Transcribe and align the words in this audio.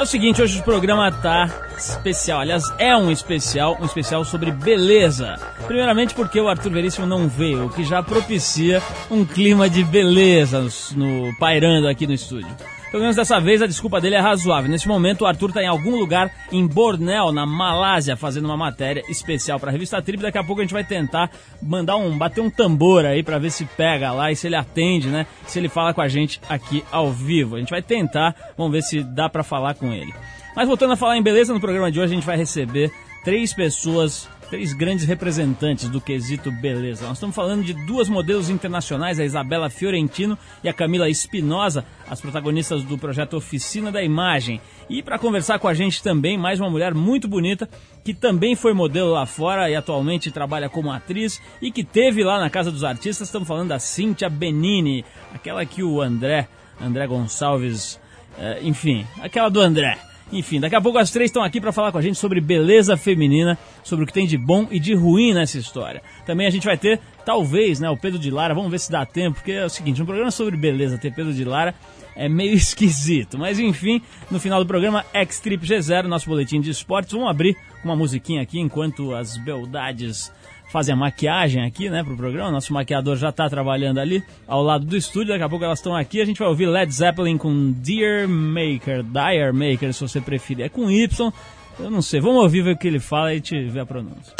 é 0.00 0.02
o 0.02 0.06
seguinte, 0.06 0.40
hoje 0.40 0.58
o 0.58 0.62
programa 0.62 1.12
tá 1.12 1.46
especial. 1.76 2.40
Aliás, 2.40 2.62
é 2.78 2.96
um 2.96 3.10
especial, 3.10 3.76
um 3.78 3.84
especial 3.84 4.24
sobre 4.24 4.50
beleza. 4.50 5.36
Primeiramente 5.66 6.14
porque 6.14 6.40
o 6.40 6.48
Arthur 6.48 6.72
Veríssimo 6.72 7.06
não 7.06 7.28
veio, 7.28 7.66
o 7.66 7.68
que 7.70 7.84
já 7.84 8.02
propicia 8.02 8.82
um 9.10 9.26
clima 9.26 9.68
de 9.68 9.84
beleza 9.84 10.62
no, 10.62 10.70
no 10.96 11.36
pairando 11.36 11.86
aqui 11.86 12.06
no 12.06 12.14
estúdio. 12.14 12.48
Pelo 12.90 13.02
menos 13.02 13.14
dessa 13.14 13.38
vez 13.40 13.62
a 13.62 13.66
desculpa 13.68 14.00
dele 14.00 14.16
é 14.16 14.20
razoável. 14.20 14.68
Neste 14.68 14.88
momento 14.88 15.22
o 15.22 15.26
Arthur 15.26 15.50
está 15.50 15.62
em 15.62 15.68
algum 15.68 15.96
lugar 15.96 16.28
em 16.50 16.66
Borneo, 16.66 17.30
na 17.30 17.46
Malásia, 17.46 18.16
fazendo 18.16 18.46
uma 18.46 18.56
matéria 18.56 19.04
especial 19.08 19.60
para 19.60 19.70
a 19.70 19.72
revista 19.72 20.02
Trip. 20.02 20.20
Daqui 20.20 20.38
a 20.38 20.42
pouco 20.42 20.60
a 20.60 20.64
gente 20.64 20.72
vai 20.72 20.82
tentar 20.82 21.30
mandar 21.62 21.96
um, 21.96 22.18
bater 22.18 22.40
um 22.40 22.50
tambor 22.50 23.04
aí 23.04 23.22
para 23.22 23.38
ver 23.38 23.50
se 23.50 23.64
pega 23.64 24.10
lá 24.10 24.32
e 24.32 24.36
se 24.36 24.48
ele 24.48 24.56
atende, 24.56 25.08
né? 25.08 25.24
Se 25.46 25.60
ele 25.60 25.68
fala 25.68 25.94
com 25.94 26.00
a 26.00 26.08
gente 26.08 26.40
aqui 26.48 26.82
ao 26.90 27.12
vivo. 27.12 27.54
A 27.54 27.58
gente 27.60 27.70
vai 27.70 27.80
tentar, 27.80 28.34
vamos 28.58 28.72
ver 28.72 28.82
se 28.82 29.04
dá 29.04 29.28
para 29.28 29.44
falar 29.44 29.74
com 29.74 29.92
ele. 29.92 30.12
Mas 30.56 30.66
voltando 30.66 30.92
a 30.92 30.96
falar 30.96 31.16
em 31.16 31.22
beleza, 31.22 31.54
no 31.54 31.60
programa 31.60 31.92
de 31.92 32.00
hoje 32.00 32.12
a 32.12 32.16
gente 32.16 32.26
vai 32.26 32.36
receber 32.36 32.92
três 33.24 33.54
pessoas 33.54 34.28
três 34.50 34.72
grandes 34.72 35.06
representantes 35.06 35.88
do 35.88 36.00
quesito 36.00 36.50
beleza. 36.50 37.06
Nós 37.06 37.16
estamos 37.16 37.36
falando 37.36 37.62
de 37.62 37.72
duas 37.86 38.08
modelos 38.08 38.50
internacionais, 38.50 39.20
a 39.20 39.24
Isabela 39.24 39.70
Fiorentino 39.70 40.36
e 40.64 40.68
a 40.68 40.72
Camila 40.72 41.08
Espinosa, 41.08 41.84
as 42.08 42.20
protagonistas 42.20 42.82
do 42.82 42.98
projeto 42.98 43.36
Oficina 43.36 43.92
da 43.92 44.02
Imagem. 44.02 44.60
E 44.88 45.02
para 45.02 45.20
conversar 45.20 45.60
com 45.60 45.68
a 45.68 45.74
gente 45.74 46.02
também, 46.02 46.36
mais 46.36 46.58
uma 46.58 46.68
mulher 46.68 46.92
muito 46.92 47.28
bonita, 47.28 47.70
que 48.04 48.12
também 48.12 48.56
foi 48.56 48.74
modelo 48.74 49.12
lá 49.12 49.24
fora 49.24 49.70
e 49.70 49.76
atualmente 49.76 50.32
trabalha 50.32 50.68
como 50.68 50.90
atriz 50.90 51.40
e 51.62 51.70
que 51.70 51.84
teve 51.84 52.24
lá 52.24 52.40
na 52.40 52.50
Casa 52.50 52.72
dos 52.72 52.82
Artistas, 52.82 53.28
estamos 53.28 53.46
falando 53.46 53.68
da 53.68 53.78
Cíntia 53.78 54.28
Benini, 54.28 55.04
aquela 55.32 55.64
que 55.64 55.84
o 55.84 56.02
André, 56.02 56.48
André 56.80 57.06
Gonçalves, 57.06 58.00
eh, 58.36 58.58
enfim, 58.62 59.06
aquela 59.22 59.48
do 59.48 59.60
André 59.60 60.09
enfim, 60.32 60.60
daqui 60.60 60.74
a 60.74 60.80
pouco 60.80 60.98
as 60.98 61.10
três 61.10 61.30
estão 61.30 61.42
aqui 61.42 61.60
para 61.60 61.72
falar 61.72 61.90
com 61.92 61.98
a 61.98 62.02
gente 62.02 62.18
sobre 62.18 62.40
beleza 62.40 62.96
feminina, 62.96 63.58
sobre 63.82 64.04
o 64.04 64.06
que 64.06 64.12
tem 64.12 64.26
de 64.26 64.36
bom 64.36 64.66
e 64.70 64.78
de 64.78 64.94
ruim 64.94 65.34
nessa 65.34 65.58
história. 65.58 66.02
Também 66.24 66.46
a 66.46 66.50
gente 66.50 66.64
vai 66.64 66.76
ter, 66.76 67.00
talvez, 67.24 67.80
né, 67.80 67.90
o 67.90 67.96
Pedro 67.96 68.18
de 68.18 68.30
Lara, 68.30 68.54
vamos 68.54 68.70
ver 68.70 68.78
se 68.78 68.90
dá 68.90 69.04
tempo, 69.04 69.36
porque 69.36 69.52
é 69.52 69.64
o 69.64 69.68
seguinte, 69.68 70.00
um 70.00 70.06
programa 70.06 70.30
sobre 70.30 70.56
beleza, 70.56 70.98
ter 70.98 71.12
Pedro 71.12 71.32
de 71.32 71.44
Lara 71.44 71.74
é 72.14 72.28
meio 72.28 72.54
esquisito. 72.54 73.38
Mas 73.38 73.58
enfim, 73.58 74.00
no 74.30 74.38
final 74.38 74.60
do 74.60 74.66
programa, 74.66 75.04
X-Trip 75.12 75.66
G0, 75.66 76.04
nosso 76.04 76.28
boletim 76.28 76.60
de 76.60 76.70
esportes, 76.70 77.12
vamos 77.12 77.28
abrir 77.28 77.56
uma 77.84 77.96
musiquinha 77.96 78.42
aqui 78.42 78.60
enquanto 78.60 79.14
as 79.14 79.36
beldades 79.36 80.32
fazem 80.70 80.94
a 80.94 80.96
maquiagem 80.96 81.64
aqui, 81.64 81.90
né, 81.90 82.02
pro 82.02 82.16
programa. 82.16 82.50
Nosso 82.50 82.72
maquiador 82.72 83.16
já 83.16 83.32
tá 83.32 83.48
trabalhando 83.48 83.98
ali 83.98 84.22
ao 84.46 84.62
lado 84.62 84.86
do 84.86 84.96
estúdio. 84.96 85.28
Daqui 85.28 85.42
a 85.42 85.48
pouco 85.48 85.64
elas 85.64 85.78
estão 85.78 85.94
aqui. 85.94 86.20
A 86.20 86.24
gente 86.24 86.38
vai 86.38 86.48
ouvir 86.48 86.66
Led 86.66 86.92
Zeppelin 86.92 87.36
com 87.36 87.72
Dear 87.72 88.28
Maker, 88.28 89.02
Dire 89.02 89.52
Maker, 89.52 89.92
se 89.92 90.00
você 90.00 90.20
preferir. 90.20 90.66
É 90.66 90.68
com 90.68 90.90
Y. 90.90 91.32
Eu 91.78 91.90
não 91.90 92.02
sei. 92.02 92.20
Vamos 92.20 92.42
ouvir 92.42 92.62
ver 92.62 92.74
o 92.74 92.78
que 92.78 92.86
ele 92.86 93.00
fala 93.00 93.34
e 93.34 93.40
te 93.40 93.64
ver 93.64 93.80
a 93.80 93.86
pronúncia. 93.86 94.34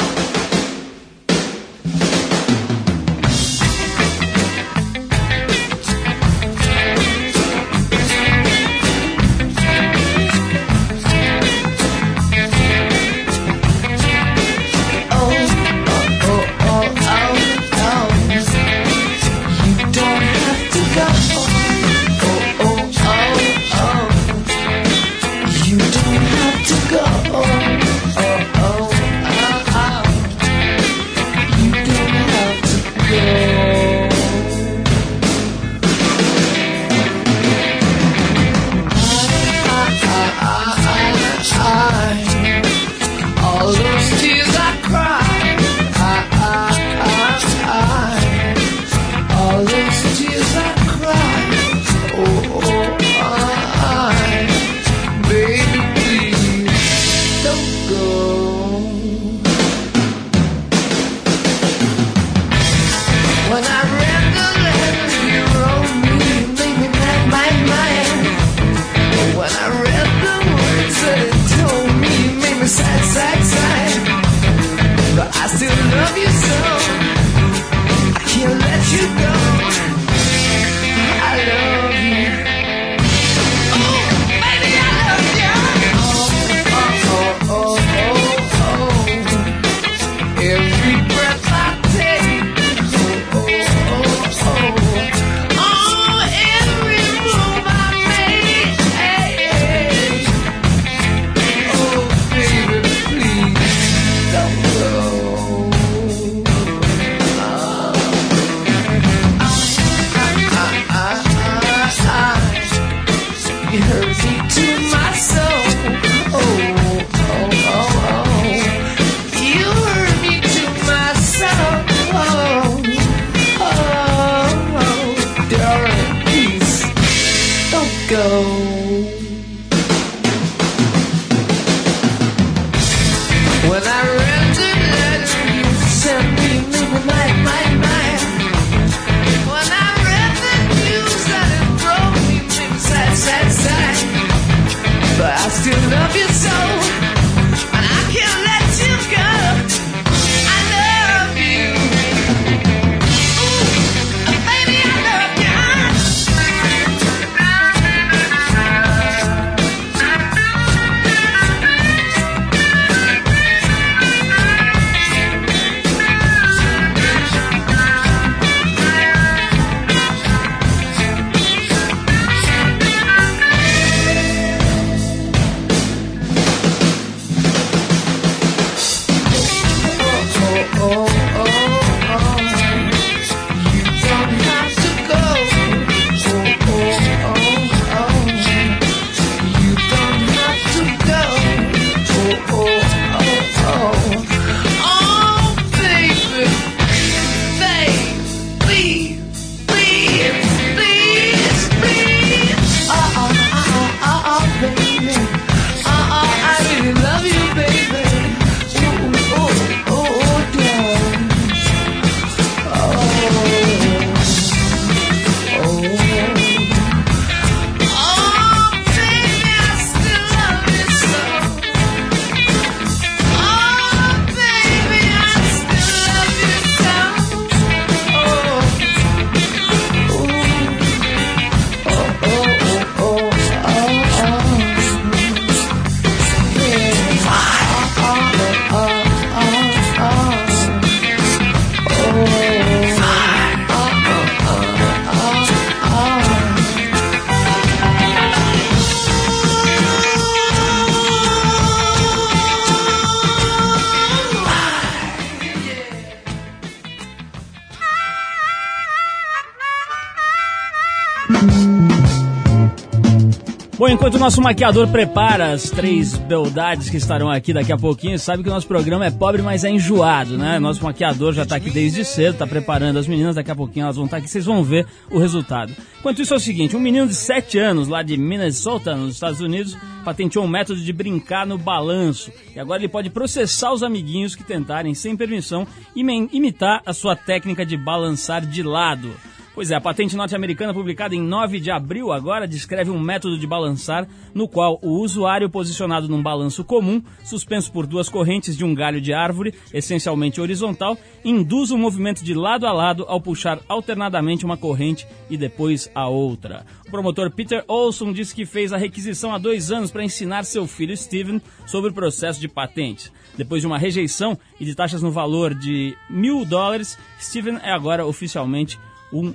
Enquanto 264.11 264.15
o 264.15 264.25
nosso 264.25 264.41
maquiador 264.41 264.89
prepara 264.89 265.53
as 265.53 265.69
três 265.69 266.17
beldades 266.17 266.89
que 266.89 266.97
estarão 266.97 267.29
aqui 267.29 267.53
daqui 267.53 267.71
a 267.71 267.77
pouquinho, 267.77 268.19
sabe 268.19 268.43
que 268.43 268.49
o 268.49 268.51
nosso 268.51 268.67
programa 268.67 269.05
é 269.05 269.11
pobre, 269.11 269.41
mas 269.41 269.63
é 269.63 269.69
enjoado, 269.69 270.37
né? 270.37 270.59
Nosso 270.59 270.83
maquiador 270.83 271.31
já 271.31 271.43
está 271.43 271.55
aqui 271.55 271.69
desde 271.69 272.03
cedo, 272.03 272.33
está 272.33 272.45
preparando 272.45 272.99
as 272.99 273.07
meninas, 273.07 273.35
daqui 273.35 273.51
a 273.51 273.55
pouquinho 273.55 273.85
elas 273.85 273.95
vão 273.95 274.03
estar 274.03 274.17
tá 274.17 274.19
aqui, 274.19 274.29
vocês 274.29 274.43
vão 274.43 274.65
ver 274.65 274.85
o 275.09 275.17
resultado. 275.17 275.73
Enquanto 275.97 276.21
isso 276.21 276.33
é 276.33 276.37
o 276.37 276.41
seguinte, 276.41 276.75
um 276.75 276.79
menino 276.81 277.07
de 277.07 277.15
7 277.15 277.57
anos 277.57 277.87
lá 277.87 278.03
de 278.03 278.17
Minnesota, 278.17 278.97
nos 278.97 279.13
Estados 279.13 279.39
Unidos, 279.39 279.77
patenteou 280.03 280.43
um 280.43 280.49
método 280.49 280.81
de 280.81 280.91
brincar 280.91 281.47
no 281.47 281.57
balanço. 281.57 282.33
E 282.53 282.59
agora 282.59 282.81
ele 282.81 282.89
pode 282.89 283.09
processar 283.09 283.71
os 283.71 283.81
amiguinhos 283.81 284.35
que 284.35 284.43
tentarem, 284.43 284.93
sem 284.93 285.15
permissão, 285.15 285.65
imitar 285.95 286.81
a 286.85 286.91
sua 286.91 287.15
técnica 287.15 287.65
de 287.65 287.77
balançar 287.77 288.45
de 288.45 288.61
lado. 288.61 289.09
Pois 289.53 289.69
é, 289.69 289.75
a 289.75 289.81
patente 289.81 290.15
norte-americana 290.15 290.73
publicada 290.73 291.13
em 291.13 291.21
9 291.21 291.59
de 291.59 291.69
abril 291.69 292.13
agora 292.13 292.47
descreve 292.47 292.89
um 292.89 292.97
método 292.97 293.37
de 293.37 293.45
balançar 293.45 294.07
no 294.33 294.47
qual 294.47 294.79
o 294.81 295.01
usuário 295.01 295.49
posicionado 295.49 296.07
num 296.07 296.23
balanço 296.23 296.63
comum, 296.63 297.03
suspenso 297.25 297.69
por 297.69 297.85
duas 297.85 298.07
correntes 298.07 298.55
de 298.55 298.63
um 298.63 298.73
galho 298.73 299.01
de 299.01 299.13
árvore, 299.13 299.53
essencialmente 299.73 300.39
horizontal, 300.39 300.97
induz 301.23 301.69
um 301.69 301.77
movimento 301.77 302.23
de 302.23 302.33
lado 302.33 302.65
a 302.65 302.71
lado 302.71 303.03
ao 303.09 303.19
puxar 303.19 303.59
alternadamente 303.67 304.45
uma 304.45 304.55
corrente 304.55 305.05
e 305.29 305.35
depois 305.35 305.91
a 305.93 306.07
outra. 306.07 306.65
O 306.87 306.89
promotor 306.91 307.29
Peter 307.29 307.65
Olson 307.67 308.13
disse 308.13 308.33
que 308.33 308.45
fez 308.45 308.71
a 308.71 308.77
requisição 308.77 309.33
há 309.33 309.37
dois 309.37 309.69
anos 309.69 309.91
para 309.91 310.03
ensinar 310.03 310.45
seu 310.45 310.65
filho 310.65 310.95
Steven 310.95 311.41
sobre 311.65 311.89
o 311.91 311.93
processo 311.93 312.39
de 312.39 312.47
patentes. 312.47 313.11
Depois 313.37 313.61
de 313.61 313.67
uma 313.67 313.77
rejeição 313.77 314.37
e 314.59 314.65
de 314.65 314.75
taxas 314.75 315.01
no 315.01 315.11
valor 315.11 315.53
de 315.53 315.93
mil 316.09 316.45
dólares, 316.45 316.97
Steven 317.19 317.59
é 317.61 317.71
agora 317.71 318.05
oficialmente 318.05 318.79
um 319.11 319.33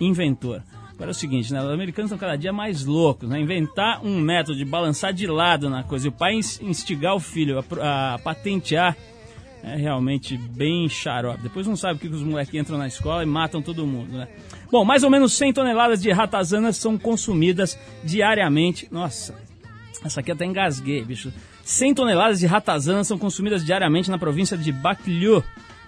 inventor. 0.00 0.62
Agora 0.94 1.10
é 1.10 1.12
o 1.12 1.14
seguinte, 1.14 1.52
né? 1.52 1.62
Os 1.62 1.70
americanos 1.70 2.10
estão 2.10 2.18
cada 2.18 2.36
dia 2.36 2.52
mais 2.52 2.84
loucos, 2.84 3.28
né? 3.28 3.40
Inventar 3.40 4.04
um 4.04 4.20
método 4.20 4.58
de 4.58 4.64
balançar 4.66 5.14
de 5.14 5.26
lado 5.26 5.70
na 5.70 5.82
coisa 5.82 6.06
e 6.06 6.10
o 6.10 6.12
pai 6.12 6.34
instigar 6.60 7.14
o 7.14 7.20
filho 7.20 7.58
a, 7.80 8.14
a 8.14 8.18
patentear 8.18 8.94
é 9.62 9.76
realmente 9.76 10.36
bem 10.36 10.88
xarope. 10.88 11.42
Depois 11.42 11.66
não 11.66 11.76
sabe 11.76 11.96
o 11.96 11.98
que 11.98 12.08
os 12.08 12.22
moleques 12.22 12.54
entram 12.54 12.78
na 12.78 12.86
escola 12.86 13.22
e 13.22 13.26
matam 13.26 13.60
todo 13.60 13.86
mundo, 13.86 14.12
né? 14.12 14.28
Bom, 14.70 14.84
mais 14.84 15.02
ou 15.02 15.10
menos 15.10 15.32
100 15.34 15.54
toneladas 15.54 16.00
de 16.02 16.10
ratazanas 16.10 16.76
são 16.76 16.96
consumidas 16.96 17.78
diariamente. 18.04 18.88
Nossa, 18.90 19.34
essa 20.04 20.20
aqui 20.20 20.32
até 20.32 20.44
engasguei, 20.44 21.04
bicho. 21.04 21.32
100 21.64 21.94
toneladas 21.94 22.40
de 22.40 22.46
ratazanas 22.46 23.06
são 23.06 23.18
consumidas 23.18 23.64
diariamente 23.64 24.10
na 24.10 24.18
província 24.18 24.56
de 24.56 24.72
Bac 24.72 25.08
Liu, 25.08 25.42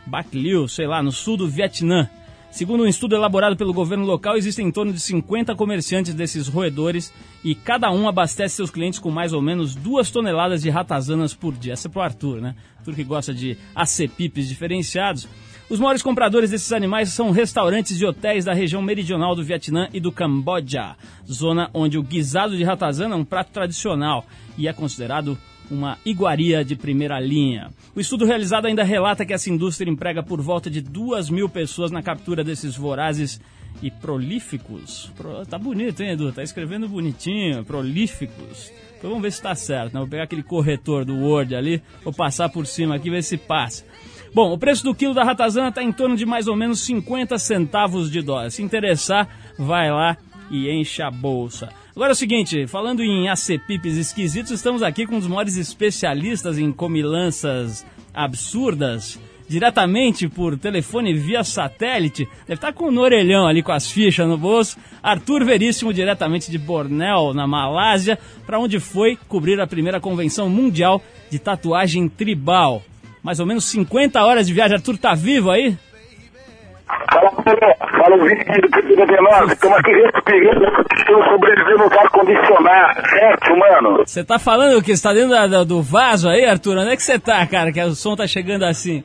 Bac 0.06 0.36
Liu, 0.36 0.68
sei 0.68 0.86
lá, 0.86 1.02
no 1.02 1.12
sul 1.12 1.36
do 1.36 1.48
Vietnã. 1.48 2.08
Segundo 2.52 2.82
um 2.82 2.86
estudo 2.86 3.16
elaborado 3.16 3.56
pelo 3.56 3.72
governo 3.72 4.04
local, 4.04 4.36
existem 4.36 4.68
em 4.68 4.70
torno 4.70 4.92
de 4.92 5.00
50 5.00 5.54
comerciantes 5.54 6.12
desses 6.12 6.48
roedores 6.48 7.10
e 7.42 7.54
cada 7.54 7.90
um 7.90 8.06
abastece 8.06 8.56
seus 8.56 8.70
clientes 8.70 8.98
com 8.98 9.10
mais 9.10 9.32
ou 9.32 9.40
menos 9.40 9.74
duas 9.74 10.10
toneladas 10.10 10.60
de 10.60 10.68
ratazanas 10.68 11.32
por 11.32 11.54
dia. 11.54 11.72
Essa 11.72 11.88
é 11.88 11.90
pro 11.90 12.02
Arthur, 12.02 12.42
né? 12.42 12.54
Arthur 12.76 12.94
que 12.94 13.04
gosta 13.04 13.32
de 13.32 13.56
acepipes 13.74 14.50
diferenciados. 14.50 15.26
Os 15.70 15.80
maiores 15.80 16.02
compradores 16.02 16.50
desses 16.50 16.72
animais 16.72 17.08
são 17.08 17.30
restaurantes 17.30 17.98
e 17.98 18.04
hotéis 18.04 18.44
da 18.44 18.52
região 18.52 18.82
meridional 18.82 19.34
do 19.34 19.42
Vietnã 19.42 19.88
e 19.90 19.98
do 19.98 20.12
Camboja, 20.12 20.94
zona 21.26 21.70
onde 21.72 21.96
o 21.96 22.02
guisado 22.02 22.54
de 22.54 22.64
ratazana 22.64 23.14
é 23.14 23.18
um 23.18 23.24
prato 23.24 23.50
tradicional 23.50 24.26
e 24.58 24.68
é 24.68 24.74
considerado 24.74 25.38
uma 25.70 25.98
iguaria 26.04 26.64
de 26.64 26.76
primeira 26.76 27.18
linha. 27.20 27.70
O 27.94 28.00
estudo 28.00 28.24
realizado 28.24 28.66
ainda 28.66 28.84
relata 28.84 29.24
que 29.24 29.32
essa 29.32 29.50
indústria 29.50 29.90
emprega 29.90 30.22
por 30.22 30.40
volta 30.40 30.70
de 30.70 30.80
duas 30.80 31.30
mil 31.30 31.48
pessoas 31.48 31.90
na 31.90 32.02
captura 32.02 32.44
desses 32.44 32.76
vorazes 32.76 33.40
e 33.82 33.90
prolíficos. 33.90 35.10
Pro, 35.16 35.44
tá 35.46 35.58
bonito, 35.58 36.02
hein, 36.02 36.10
Edu? 36.10 36.32
Tá 36.32 36.42
escrevendo 36.42 36.88
bonitinho, 36.88 37.64
prolíficos. 37.64 38.72
Então 38.98 39.10
vamos 39.10 39.22
ver 39.22 39.32
se 39.32 39.38
está 39.38 39.54
certo, 39.54 39.94
né? 39.94 40.00
Vou 40.00 40.08
pegar 40.08 40.24
aquele 40.24 40.42
corretor 40.42 41.04
do 41.04 41.16
Word 41.16 41.56
ali, 41.56 41.82
vou 42.04 42.12
passar 42.12 42.48
por 42.48 42.66
cima 42.66 42.94
aqui, 42.94 43.10
ver 43.10 43.22
se 43.22 43.36
passa. 43.36 43.84
Bom, 44.32 44.52
o 44.52 44.58
preço 44.58 44.84
do 44.84 44.94
quilo 44.94 45.12
da 45.12 45.24
ratazana 45.24 45.68
está 45.68 45.82
em 45.82 45.92
torno 45.92 46.16
de 46.16 46.24
mais 46.24 46.46
ou 46.46 46.56
menos 46.56 46.80
50 46.80 47.36
centavos 47.38 48.10
de 48.10 48.22
dólar. 48.22 48.50
Se 48.50 48.62
interessar, 48.62 49.28
vai 49.58 49.90
lá 49.90 50.16
e 50.50 50.70
enche 50.70 51.02
a 51.02 51.10
bolsa. 51.10 51.68
Agora 51.94 52.12
é 52.12 52.14
o 52.14 52.16
seguinte, 52.16 52.66
falando 52.66 53.02
em 53.02 53.28
acepipes 53.28 53.98
esquisitos, 53.98 54.50
estamos 54.50 54.82
aqui 54.82 55.06
com 55.06 55.16
um 55.16 55.18
dos 55.18 55.28
maiores 55.28 55.58
especialistas 55.58 56.56
em 56.56 56.72
comilanças 56.72 57.84
absurdas, 58.14 59.20
diretamente 59.46 60.26
por 60.26 60.58
telefone 60.58 61.12
via 61.12 61.44
satélite. 61.44 62.26
Deve 62.46 62.54
estar 62.54 62.72
com 62.72 62.88
o 62.88 62.98
orelhão 62.98 63.46
ali 63.46 63.62
com 63.62 63.72
as 63.72 63.90
fichas 63.90 64.26
no 64.26 64.38
bolso. 64.38 64.78
Arthur 65.02 65.44
Veríssimo, 65.44 65.92
diretamente 65.92 66.50
de 66.50 66.56
Bornéu, 66.56 67.34
na 67.34 67.46
Malásia, 67.46 68.18
para 68.46 68.58
onde 68.58 68.80
foi 68.80 69.18
cobrir 69.28 69.60
a 69.60 69.66
primeira 69.66 70.00
convenção 70.00 70.48
mundial 70.48 71.02
de 71.30 71.38
tatuagem 71.38 72.08
tribal. 72.08 72.82
Mais 73.22 73.38
ou 73.38 73.44
menos 73.44 73.66
50 73.66 74.24
horas 74.24 74.46
de 74.46 74.54
viagem. 74.54 74.78
Arthur 74.78 74.96
tá 74.96 75.14
vivo 75.14 75.50
aí? 75.50 75.76
Fala, 77.12 77.30
fala 77.98 78.16
o 78.16 78.24
vídeo 78.24 78.62
do 78.62 78.68
PDD9, 78.68 79.52
estamos 79.52 79.78
aqui 79.78 79.92
respirando, 79.92 80.86
estamos 80.96 81.24
sobrevivendo 81.26 81.88
no 81.88 82.00
ar-condicionado, 82.00 83.08
certo, 83.08 83.56
mano? 83.56 83.96
Você 84.06 84.24
tá 84.24 84.38
falando 84.38 84.78
o 84.78 84.82
que? 84.82 84.96
Você 84.96 85.02
tá 85.02 85.12
dentro 85.12 85.30
da, 85.30 85.46
da, 85.46 85.64
do 85.64 85.82
vaso 85.82 86.28
aí, 86.28 86.44
Arthur? 86.44 86.78
Onde 86.78 86.92
é 86.92 86.96
que 86.96 87.02
você 87.02 87.18
tá, 87.18 87.46
cara, 87.46 87.72
que 87.72 87.80
o 87.80 87.94
som 87.94 88.14
tá 88.14 88.26
chegando 88.26 88.64
assim? 88.64 89.02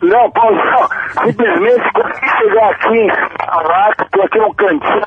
Não, 0.00 0.30
Paulo, 0.30 0.56
não. 0.56 1.26
simplesmente 1.26 1.92
consegui 1.92 2.28
chegar 2.38 2.70
aqui 2.70 2.96
em 2.96 3.10
Salato, 3.44 4.06
tô 4.12 4.22
aqui 4.22 4.38
no 4.38 4.54
cantinho, 4.54 5.02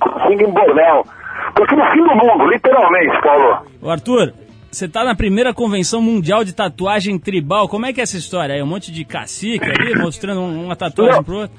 consigo 0.00 0.42
em 0.42 0.50
Bornel. 0.52 1.06
Tô 1.54 1.64
aqui 1.64 1.76
no 1.76 1.90
fim 1.90 2.02
do 2.02 2.14
mundo, 2.16 2.46
literalmente, 2.46 3.20
Paulo. 3.22 3.66
Ô, 3.82 3.90
Arthur, 3.90 4.32
você 4.72 4.88
tá 4.88 5.04
na 5.04 5.14
primeira 5.14 5.52
convenção 5.52 6.00
mundial 6.00 6.42
de 6.44 6.54
tatuagem 6.54 7.18
tribal. 7.18 7.68
Como 7.68 7.84
é 7.84 7.92
que 7.92 8.00
é 8.00 8.04
essa 8.04 8.16
história? 8.16 8.54
É 8.54 8.64
um 8.64 8.66
monte 8.66 8.90
de 8.90 9.04
cacique 9.04 9.64
ali 9.64 9.94
mostrando 9.94 10.40
uma 10.40 10.74
tatuagem 10.74 11.16
Não. 11.16 11.22
pro 11.22 11.36
outro? 11.36 11.56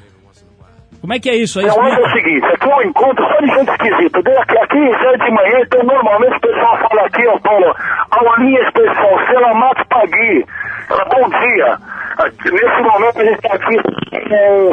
Como 1.00 1.14
é 1.14 1.20
que 1.20 1.30
é 1.30 1.36
isso 1.36 1.60
aí? 1.60 1.68
Não, 1.68 1.86
é 1.86 2.00
o 2.00 2.10
seguinte, 2.12 2.46
aqui 2.46 2.70
é 2.70 2.76
um 2.76 2.82
encontro 2.82 3.26
só 3.28 3.40
de 3.42 3.48
gente 3.48 3.70
esquisita. 3.70 4.20
Aqui, 4.20 4.58
aqui 4.58 4.92
já 5.04 5.12
é 5.12 5.18
de 5.18 5.32
manhã, 5.32 5.60
então 5.62 5.84
normalmente 5.84 6.38
o 6.38 6.40
pessoal 6.40 6.78
fala 6.78 7.06
aqui, 7.06 7.28
ó, 7.28 7.38
Paulo, 7.40 7.76
aulinha 8.10 8.62
especial, 8.62 9.26
Selamato 9.28 9.86
Pagui. 9.90 10.46
Bom 10.90 11.30
dia. 11.30 11.78
Nesse 12.24 12.82
momento 12.82 13.20
a 13.20 13.24
gente 13.24 13.36
está 13.36 13.56
aqui, 13.56 13.76
é, 14.14 14.70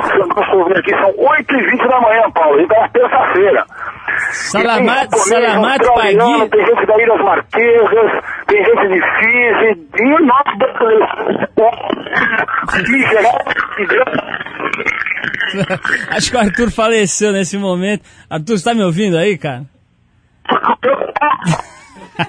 aqui, 0.79 0.91
são 0.91 1.11
8h20 1.13 1.89
da 1.89 2.01
manhã, 2.01 2.31
Paulo, 2.35 2.61
então 2.61 2.85
é 2.85 2.89
terça-feira. 2.89 3.65
Salamat, 4.33 5.09
Salamat 5.17 5.83
Pagui. 5.95 6.51
Tem 6.51 6.67
gente 6.67 6.87
da 6.87 7.03
Ilhas 7.03 7.21
Marquesas, 7.23 8.23
tem 8.47 8.65
gente 8.65 8.89
de 8.89 9.01
Fiji, 9.17 9.89
e 9.99 10.27
nós 10.27 10.59
brasileiros. 10.59 11.11
geral, 13.11 13.39
Acho 16.11 16.31
que 16.31 16.37
o 16.37 16.41
Arthur 16.41 16.71
faleceu 16.71 17.33
nesse 17.33 17.57
momento. 17.57 18.03
Arthur, 18.29 18.59
você 18.59 18.65
tá 18.65 18.75
me 18.75 18.85
ouvindo 18.85 19.17
aí, 19.17 19.39
cara? 19.39 19.63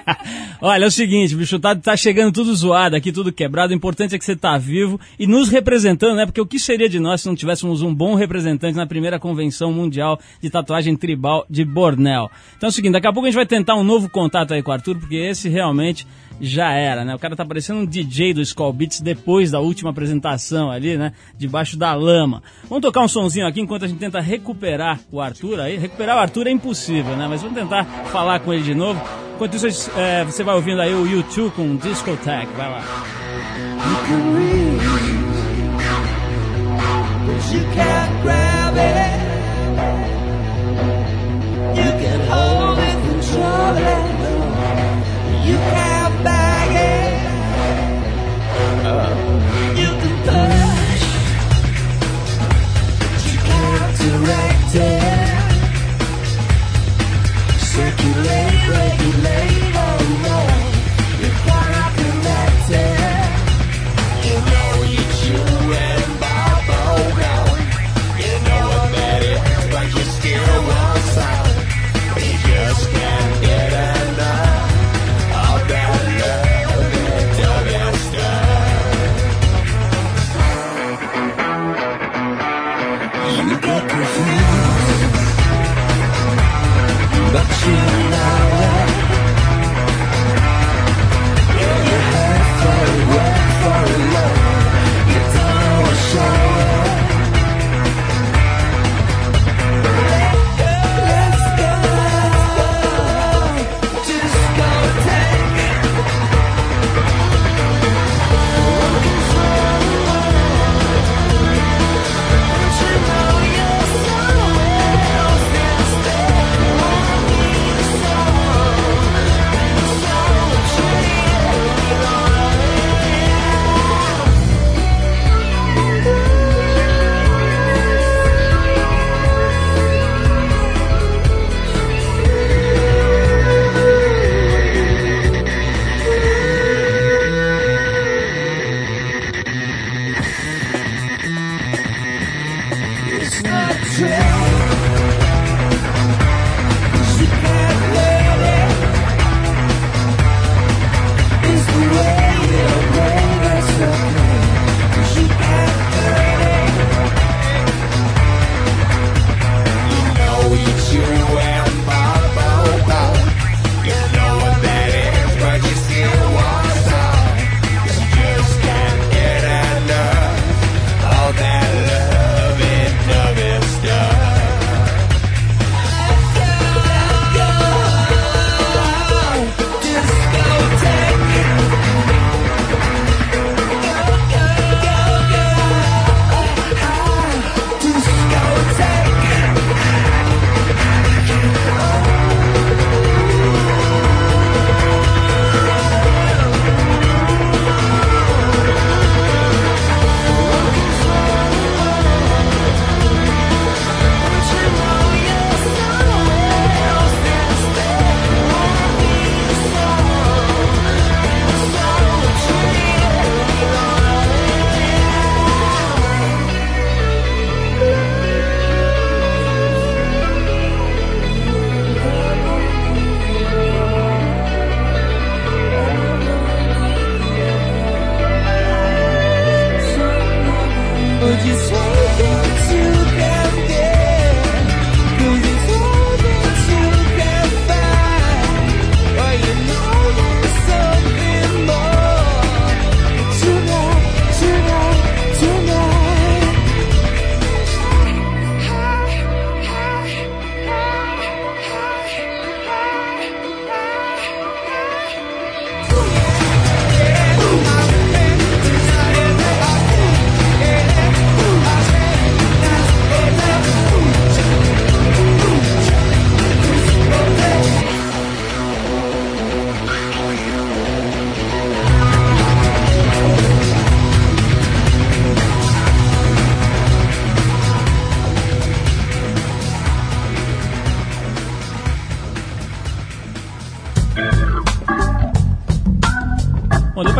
Olha, 0.60 0.84
é 0.84 0.86
o 0.86 0.90
seguinte, 0.90 1.34
bicho, 1.34 1.58
tá, 1.58 1.74
tá 1.74 1.96
chegando 1.96 2.32
tudo 2.32 2.54
zoado 2.54 2.96
aqui, 2.96 3.12
tudo 3.12 3.32
quebrado. 3.32 3.72
O 3.72 3.76
importante 3.76 4.14
é 4.14 4.18
que 4.18 4.24
você 4.24 4.36
tá 4.36 4.56
vivo 4.58 5.00
e 5.18 5.26
nos 5.26 5.48
representando, 5.48 6.16
né? 6.16 6.26
Porque 6.26 6.40
o 6.40 6.46
que 6.46 6.58
seria 6.58 6.88
de 6.88 6.98
nós 6.98 7.22
se 7.22 7.26
não 7.26 7.34
tivéssemos 7.34 7.82
um 7.82 7.94
bom 7.94 8.14
representante 8.14 8.76
na 8.76 8.86
primeira 8.86 9.18
convenção 9.18 9.72
mundial 9.72 10.18
de 10.40 10.50
tatuagem 10.50 10.96
tribal 10.96 11.44
de 11.48 11.64
Bornel? 11.64 12.30
Então 12.56 12.68
é 12.68 12.70
o 12.70 12.72
seguinte, 12.72 12.92
daqui 12.92 13.06
a 13.06 13.12
pouco 13.12 13.26
a 13.26 13.30
gente 13.30 13.36
vai 13.36 13.46
tentar 13.46 13.74
um 13.76 13.84
novo 13.84 14.08
contato 14.08 14.54
aí 14.54 14.62
com 14.62 14.70
o 14.70 14.74
Arthur, 14.74 14.98
porque 14.98 15.16
esse 15.16 15.48
realmente 15.48 16.06
já 16.42 16.72
era, 16.72 17.04
né? 17.04 17.14
O 17.14 17.18
cara 17.20 17.36
tá 17.36 17.44
parecendo 17.44 17.78
um 17.78 17.86
DJ 17.86 18.34
do 18.34 18.42
Skull 18.42 18.72
Beats 18.72 19.00
depois 19.00 19.52
da 19.52 19.60
última 19.60 19.90
apresentação 19.90 20.72
ali, 20.72 20.96
né? 20.98 21.12
Debaixo 21.38 21.76
da 21.76 21.94
lama. 21.94 22.42
Vamos 22.68 22.82
tocar 22.82 23.00
um 23.00 23.08
sonzinho 23.08 23.46
aqui 23.46 23.60
enquanto 23.60 23.84
a 23.84 23.88
gente 23.88 23.98
tenta 23.98 24.20
recuperar 24.20 24.98
o 25.12 25.20
Arthur 25.20 25.60
aí. 25.60 25.78
Recuperar 25.78 26.16
o 26.16 26.20
Arthur 26.20 26.48
é 26.48 26.50
impossível, 26.50 27.16
né? 27.16 27.28
Mas 27.28 27.42
vamos 27.42 27.56
tentar 27.56 27.84
falar 27.84 28.40
com 28.40 28.52
ele 28.52 28.64
de 28.64 28.74
novo. 28.74 29.00
Enquanto 29.36 29.54
isso, 29.54 29.90
é, 29.96 30.24
você 30.24 30.42
vai 30.42 30.56
ouvindo 30.56 30.82
aí 30.82 30.92
o 30.92 31.06
YouTube 31.06 31.52
com 31.54 31.76
Discotech. 31.76 32.52
Vai 32.54 32.68
lá. 32.68 32.82
You 43.92 44.01
resurrected. 54.02 55.01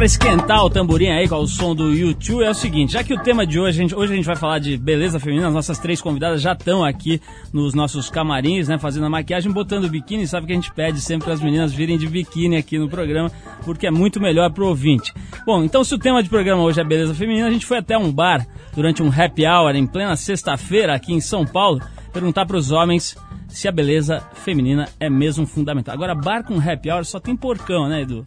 Pra 0.03 0.07
esquentar 0.07 0.65
o 0.65 0.69
tamborim 0.69 1.11
aí 1.11 1.29
com 1.29 1.37
o 1.37 1.47
som 1.47 1.77
do 1.77 1.95
YouTube. 1.95 2.43
É 2.43 2.51
o 2.51 2.55
seguinte, 2.55 2.95
já 2.95 3.05
que 3.05 3.15
o 3.15 3.23
tema 3.23 3.47
de 3.47 3.61
hoje, 3.61 3.79
a 3.79 3.83
gente, 3.83 3.95
hoje 3.95 4.13
a 4.13 4.17
gente 4.17 4.25
vai 4.25 4.35
falar 4.35 4.59
de 4.59 4.77
beleza 4.77 5.21
feminina, 5.21 5.47
as 5.47 5.55
nossas 5.55 5.79
três 5.79 6.03
convidadas 6.03 6.43
já 6.43 6.55
estão 6.55 6.85
aqui 6.85 7.21
nos 7.53 7.73
nossos 7.73 8.11
camarins, 8.11 8.67
né, 8.67 8.79
fazendo 8.79 9.07
a 9.07 9.09
maquiagem, 9.09 9.53
botando 9.53 9.89
biquíni. 9.89 10.27
Sabe 10.27 10.49
que 10.49 10.53
a 10.55 10.57
gente 10.57 10.73
pede 10.73 11.01
sempre 11.01 11.27
para 11.27 11.35
as 11.35 11.41
meninas 11.41 11.73
virem 11.73 11.97
de 11.97 12.09
biquíni 12.09 12.57
aqui 12.57 12.81
no 12.81 12.89
programa, 12.89 13.31
porque 13.65 13.87
é 13.87 13.93
muito 13.93 14.21
melhor 14.21 14.51
pro 14.51 14.67
ouvinte. 14.67 15.15
Bom, 15.47 15.63
então 15.63 15.85
se 15.85 15.95
o 15.95 15.99
tema 15.99 16.21
de 16.21 16.29
programa 16.29 16.65
hoje 16.65 16.81
é 16.81 16.85
beleza 16.85 17.15
feminina, 17.15 17.47
a 17.47 17.53
gente 17.53 17.65
foi 17.65 17.79
até 17.79 17.97
um 17.97 18.11
bar 18.11 18.45
durante 18.75 19.05
um 19.05 19.09
happy 19.09 19.47
hour 19.47 19.77
em 19.77 19.87
plena 19.87 20.17
sexta-feira 20.17 20.97
aqui 20.97 21.13
em 21.13 21.21
São 21.21 21.47
Paulo, 21.47 21.81
perguntar 22.13 22.45
para 22.45 22.57
os 22.57 22.73
homens 22.73 23.17
se 23.47 23.69
a 23.69 23.73
beleza 23.73 24.21
feminina 24.35 24.89
é 24.99 25.09
mesmo 25.09 25.47
fundamental. 25.47 25.95
Agora, 25.95 26.13
bar 26.13 26.43
com 26.43 26.59
happy 26.59 26.91
hour 26.91 27.05
só 27.05 27.21
tem 27.21 27.37
porcão, 27.37 27.89
né, 27.89 28.03
Edu? 28.03 28.25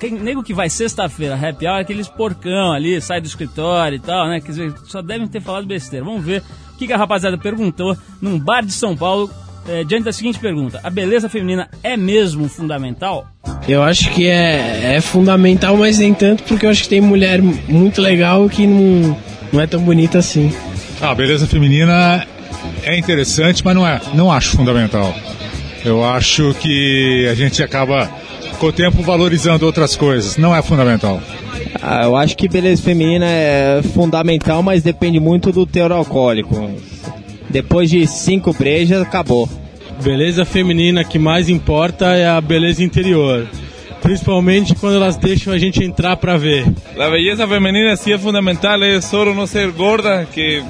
Quem, 0.00 0.12
nego 0.12 0.42
que 0.42 0.52
vai 0.52 0.68
sexta-feira, 0.68 1.34
happy 1.34 1.66
hour, 1.66 1.80
aqueles 1.80 2.08
porcão 2.08 2.72
ali, 2.72 3.00
sai 3.00 3.20
do 3.20 3.26
escritório 3.26 3.96
e 3.96 4.00
tal, 4.00 4.28
né? 4.28 4.40
Quer 4.40 4.48
dizer, 4.48 4.74
só 4.86 5.00
devem 5.00 5.28
ter 5.28 5.40
falado 5.40 5.66
besteira. 5.66 6.04
Vamos 6.04 6.24
ver 6.24 6.42
o 6.74 6.76
que, 6.76 6.86
que 6.86 6.92
a 6.92 6.96
rapaziada 6.96 7.38
perguntou 7.38 7.96
num 8.20 8.38
bar 8.38 8.64
de 8.64 8.72
São 8.72 8.96
Paulo, 8.96 9.30
é, 9.68 9.84
diante 9.84 10.04
da 10.04 10.12
seguinte 10.12 10.38
pergunta: 10.38 10.80
A 10.82 10.90
beleza 10.90 11.28
feminina 11.28 11.68
é 11.82 11.96
mesmo 11.96 12.48
fundamental? 12.48 13.26
Eu 13.68 13.82
acho 13.82 14.10
que 14.10 14.26
é, 14.26 14.96
é 14.96 15.00
fundamental, 15.00 15.76
mas 15.76 15.98
nem 15.98 16.12
tanto, 16.12 16.42
porque 16.42 16.66
eu 16.66 16.70
acho 16.70 16.82
que 16.82 16.88
tem 16.88 17.00
mulher 17.00 17.40
muito 17.40 18.00
legal 18.02 18.48
que 18.48 18.66
não, 18.66 19.16
não 19.52 19.60
é 19.60 19.66
tão 19.66 19.80
bonita 19.80 20.18
assim. 20.18 20.52
Ah, 21.00 21.10
a 21.10 21.14
beleza 21.14 21.46
feminina 21.46 22.26
é 22.82 22.98
interessante, 22.98 23.64
mas 23.64 23.74
não 23.74 23.86
é, 23.86 24.00
não 24.14 24.32
acho 24.32 24.56
fundamental. 24.56 25.14
Eu 25.84 26.04
acho 26.04 26.54
que 26.54 27.28
a 27.30 27.34
gente 27.34 27.62
acaba 27.62 28.10
com 28.58 28.66
o 28.66 28.72
tempo 28.72 29.02
valorizando 29.02 29.66
outras 29.66 29.96
coisas. 29.96 30.36
Não 30.36 30.54
é 30.54 30.62
fundamental. 30.62 31.20
Ah, 31.80 32.04
eu 32.04 32.16
acho 32.16 32.36
que 32.36 32.48
beleza 32.48 32.82
feminina 32.82 33.26
é 33.26 33.80
fundamental, 33.94 34.62
mas 34.62 34.82
depende 34.82 35.18
muito 35.18 35.50
do 35.50 35.66
teor 35.66 35.92
alcoólico. 35.92 36.70
Depois 37.50 37.90
de 37.90 38.06
cinco 38.06 38.52
brejas, 38.52 39.02
acabou. 39.02 39.48
Beleza 40.02 40.44
feminina 40.44 41.04
que 41.04 41.18
mais 41.18 41.48
importa 41.48 42.06
é 42.16 42.26
a 42.26 42.40
beleza 42.40 42.82
interior. 42.82 43.46
Principalmente 44.00 44.74
quando 44.74 44.96
elas 44.96 45.16
deixam 45.16 45.52
a 45.52 45.58
gente 45.58 45.84
entrar 45.84 46.16
para 46.16 46.36
ver. 46.36 46.66
A 46.98 47.08
beleza 47.08 47.46
feminina 47.46 47.94
sim 47.96 48.12
é 48.12 48.18
fundamental, 48.18 48.82
é 48.82 49.00
só 49.00 49.24
não 49.26 49.46
ser 49.46 49.70
gorda 49.70 50.26
que 50.32 50.62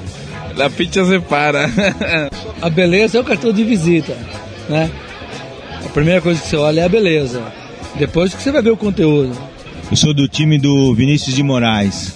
a 0.59 0.69
picha 0.69 1.03
se 1.05 1.19
para. 1.19 1.69
a 2.61 2.69
beleza 2.69 3.17
é 3.17 3.21
o 3.21 3.23
cartão 3.23 3.51
de 3.51 3.63
visita, 3.63 4.15
né? 4.69 4.91
A 5.83 5.89
primeira 5.89 6.21
coisa 6.21 6.41
que 6.41 6.47
você 6.47 6.57
olha 6.57 6.81
é 6.81 6.85
a 6.85 6.89
beleza. 6.89 7.62
Depois 7.95 8.33
que 8.33 8.41
você 8.41 8.51
vai 8.51 8.61
ver 8.61 8.71
o 8.71 8.77
conteúdo. 8.77 9.35
Eu 9.89 9.97
sou 9.97 10.13
do 10.13 10.27
time 10.27 10.57
do 10.57 10.93
Vinícius 10.95 11.35
de 11.35 11.43
Moraes. 11.43 12.13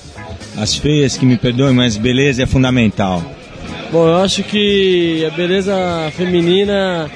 As 0.57 0.75
feias 0.75 1.15
que 1.15 1.25
me 1.25 1.37
perdoem, 1.37 1.73
mas 1.73 1.97
beleza 1.97 2.43
é 2.43 2.45
fundamental. 2.45 3.23
Bom, 3.91 4.07
eu 4.07 4.17
acho 4.17 4.43
que 4.43 5.23
a 5.25 5.29
beleza 5.29 5.75
feminina 6.15 7.09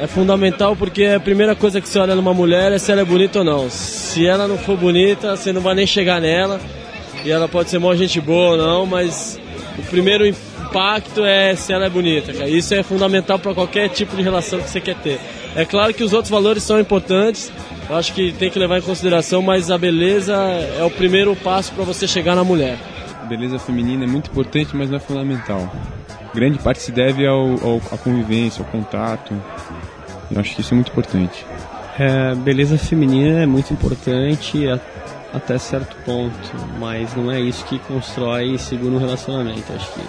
é 0.00 0.06
fundamental 0.06 0.74
porque 0.74 1.04
a 1.04 1.20
primeira 1.20 1.54
coisa 1.54 1.80
que 1.80 1.88
você 1.88 1.98
olha 1.98 2.14
numa 2.14 2.34
mulher 2.34 2.72
é 2.72 2.78
se 2.78 2.90
ela 2.90 3.02
é 3.02 3.04
bonita 3.04 3.38
ou 3.38 3.44
não. 3.44 3.70
Se 3.70 4.26
ela 4.26 4.48
não 4.48 4.58
for 4.58 4.76
bonita, 4.76 5.36
você 5.36 5.52
não 5.52 5.60
vai 5.60 5.74
nem 5.74 5.86
chegar 5.86 6.20
nela. 6.20 6.60
E 7.24 7.30
ela 7.30 7.48
pode 7.48 7.70
ser 7.70 7.78
mó 7.78 7.94
gente 7.94 8.20
boa 8.20 8.52
ou 8.52 8.56
não, 8.56 8.86
mas 8.86 9.38
o 9.78 9.82
primeiro 9.82 10.26
impacto 10.26 11.24
é 11.24 11.54
se 11.54 11.72
ela 11.72 11.86
é 11.86 11.90
bonita, 11.90 12.32
cara. 12.32 12.48
Isso 12.48 12.74
é 12.74 12.82
fundamental 12.82 13.38
para 13.38 13.54
qualquer 13.54 13.88
tipo 13.90 14.16
de 14.16 14.22
relação 14.22 14.60
que 14.60 14.68
você 14.68 14.80
quer 14.80 14.96
ter. 14.96 15.20
É 15.56 15.64
claro 15.64 15.92
que 15.92 16.04
os 16.04 16.12
outros 16.12 16.30
valores 16.30 16.62
são 16.62 16.78
importantes, 16.78 17.52
eu 17.88 17.96
acho 17.96 18.14
que 18.14 18.30
tem 18.32 18.48
que 18.50 18.58
levar 18.58 18.78
em 18.78 18.82
consideração, 18.82 19.42
mas 19.42 19.68
a 19.68 19.76
beleza 19.76 20.34
é 20.34 20.84
o 20.84 20.90
primeiro 20.90 21.34
passo 21.34 21.72
para 21.72 21.84
você 21.84 22.06
chegar 22.06 22.36
na 22.36 22.44
mulher. 22.44 22.78
A 23.20 23.26
beleza 23.26 23.58
feminina 23.58 24.04
é 24.04 24.06
muito 24.06 24.30
importante, 24.30 24.76
mas 24.76 24.88
não 24.88 24.96
é 24.96 25.00
fundamental. 25.00 25.68
Grande 26.32 26.58
parte 26.58 26.80
se 26.80 26.92
deve 26.92 27.26
ao, 27.26 27.48
ao, 27.64 27.76
à 27.90 27.98
convivência, 27.98 28.64
ao 28.64 28.70
contato. 28.70 29.34
Eu 30.30 30.40
acho 30.40 30.54
que 30.54 30.60
isso 30.60 30.72
é 30.72 30.76
muito 30.76 30.92
importante. 30.92 31.44
É, 31.98 32.34
beleza 32.36 32.78
feminina 32.78 33.42
é 33.42 33.46
muito 33.46 33.72
importante 33.72 34.68
até 35.34 35.58
certo 35.58 35.96
ponto, 36.04 36.32
mas 36.78 37.14
não 37.16 37.30
é 37.30 37.40
isso 37.40 37.64
que 37.64 37.78
constrói 37.80 38.54
e 38.54 38.58
segura 38.58 38.94
um 38.94 38.98
relacionamento. 38.98 39.72
Acho 39.72 39.92
que 39.94 40.00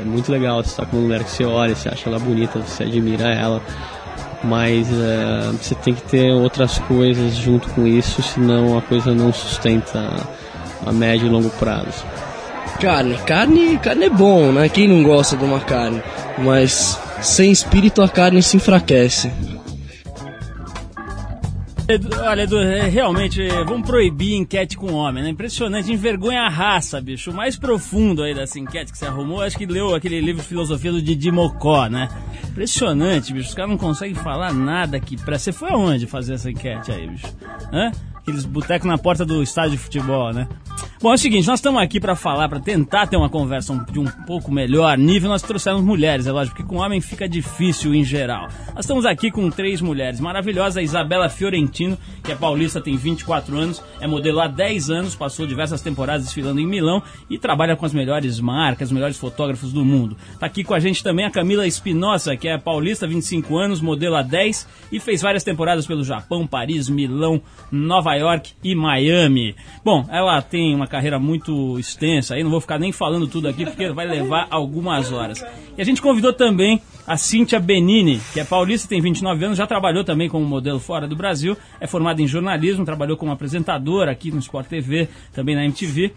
é 0.00 0.04
muito 0.04 0.30
legal 0.30 0.62
você 0.62 0.70
estar 0.70 0.86
com 0.86 0.96
uma 0.96 1.04
mulher 1.04 1.24
que 1.24 1.30
você 1.30 1.44
olha, 1.44 1.74
você 1.74 1.88
acha 1.88 2.08
ela 2.08 2.18
bonita, 2.18 2.58
você 2.58 2.84
admira 2.84 3.28
ela 3.28 3.62
mas 4.42 4.88
uh, 4.88 5.52
você 5.60 5.74
tem 5.74 5.94
que 5.94 6.02
ter 6.02 6.32
outras 6.32 6.78
coisas 6.78 7.34
junto 7.34 7.68
com 7.70 7.86
isso, 7.86 8.22
senão 8.22 8.76
a 8.76 8.82
coisa 8.82 9.14
não 9.14 9.32
sustenta 9.32 10.26
a 10.84 10.92
médio 10.92 11.26
e 11.26 11.30
longo 11.30 11.50
prazo. 11.50 12.04
Carne, 12.80 13.18
carne, 13.26 13.78
carne 13.78 14.06
é 14.06 14.10
bom, 14.10 14.52
né? 14.52 14.68
Quem 14.68 14.88
não 14.88 15.02
gosta 15.02 15.36
de 15.36 15.44
uma 15.44 15.60
carne? 15.60 16.02
Mas 16.38 16.98
sem 17.20 17.52
espírito 17.52 18.00
a 18.00 18.08
carne 18.08 18.42
se 18.42 18.56
enfraquece. 18.56 19.30
Olha, 22.22 22.42
Edu, 22.42 22.60
é, 22.60 22.88
realmente, 22.88 23.48
vamos 23.66 23.84
proibir 23.84 24.36
enquete 24.36 24.76
com 24.76 24.92
homem, 24.92 25.24
né? 25.24 25.30
Impressionante, 25.30 25.92
envergonha 25.92 26.42
a 26.42 26.48
raça, 26.48 27.00
bicho. 27.00 27.32
O 27.32 27.34
mais 27.34 27.56
profundo 27.56 28.22
aí 28.22 28.32
dessa 28.32 28.60
enquete 28.60 28.92
que 28.92 28.98
você 28.98 29.06
arrumou, 29.06 29.42
acho 29.42 29.58
que 29.58 29.66
leu 29.66 29.92
aquele 29.92 30.20
livro 30.20 30.40
de 30.40 30.46
filosofia 30.46 30.92
do 30.92 31.02
Didi 31.02 31.32
Mocó, 31.32 31.88
né? 31.88 32.08
Impressionante, 32.48 33.32
bicho. 33.32 33.48
Os 33.48 33.54
caras 33.54 33.70
não 33.72 33.78
conseguem 33.78 34.14
falar 34.14 34.52
nada 34.52 34.96
aqui. 34.96 35.16
Pra... 35.16 35.36
Você 35.36 35.50
foi 35.50 35.70
aonde 35.70 36.06
fazer 36.06 36.34
essa 36.34 36.48
enquete 36.48 36.92
aí, 36.92 37.08
bicho? 37.08 37.26
Hã? 37.72 37.90
Aqueles 38.30 38.46
botecos 38.46 38.86
na 38.86 38.96
porta 38.96 39.24
do 39.26 39.42
estádio 39.42 39.72
de 39.72 39.78
futebol, 39.78 40.32
né? 40.32 40.46
Bom, 41.02 41.10
é 41.10 41.14
o 41.14 41.18
seguinte, 41.18 41.48
nós 41.48 41.58
estamos 41.58 41.82
aqui 41.82 41.98
para 41.98 42.14
falar, 42.14 42.48
para 42.48 42.60
tentar 42.60 43.06
ter 43.06 43.16
uma 43.16 43.28
conversa 43.28 43.74
de 43.90 43.98
um 43.98 44.04
pouco 44.04 44.52
melhor 44.52 44.96
nível, 44.98 45.30
nós 45.30 45.42
trouxemos 45.42 45.82
mulheres, 45.82 46.26
é 46.26 46.32
lógico, 46.32 46.56
porque 46.56 46.68
com 46.68 46.78
homem 46.78 47.00
fica 47.00 47.26
difícil 47.26 47.94
em 47.94 48.04
geral. 48.04 48.48
Nós 48.74 48.84
estamos 48.84 49.06
aqui 49.06 49.30
com 49.30 49.50
três 49.50 49.80
mulheres 49.80 50.20
maravilhosas, 50.20 50.76
a 50.76 50.82
Isabela 50.82 51.28
Fiorentino, 51.28 51.98
que 52.22 52.30
é 52.30 52.36
paulista, 52.36 52.82
tem 52.82 52.96
24 52.96 53.56
anos, 53.56 53.82
é 53.98 54.06
modelo 54.06 54.40
há 54.40 54.46
10 54.46 54.90
anos, 54.90 55.16
passou 55.16 55.46
diversas 55.46 55.80
temporadas 55.80 56.26
desfilando 56.26 56.60
em 56.60 56.66
Milão 56.66 57.02
e 57.30 57.38
trabalha 57.38 57.74
com 57.74 57.86
as 57.86 57.94
melhores 57.94 58.38
marcas, 58.38 58.88
os 58.88 58.92
melhores 58.92 59.16
fotógrafos 59.16 59.72
do 59.72 59.82
mundo. 59.82 60.18
Está 60.34 60.46
aqui 60.46 60.62
com 60.62 60.74
a 60.74 60.80
gente 60.80 61.02
também 61.02 61.24
a 61.24 61.30
Camila 61.30 61.66
Espinosa, 61.66 62.36
que 62.36 62.46
é 62.46 62.58
paulista, 62.58 63.06
25 63.06 63.56
anos, 63.56 63.80
modelo 63.80 64.16
há 64.16 64.22
10 64.22 64.68
e 64.92 65.00
fez 65.00 65.22
várias 65.22 65.42
temporadas 65.42 65.86
pelo 65.86 66.04
Japão, 66.04 66.46
Paris, 66.46 66.90
Milão, 66.90 67.40
Nova 67.72 68.14
York 68.14 68.19
e 68.62 68.74
Miami. 68.74 69.54
Bom, 69.84 70.06
ela 70.10 70.40
tem 70.42 70.74
uma 70.74 70.86
carreira 70.86 71.18
muito 71.18 71.78
extensa 71.78 72.34
aí, 72.34 72.42
não 72.42 72.50
vou 72.50 72.60
ficar 72.60 72.78
nem 72.78 72.92
falando 72.92 73.26
tudo 73.26 73.48
aqui 73.48 73.64
porque 73.64 73.90
vai 73.90 74.06
levar 74.06 74.46
algumas 74.50 75.12
horas. 75.12 75.44
E 75.76 75.80
a 75.80 75.84
gente 75.84 76.02
convidou 76.02 76.32
também 76.32 76.80
a 77.06 77.16
Cíntia 77.16 77.58
Benini, 77.58 78.20
que 78.32 78.40
é 78.40 78.44
paulista, 78.44 78.88
tem 78.88 79.00
29 79.00 79.44
anos, 79.44 79.58
já 79.58 79.66
trabalhou 79.66 80.04
também 80.04 80.28
como 80.28 80.44
modelo 80.44 80.78
fora 80.78 81.08
do 81.08 81.16
Brasil, 81.16 81.56
é 81.80 81.86
formada 81.86 82.22
em 82.22 82.26
jornalismo, 82.26 82.84
trabalhou 82.84 83.16
como 83.16 83.32
apresentadora 83.32 84.12
aqui 84.12 84.30
no 84.30 84.38
Sport 84.38 84.68
TV, 84.68 85.08
também 85.32 85.56
na 85.56 85.64
MTV. 85.64 86.12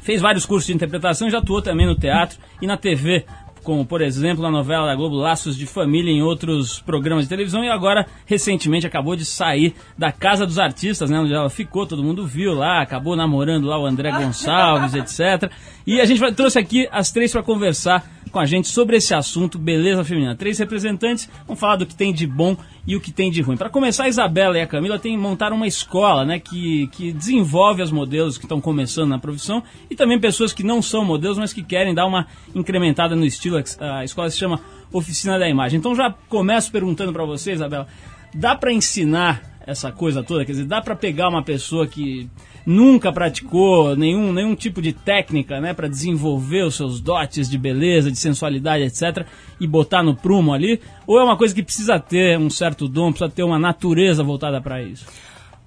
Fez 0.00 0.20
vários 0.20 0.44
cursos 0.44 0.66
de 0.66 0.74
interpretação, 0.74 1.30
já 1.30 1.38
atuou 1.38 1.62
também 1.62 1.86
no 1.86 1.94
teatro 1.94 2.38
e 2.60 2.66
na 2.66 2.76
TV 2.76 3.24
como 3.64 3.84
por 3.84 4.00
exemplo 4.02 4.42
na 4.42 4.50
novela 4.50 4.86
da 4.86 4.94
Globo 4.94 5.16
Laços 5.16 5.56
de 5.56 5.66
Família 5.66 6.12
em 6.12 6.22
outros 6.22 6.78
programas 6.80 7.24
de 7.24 7.30
televisão 7.30 7.64
e 7.64 7.68
agora 7.68 8.06
recentemente 8.26 8.86
acabou 8.86 9.16
de 9.16 9.24
sair 9.24 9.74
da 9.98 10.12
Casa 10.12 10.46
dos 10.46 10.58
Artistas, 10.58 11.10
né, 11.10 11.18
onde 11.18 11.34
ela 11.34 11.50
ficou, 11.50 11.86
todo 11.86 12.04
mundo 12.04 12.26
viu 12.26 12.52
lá, 12.52 12.82
acabou 12.82 13.16
namorando 13.16 13.66
lá 13.66 13.78
o 13.80 13.86
André 13.86 14.12
Gonçalves, 14.16 14.94
etc. 14.94 15.50
E 15.86 16.00
a 16.00 16.04
gente 16.04 16.20
vai, 16.20 16.32
trouxe 16.32 16.58
aqui 16.58 16.86
as 16.92 17.10
três 17.10 17.32
para 17.32 17.42
conversar 17.42 18.04
com 18.34 18.40
a 18.40 18.46
gente 18.46 18.66
sobre 18.66 18.96
esse 18.96 19.14
assunto, 19.14 19.60
beleza 19.60 20.02
feminina. 20.02 20.34
Três 20.34 20.58
representantes 20.58 21.30
vão 21.46 21.54
falar 21.54 21.76
do 21.76 21.86
que 21.86 21.94
tem 21.94 22.12
de 22.12 22.26
bom 22.26 22.56
e 22.84 22.96
o 22.96 23.00
que 23.00 23.12
tem 23.12 23.30
de 23.30 23.40
ruim. 23.40 23.56
Para 23.56 23.70
começar, 23.70 24.04
a 24.04 24.08
Isabela 24.08 24.58
e 24.58 24.60
a 24.60 24.66
Camila 24.66 24.98
têm 24.98 25.16
montaram 25.16 25.54
uma 25.54 25.68
escola 25.68 26.24
né, 26.24 26.40
que, 26.40 26.88
que 26.88 27.12
desenvolve 27.12 27.80
as 27.80 27.92
modelos 27.92 28.36
que 28.36 28.44
estão 28.44 28.60
começando 28.60 29.10
na 29.10 29.20
profissão 29.20 29.62
e 29.88 29.94
também 29.94 30.18
pessoas 30.18 30.52
que 30.52 30.64
não 30.64 30.82
são 30.82 31.04
modelos, 31.04 31.38
mas 31.38 31.52
que 31.52 31.62
querem 31.62 31.94
dar 31.94 32.06
uma 32.06 32.26
incrementada 32.52 33.14
no 33.14 33.24
estilo. 33.24 33.62
A 33.78 34.02
escola 34.02 34.28
se 34.28 34.36
chama 34.36 34.60
Oficina 34.92 35.38
da 35.38 35.48
Imagem. 35.48 35.78
Então 35.78 35.94
já 35.94 36.12
começo 36.28 36.72
perguntando 36.72 37.12
para 37.12 37.24
você, 37.24 37.52
Isabela, 37.52 37.86
dá 38.34 38.56
para 38.56 38.72
ensinar 38.72 39.60
essa 39.64 39.92
coisa 39.92 40.24
toda? 40.24 40.44
Quer 40.44 40.52
dizer, 40.52 40.64
dá 40.64 40.82
para 40.82 40.96
pegar 40.96 41.28
uma 41.28 41.44
pessoa 41.44 41.86
que 41.86 42.28
nunca 42.66 43.12
praticou 43.12 43.96
nenhum, 43.96 44.32
nenhum 44.32 44.54
tipo 44.54 44.80
de 44.80 44.92
técnica 44.92 45.60
né, 45.60 45.74
para 45.74 45.88
desenvolver 45.88 46.64
os 46.64 46.76
seus 46.76 47.00
dotes 47.00 47.48
de 47.48 47.58
beleza, 47.58 48.10
de 48.10 48.18
sensualidade, 48.18 48.84
etc., 48.84 49.26
e 49.60 49.66
botar 49.66 50.02
no 50.02 50.14
prumo 50.14 50.52
ali? 50.52 50.80
Ou 51.06 51.18
é 51.18 51.24
uma 51.24 51.36
coisa 51.36 51.54
que 51.54 51.62
precisa 51.62 51.98
ter 51.98 52.38
um 52.38 52.50
certo 52.50 52.88
dom, 52.88 53.10
precisa 53.10 53.30
ter 53.30 53.42
uma 53.42 53.58
natureza 53.58 54.22
voltada 54.22 54.60
para 54.60 54.82
isso? 54.82 55.06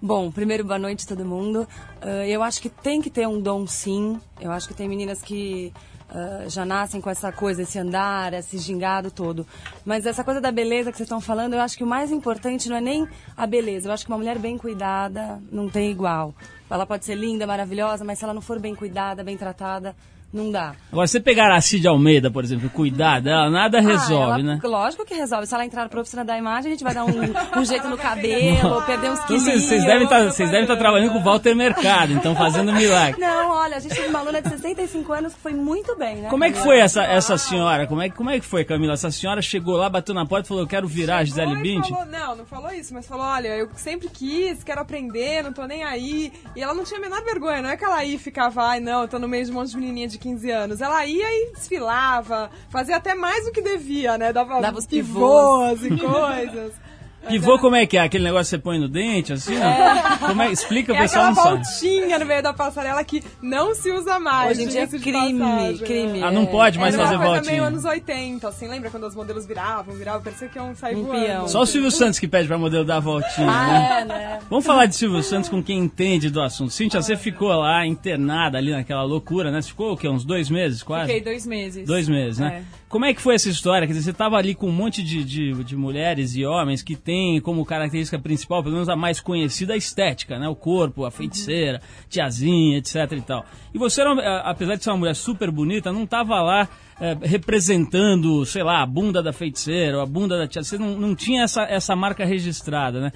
Bom, 0.01 0.31
primeiro, 0.31 0.63
boa 0.63 0.77
noite 0.77 1.07
todo 1.07 1.25
mundo. 1.25 1.67
Uh, 2.03 2.23
eu 2.27 2.43
acho 2.43 2.61
que 2.61 2.69
tem 2.69 3.01
que 3.01 3.09
ter 3.09 3.27
um 3.27 3.41
dom 3.41 3.65
sim. 3.65 4.19
Eu 4.39 4.51
acho 4.51 4.67
que 4.67 4.73
tem 4.73 4.87
meninas 4.87 5.21
que 5.23 5.73
ah, 6.09 6.45
já 6.47 6.65
nascem 6.65 7.01
com 7.01 7.09
essa 7.09 7.31
coisa, 7.31 7.61
esse 7.61 7.77
andar, 7.77 8.33
esse 8.33 8.57
gingado 8.57 9.11
todo. 9.11 9.45
Mas 9.85 10.05
essa 10.05 10.23
coisa 10.23 10.39
da 10.39 10.51
beleza 10.51 10.91
que 10.91 10.97
vocês 10.97 11.05
estão 11.05 11.19
falando, 11.19 11.53
eu 11.53 11.59
acho 11.59 11.77
que 11.77 11.83
o 11.83 11.87
mais 11.87 12.11
importante 12.11 12.69
não 12.69 12.77
é 12.77 12.81
nem 12.81 13.07
a 13.35 13.45
beleza. 13.45 13.87
Eu 13.87 13.93
acho 13.93 14.05
que 14.05 14.11
uma 14.11 14.17
mulher 14.17 14.39
bem 14.39 14.57
cuidada 14.57 15.41
não 15.51 15.69
tem 15.69 15.91
igual. 15.91 16.33
Ela 16.69 16.85
pode 16.85 17.05
ser 17.05 17.15
linda, 17.15 17.47
maravilhosa, 17.47 18.03
mas 18.03 18.19
se 18.19 18.25
ela 18.25 18.33
não 18.33 18.41
for 18.41 18.59
bem 18.59 18.75
cuidada, 18.75 19.23
bem 19.23 19.37
tratada, 19.37 19.95
não 20.33 20.51
dá. 20.51 20.73
Agora, 20.91 21.07
você 21.07 21.19
pegar 21.19 21.53
a 21.55 21.61
Cid 21.61 21.87
Almeida, 21.87 22.29
por 22.29 22.43
exemplo, 22.43 22.67
e 22.67 22.69
cuidar 22.69 23.21
dela, 23.21 23.49
nada 23.49 23.79
resolve, 23.79 24.41
Ah, 24.41 24.43
ela- 24.43 24.43
né? 24.43 24.59
Lógico 24.63 25.05
que 25.05 25.13
resolve. 25.13 25.47
Se 25.47 25.53
ela 25.53 25.65
entrar 25.65 25.87
para 25.89 26.01
oficina 26.01 26.23
da 26.25 26.37
imagem, 26.37 26.71
a 26.71 26.75
gente 26.75 26.83
vai 26.83 26.93
dar 26.93 27.05
um, 27.05 27.11
um 27.59 27.65
jeito 27.65 27.87
no 27.87 27.97
cabelo, 27.97 28.81
perder 28.83 29.11
uns 29.11 29.15
Então, 29.15 29.27
quilos. 29.27 29.43
Vocês 29.43 29.63
vocês 29.63 29.83
devem 29.85 30.03
estar 30.03 30.23
vocês 30.25 30.49
devem 30.49 30.63
estar 30.63 30.75
trabalhando 30.77 31.13
com 31.13 31.19
o 31.19 31.23
Walter 31.23 31.55
Mercado, 31.55 32.13
então 32.13 32.35
fazendo 32.35 32.71
milagre. 32.73 33.19
Não, 33.19 33.51
olha, 33.51 33.77
a 33.77 33.79
gente 33.79 33.95
teve 33.95 34.07
uma 34.09 34.19
aluna 34.19 34.41
de 34.41 34.49
65 34.49 35.13
anos 35.13 35.33
que 35.33 35.39
foi 35.39 35.53
muito 35.53 35.95
bem, 35.97 36.17
né? 36.17 36.29
Como 36.29 36.43
é 36.43 36.51
que 36.51 36.57
foi 36.57 36.77
essa, 36.79 37.03
essa 37.03 37.37
senhora? 37.37 37.87
Como 37.87 38.01
é, 38.01 38.09
que- 38.09 38.15
como 38.15 38.29
é 38.29 38.39
que 38.39 38.45
foi, 38.45 38.63
Camila? 38.65 38.93
Essa 38.93 39.09
senhora 39.11 39.41
chegou 39.41 39.77
lá, 39.77 39.89
bateu 39.89 40.13
na 40.13 40.25
porta 40.25 40.45
e 40.45 40.47
falou: 40.49 40.63
Eu 40.63 40.67
quero 40.67 40.87
virar 40.87 41.17
a 41.19 41.23
Gisele 41.23 41.55
falou, 41.89 42.05
não, 42.05 42.35
não 42.35 42.45
falou 42.45 42.71
isso, 42.71 42.93
mas 42.93 43.07
falou, 43.07 43.25
olha, 43.25 43.47
eu 43.49 43.69
sempre 43.75 44.07
quis, 44.09 44.63
quero 44.63 44.81
aprender, 44.81 45.43
não 45.43 45.53
tô 45.53 45.65
nem 45.65 45.83
aí. 45.83 46.31
E 46.55 46.61
ela 46.61 46.73
não 46.73 46.83
tinha 46.83 46.99
a 46.99 47.01
menor 47.01 47.23
vergonha, 47.23 47.61
não 47.61 47.69
é 47.69 47.77
que 47.77 47.83
ela 47.85 48.03
ia 48.03 48.15
e 48.15 48.17
ficava, 48.17 48.63
ai 48.63 48.79
não, 48.79 49.01
eu 49.01 49.07
tô 49.07 49.17
no 49.19 49.27
meio 49.27 49.45
de 49.45 49.51
um 49.51 49.55
monte 49.55 49.71
de 49.71 49.77
menininha 49.77 50.07
de 50.07 50.16
15 50.17 50.51
anos. 50.51 50.81
Ela 50.81 51.05
ia 51.05 51.25
e 51.25 51.53
desfilava, 51.53 52.49
fazia 52.69 52.97
até 52.97 53.15
mais 53.15 53.45
do 53.45 53.51
que 53.51 53.61
devia, 53.61 54.17
né? 54.17 54.33
Dava, 54.33 54.59
Dava 54.61 54.77
os 54.79 54.85
pivôs. 54.85 55.83
e 55.83 55.89
coisas. 55.97 56.73
Pivô, 57.27 57.59
como 57.59 57.75
é 57.75 57.85
que 57.85 57.97
é? 57.97 58.01
Aquele 58.01 58.23
negócio 58.23 58.45
que 58.45 58.49
você 58.49 58.57
põe 58.57 58.79
no 58.79 58.87
dente, 58.87 59.33
assim? 59.33 59.55
É. 59.55 60.17
Como 60.27 60.41
é? 60.41 60.51
Explica, 60.51 60.93
o 60.93 60.95
É 60.95 60.99
pessoal 61.01 61.25
aquela 61.31 61.35
não 61.55 61.63
sabe. 61.63 61.79
voltinha 61.79 62.19
no 62.19 62.25
meio 62.25 62.41
da 62.43 62.53
passarela 62.53 63.03
que 63.03 63.23
não 63.41 63.73
se 63.75 63.91
usa 63.91 64.19
mais. 64.19 64.51
Hoje 64.57 64.63
em 64.65 64.67
dia 64.69 64.83
é 64.83 64.87
crime, 64.87 65.39
passagem, 65.39 65.77
crime. 65.85 66.23
Ah, 66.23 66.31
não 66.31 66.45
pode 66.45 66.79
mais 66.79 66.93
Era 66.95 67.03
fazer 67.03 67.17
voltinha. 67.17 67.51
meio 67.51 67.63
anos 67.63 67.85
80, 67.85 68.47
assim, 68.47 68.67
lembra 68.67 68.89
quando 68.89 69.05
os 69.05 69.15
modelos 69.15 69.45
viravam, 69.45 69.93
viravam, 69.95 70.21
parecia 70.21 70.47
que 70.47 70.57
iam 70.57 70.75
sair 70.75 70.95
Um 70.95 71.03
voando. 71.03 71.25
peão. 71.25 71.47
Só 71.47 71.61
o 71.61 71.65
Silvio 71.65 71.91
Santos 71.91 72.19
que 72.19 72.27
pede 72.27 72.47
pra 72.47 72.57
modelo 72.57 72.83
dar 72.85 72.97
a 72.97 72.99
voltinha, 72.99 73.49
Ah, 73.49 73.67
né? 73.67 73.97
é, 74.01 74.05
né? 74.05 74.39
Vamos 74.49 74.65
falar 74.65 74.85
de 74.85 74.95
Silvio 74.95 75.21
Santos 75.23 75.49
com 75.49 75.61
quem 75.61 75.77
entende 75.79 76.29
do 76.29 76.41
assunto. 76.41 76.71
Cíntia, 76.71 77.01
você 77.01 77.15
ficou 77.15 77.49
lá 77.49 77.85
internada 77.85 78.57
ali 78.57 78.71
naquela 78.71 79.03
loucura, 79.03 79.51
né? 79.51 79.61
Você 79.61 79.69
ficou 79.69 79.93
o 79.93 79.97
quê? 79.97 80.07
Uns 80.07 80.23
dois 80.25 80.49
meses 80.49 80.81
quase? 80.83 81.07
Fiquei 81.07 81.21
dois 81.23 81.45
meses. 81.45 81.85
Dois 81.87 82.07
meses, 82.07 82.39
né? 82.39 82.63
Como 82.89 83.03
é 83.03 83.13
que 83.13 83.21
foi 83.21 83.35
essa 83.35 83.49
história? 83.49 83.85
Quer 83.85 83.91
dizer, 83.93 84.05
você 84.05 84.11
estava 84.11 84.37
ali 84.37 84.55
com 84.55 84.67
um 84.67 84.71
monte 84.71 85.03
de, 85.03 85.21
de, 85.23 85.63
de 85.63 85.75
mulheres 85.75 86.35
e 86.37 86.45
homens 86.45 86.81
que 86.81 86.95
têm 87.17 87.41
como 87.41 87.65
característica 87.65 88.19
principal, 88.19 88.61
pelo 88.61 88.75
menos 88.75 88.89
a 88.89 88.95
mais 88.95 89.19
conhecida, 89.19 89.73
a 89.73 89.77
estética, 89.77 90.37
né? 90.37 90.47
O 90.47 90.55
corpo, 90.55 91.05
a 91.05 91.11
feiticeira, 91.11 91.81
tiazinha, 92.07 92.77
etc 92.77 93.11
e 93.11 93.21
tal. 93.21 93.45
E 93.73 93.77
você, 93.77 94.01
apesar 94.43 94.75
de 94.75 94.83
ser 94.83 94.91
uma 94.91 94.97
mulher 94.97 95.15
super 95.15 95.49
bonita, 95.49 95.91
não 95.91 96.03
estava 96.03 96.39
lá 96.41 96.69
eh, 97.01 97.17
representando, 97.21 98.45
sei 98.45 98.63
lá, 98.63 98.83
a 98.83 98.85
bunda 98.85 99.23
da 99.23 99.33
feiticeira 99.33 99.97
ou 99.97 100.03
a 100.03 100.05
bunda 100.05 100.37
da 100.37 100.47
tia. 100.47 100.63
Você 100.63 100.77
não, 100.77 100.97
não 100.97 101.15
tinha 101.15 101.43
essa, 101.43 101.63
essa 101.63 101.95
marca 101.95 102.23
registrada, 102.23 103.01
né? 103.01 103.11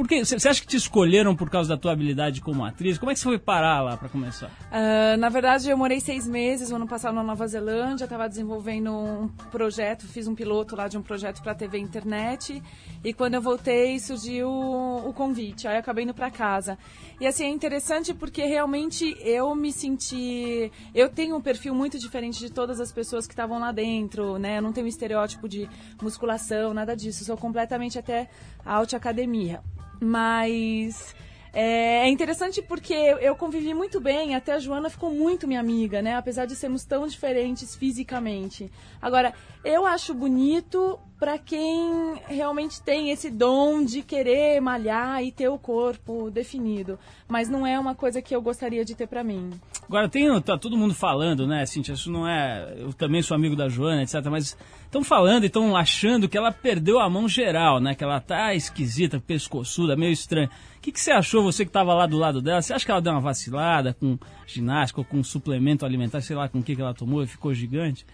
Porque 0.00 0.24
você 0.24 0.48
acha 0.48 0.62
que 0.62 0.66
te 0.66 0.78
escolheram 0.78 1.36
por 1.36 1.50
causa 1.50 1.68
da 1.68 1.76
tua 1.76 1.92
habilidade 1.92 2.40
como 2.40 2.64
atriz? 2.64 2.96
Como 2.96 3.10
é 3.10 3.14
que 3.14 3.20
você 3.20 3.24
foi 3.24 3.38
parar 3.38 3.82
lá 3.82 3.98
para 3.98 4.08
começar? 4.08 4.50
Ah, 4.72 5.14
na 5.18 5.28
verdade, 5.28 5.68
eu 5.68 5.76
morei 5.76 6.00
seis 6.00 6.26
meses 6.26 6.70
o 6.70 6.76
ano 6.76 6.88
passado 6.88 7.14
na 7.14 7.22
Nova 7.22 7.46
Zelândia, 7.46 8.04
estava 8.04 8.26
desenvolvendo 8.26 8.90
um 8.90 9.28
projeto, 9.50 10.06
fiz 10.06 10.26
um 10.26 10.34
piloto 10.34 10.74
lá 10.74 10.88
de 10.88 10.96
um 10.96 11.02
projeto 11.02 11.42
para 11.42 11.54
TV 11.54 11.76
e 11.76 11.82
internet. 11.82 12.62
E 13.04 13.12
quando 13.12 13.34
eu 13.34 13.42
voltei, 13.42 13.98
surgiu 13.98 14.48
o 14.48 15.12
convite. 15.12 15.68
Aí 15.68 15.74
eu 15.74 15.80
acabei 15.80 16.04
indo 16.04 16.14
para 16.14 16.30
casa. 16.30 16.78
E 17.20 17.26
assim, 17.26 17.44
é 17.44 17.50
interessante 17.50 18.14
porque 18.14 18.42
realmente 18.46 19.14
eu 19.20 19.54
me 19.54 19.70
senti. 19.70 20.72
Eu 20.94 21.10
tenho 21.10 21.36
um 21.36 21.42
perfil 21.42 21.74
muito 21.74 21.98
diferente 21.98 22.38
de 22.38 22.50
todas 22.50 22.80
as 22.80 22.90
pessoas 22.90 23.26
que 23.26 23.34
estavam 23.34 23.58
lá 23.58 23.70
dentro, 23.70 24.38
né? 24.38 24.56
Eu 24.56 24.62
não 24.62 24.72
tenho 24.72 24.86
um 24.86 24.88
estereótipo 24.88 25.46
de 25.46 25.68
musculação, 26.00 26.72
nada 26.72 26.96
disso. 26.96 27.20
Eu 27.20 27.26
sou 27.26 27.36
completamente 27.36 27.98
até 27.98 28.30
alta 28.64 28.96
academia. 28.96 29.60
Mas. 30.00 31.14
É 31.52 31.90
é 32.00 32.08
interessante 32.08 32.62
porque 32.62 32.94
eu 32.94 33.18
eu 33.18 33.36
convivi 33.36 33.74
muito 33.74 34.00
bem, 34.00 34.34
até 34.34 34.52
a 34.52 34.58
Joana 34.58 34.88
ficou 34.88 35.10
muito 35.10 35.46
minha 35.48 35.60
amiga, 35.60 36.00
né? 36.00 36.14
Apesar 36.16 36.46
de 36.46 36.54
sermos 36.54 36.84
tão 36.84 37.06
diferentes 37.06 37.74
fisicamente. 37.74 38.70
Agora, 39.02 39.34
eu 39.64 39.84
acho 39.84 40.14
bonito 40.14 40.98
pra 41.20 41.36
quem 41.38 42.14
realmente 42.26 42.80
tem 42.80 43.10
esse 43.10 43.30
dom 43.30 43.84
de 43.84 44.00
querer 44.00 44.58
malhar 44.62 45.22
e 45.22 45.30
ter 45.30 45.50
o 45.50 45.58
corpo 45.58 46.30
definido. 46.30 46.98
Mas 47.28 47.46
não 47.46 47.66
é 47.66 47.78
uma 47.78 47.94
coisa 47.94 48.22
que 48.22 48.34
eu 48.34 48.40
gostaria 48.40 48.82
de 48.86 48.94
ter 48.94 49.06
pra 49.06 49.22
mim. 49.22 49.50
Agora, 49.86 50.08
tem, 50.08 50.40
tá 50.40 50.56
todo 50.56 50.78
mundo 50.78 50.94
falando, 50.94 51.46
né, 51.46 51.66
Cintia? 51.66 51.92
Isso 51.92 52.10
não 52.10 52.26
é. 52.26 52.74
Eu 52.78 52.94
também 52.94 53.20
sou 53.20 53.34
amigo 53.34 53.54
da 53.54 53.68
Joana, 53.68 54.02
etc. 54.02 54.24
Mas 54.30 54.56
estão 54.86 55.04
falando 55.04 55.42
e 55.42 55.48
estão 55.48 55.76
achando 55.76 56.26
que 56.26 56.38
ela 56.38 56.50
perdeu 56.50 56.98
a 56.98 57.10
mão 57.10 57.28
geral, 57.28 57.78
né? 57.80 57.94
Que 57.94 58.02
ela 58.02 58.18
tá 58.18 58.54
esquisita, 58.54 59.20
pescoçuda, 59.20 59.94
meio 59.96 60.12
estranha. 60.12 60.48
O 60.78 60.80
que, 60.80 60.90
que 60.90 61.00
você 61.00 61.10
achou, 61.10 61.42
você 61.42 61.66
que 61.66 61.68
estava 61.68 61.92
lá 61.92 62.06
do 62.06 62.16
lado 62.16 62.40
dela? 62.40 62.62
Você 62.62 62.72
acha 62.72 62.86
que 62.86 62.90
ela 62.90 63.02
deu 63.02 63.12
uma 63.12 63.20
vacilada 63.20 63.92
com 63.92 64.18
ginástica 64.46 65.02
ou 65.02 65.04
com 65.04 65.22
suplemento 65.22 65.84
alimentar, 65.84 66.22
sei 66.22 66.34
lá 66.34 66.48
com 66.48 66.60
o 66.60 66.62
que, 66.62 66.74
que 66.74 66.80
ela 66.80 66.94
tomou 66.94 67.22
e 67.22 67.26
ficou 67.26 67.52
gigante? 67.52 68.06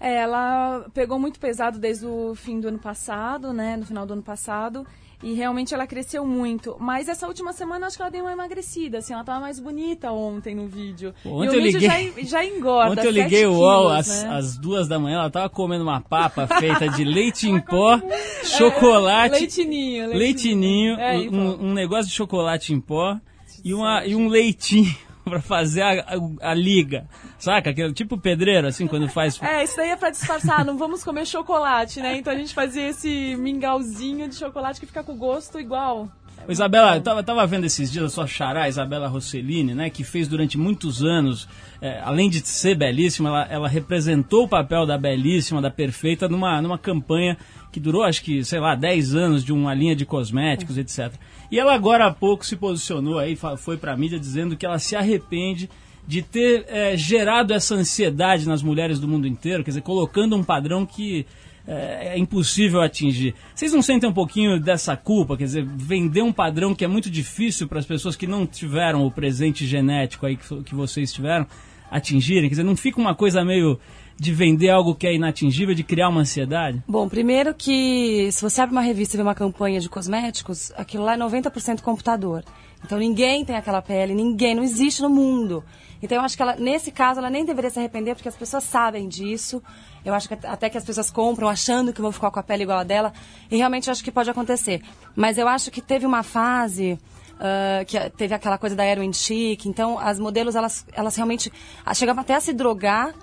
É, 0.00 0.14
ela 0.14 0.86
pegou 0.94 1.18
muito 1.18 1.38
pesado 1.38 1.78
desde 1.78 2.06
o 2.06 2.34
fim 2.34 2.58
do 2.58 2.68
ano 2.68 2.78
passado, 2.78 3.52
né? 3.52 3.76
No 3.76 3.84
final 3.84 4.06
do 4.06 4.14
ano 4.14 4.22
passado. 4.22 4.86
E 5.22 5.34
realmente 5.34 5.74
ela 5.74 5.86
cresceu 5.86 6.24
muito. 6.26 6.78
Mas 6.80 7.06
essa 7.06 7.26
última 7.28 7.52
semana 7.52 7.86
acho 7.86 7.94
que 7.96 8.00
ela 8.00 8.10
deu 8.10 8.22
uma 8.24 8.32
emagrecida, 8.32 8.96
assim, 8.98 9.12
ela 9.12 9.22
tava 9.22 9.38
mais 9.38 9.60
bonita 9.60 10.10
ontem 10.10 10.54
no 10.54 10.66
vídeo. 10.66 11.12
E 11.22 11.28
ontem 11.28 11.48
o 11.50 11.54
eu 11.58 11.62
vídeo 11.62 11.78
liguei- 11.80 12.14
já, 12.24 12.38
já 12.40 12.44
engorda. 12.46 12.92
Ontem 12.92 13.06
eu 13.06 13.10
liguei 13.10 13.44
o 13.44 13.52
UOL 13.52 13.88
às, 13.90 14.08
né? 14.24 14.40
duas 14.62 14.88
da 14.88 14.98
manhã, 14.98 15.18
ela 15.18 15.30
tava 15.30 15.50
comendo 15.50 15.82
uma 15.84 16.00
papa 16.00 16.46
feita 16.46 16.88
de 16.88 17.04
leite 17.04 17.50
em 17.50 17.60
pó, 17.60 18.00
chocolate. 18.44 19.40
leitinho, 19.40 20.06
leitinho. 20.08 20.18
leitinho, 20.18 20.94
É, 20.98 21.18
um- 21.18 21.36
um, 21.36 21.64
um 21.68 21.72
negócio 21.74 22.06
de 22.08 22.14
chocolate 22.16 22.72
em 22.72 22.80
pó 22.80 23.18
e, 23.62 23.74
uma, 23.74 24.04
e 24.06 24.14
um 24.16 24.26
leitinho 24.26 24.96
pra 25.30 25.40
fazer 25.40 25.82
a, 25.82 26.00
a, 26.00 26.50
a 26.50 26.54
liga. 26.54 27.08
Saca? 27.38 27.70
Aquele 27.70 27.92
tipo 27.92 28.18
pedreiro, 28.18 28.66
assim, 28.66 28.86
quando 28.86 29.08
faz. 29.08 29.40
É, 29.42 29.64
isso 29.64 29.76
daí 29.76 29.90
é 29.90 29.96
pra 29.96 30.10
disfarçar, 30.10 30.64
não 30.64 30.76
vamos 30.76 31.04
comer 31.04 31.26
chocolate, 31.26 32.00
né? 32.00 32.16
Então 32.16 32.32
a 32.32 32.36
gente 32.36 32.54
fazia 32.54 32.88
esse 32.88 33.36
mingauzinho 33.36 34.28
de 34.28 34.34
chocolate 34.34 34.80
que 34.80 34.86
fica 34.86 35.02
com 35.02 35.16
gosto 35.16 35.58
igual. 35.58 36.08
Ô, 36.48 36.52
Isabela, 36.52 36.96
eu 36.96 37.02
tava, 37.02 37.22
tava 37.22 37.46
vendo 37.46 37.66
esses 37.66 37.92
dias 37.92 38.04
a 38.04 38.08
sua 38.08 38.26
xará, 38.26 38.68
Isabela 38.68 39.08
Rossellini, 39.08 39.74
né, 39.74 39.90
que 39.90 40.02
fez 40.02 40.26
durante 40.26 40.56
muitos 40.56 41.04
anos, 41.04 41.48
é, 41.80 42.00
além 42.00 42.30
de 42.30 42.40
ser 42.46 42.74
belíssima, 42.74 43.28
ela, 43.28 43.46
ela 43.50 43.68
representou 43.68 44.44
o 44.44 44.48
papel 44.48 44.86
da 44.86 44.96
belíssima, 44.96 45.60
da 45.60 45.70
perfeita, 45.70 46.28
numa, 46.28 46.60
numa 46.62 46.78
campanha 46.78 47.36
que 47.70 47.78
durou, 47.78 48.02
acho 48.02 48.22
que, 48.22 48.44
sei 48.44 48.58
lá, 48.58 48.74
10 48.74 49.14
anos 49.14 49.44
de 49.44 49.52
uma 49.52 49.74
linha 49.74 49.94
de 49.94 50.04
cosméticos, 50.04 50.76
etc. 50.76 51.12
E 51.50 51.58
ela 51.58 51.74
agora 51.74 52.06
há 52.06 52.10
pouco 52.12 52.44
se 52.44 52.56
posicionou 52.56 53.18
aí, 53.18 53.36
foi 53.58 53.76
pra 53.76 53.96
mídia 53.96 54.18
dizendo 54.18 54.56
que 54.56 54.66
ela 54.66 54.78
se 54.78 54.96
arrepende 54.96 55.70
de 56.06 56.22
ter 56.22 56.64
é, 56.68 56.96
gerado 56.96 57.52
essa 57.52 57.74
ansiedade 57.74 58.48
nas 58.48 58.62
mulheres 58.62 58.98
do 58.98 59.06
mundo 59.06 59.28
inteiro, 59.28 59.62
quer 59.62 59.70
dizer, 59.70 59.82
colocando 59.82 60.34
um 60.34 60.42
padrão 60.42 60.84
que 60.84 61.26
é, 61.70 62.14
é 62.14 62.18
impossível 62.18 62.80
atingir. 62.80 63.32
Vocês 63.54 63.72
não 63.72 63.80
sentem 63.80 64.10
um 64.10 64.12
pouquinho 64.12 64.58
dessa 64.58 64.96
culpa, 64.96 65.36
quer 65.36 65.44
dizer, 65.44 65.64
vender 65.64 66.20
um 66.20 66.32
padrão 66.32 66.74
que 66.74 66.84
é 66.84 66.88
muito 66.88 67.08
difícil 67.08 67.68
para 67.68 67.78
as 67.78 67.86
pessoas 67.86 68.16
que 68.16 68.26
não 68.26 68.44
tiveram 68.44 69.06
o 69.06 69.10
presente 69.10 69.64
genético 69.64 70.26
aí 70.26 70.36
que, 70.36 70.62
que 70.64 70.74
vocês 70.74 71.12
tiveram 71.12 71.46
atingirem? 71.88 72.48
Quer 72.48 72.54
dizer, 72.54 72.64
não 72.64 72.76
fica 72.76 73.00
uma 73.00 73.14
coisa 73.14 73.44
meio 73.44 73.78
de 74.18 74.32
vender 74.32 74.68
algo 74.68 74.96
que 74.96 75.06
é 75.06 75.14
inatingível, 75.14 75.74
de 75.74 75.84
criar 75.84 76.08
uma 76.08 76.22
ansiedade? 76.22 76.82
Bom, 76.88 77.08
primeiro 77.08 77.54
que 77.54 78.30
se 78.32 78.42
você 78.42 78.60
abre 78.60 78.74
uma 78.74 78.82
revista 78.82 79.14
e 79.14 79.18
vê 79.18 79.22
uma 79.22 79.34
campanha 79.34 79.78
de 79.78 79.88
cosméticos, 79.88 80.72
aquilo 80.76 81.04
lá 81.04 81.14
é 81.14 81.16
90% 81.16 81.82
computador. 81.82 82.44
Então 82.84 82.98
ninguém 82.98 83.44
tem 83.44 83.56
aquela 83.56 83.80
pele, 83.80 84.12
ninguém, 84.12 84.56
não 84.56 84.64
existe 84.64 85.00
no 85.02 85.08
mundo. 85.08 85.62
Então 86.02 86.18
eu 86.18 86.24
acho 86.24 86.36
que 86.36 86.42
ela, 86.42 86.56
nesse 86.56 86.90
caso, 86.90 87.20
ela 87.20 87.28
nem 87.30 87.44
deveria 87.44 87.70
se 87.70 87.78
arrepender, 87.78 88.14
porque 88.14 88.28
as 88.28 88.36
pessoas 88.36 88.64
sabem 88.64 89.08
disso. 89.08 89.62
Eu 90.04 90.14
acho 90.14 90.28
que 90.28 90.34
at- 90.34 90.44
até 90.46 90.70
que 90.70 90.78
as 90.78 90.84
pessoas 90.84 91.10
compram 91.10 91.48
achando 91.48 91.92
que 91.92 92.00
vão 92.00 92.10
ficar 92.12 92.30
com 92.30 92.38
a 92.40 92.42
pele 92.42 92.62
igual 92.62 92.78
a 92.78 92.84
dela. 92.84 93.12
E 93.50 93.56
realmente 93.56 93.88
eu 93.88 93.92
acho 93.92 94.02
que 94.02 94.10
pode 94.10 94.30
acontecer. 94.30 94.82
Mas 95.14 95.36
eu 95.38 95.46
acho 95.46 95.70
que 95.70 95.80
teve 95.82 96.06
uma 96.06 96.22
fase 96.22 96.98
ah, 97.38 97.84
que 97.86 97.98
teve 98.10 98.34
aquela 98.34 98.56
coisa 98.58 98.74
da 98.76 98.84
heroin 98.86 99.12
chic. 99.12 99.66
Então 99.66 99.98
as 99.98 100.18
modelos, 100.18 100.54
elas, 100.54 100.86
elas 100.92 101.16
realmente 101.16 101.52
chegavam 101.94 102.22
até 102.22 102.34
a 102.34 102.40
se 102.40 102.52
drogar 102.52 103.14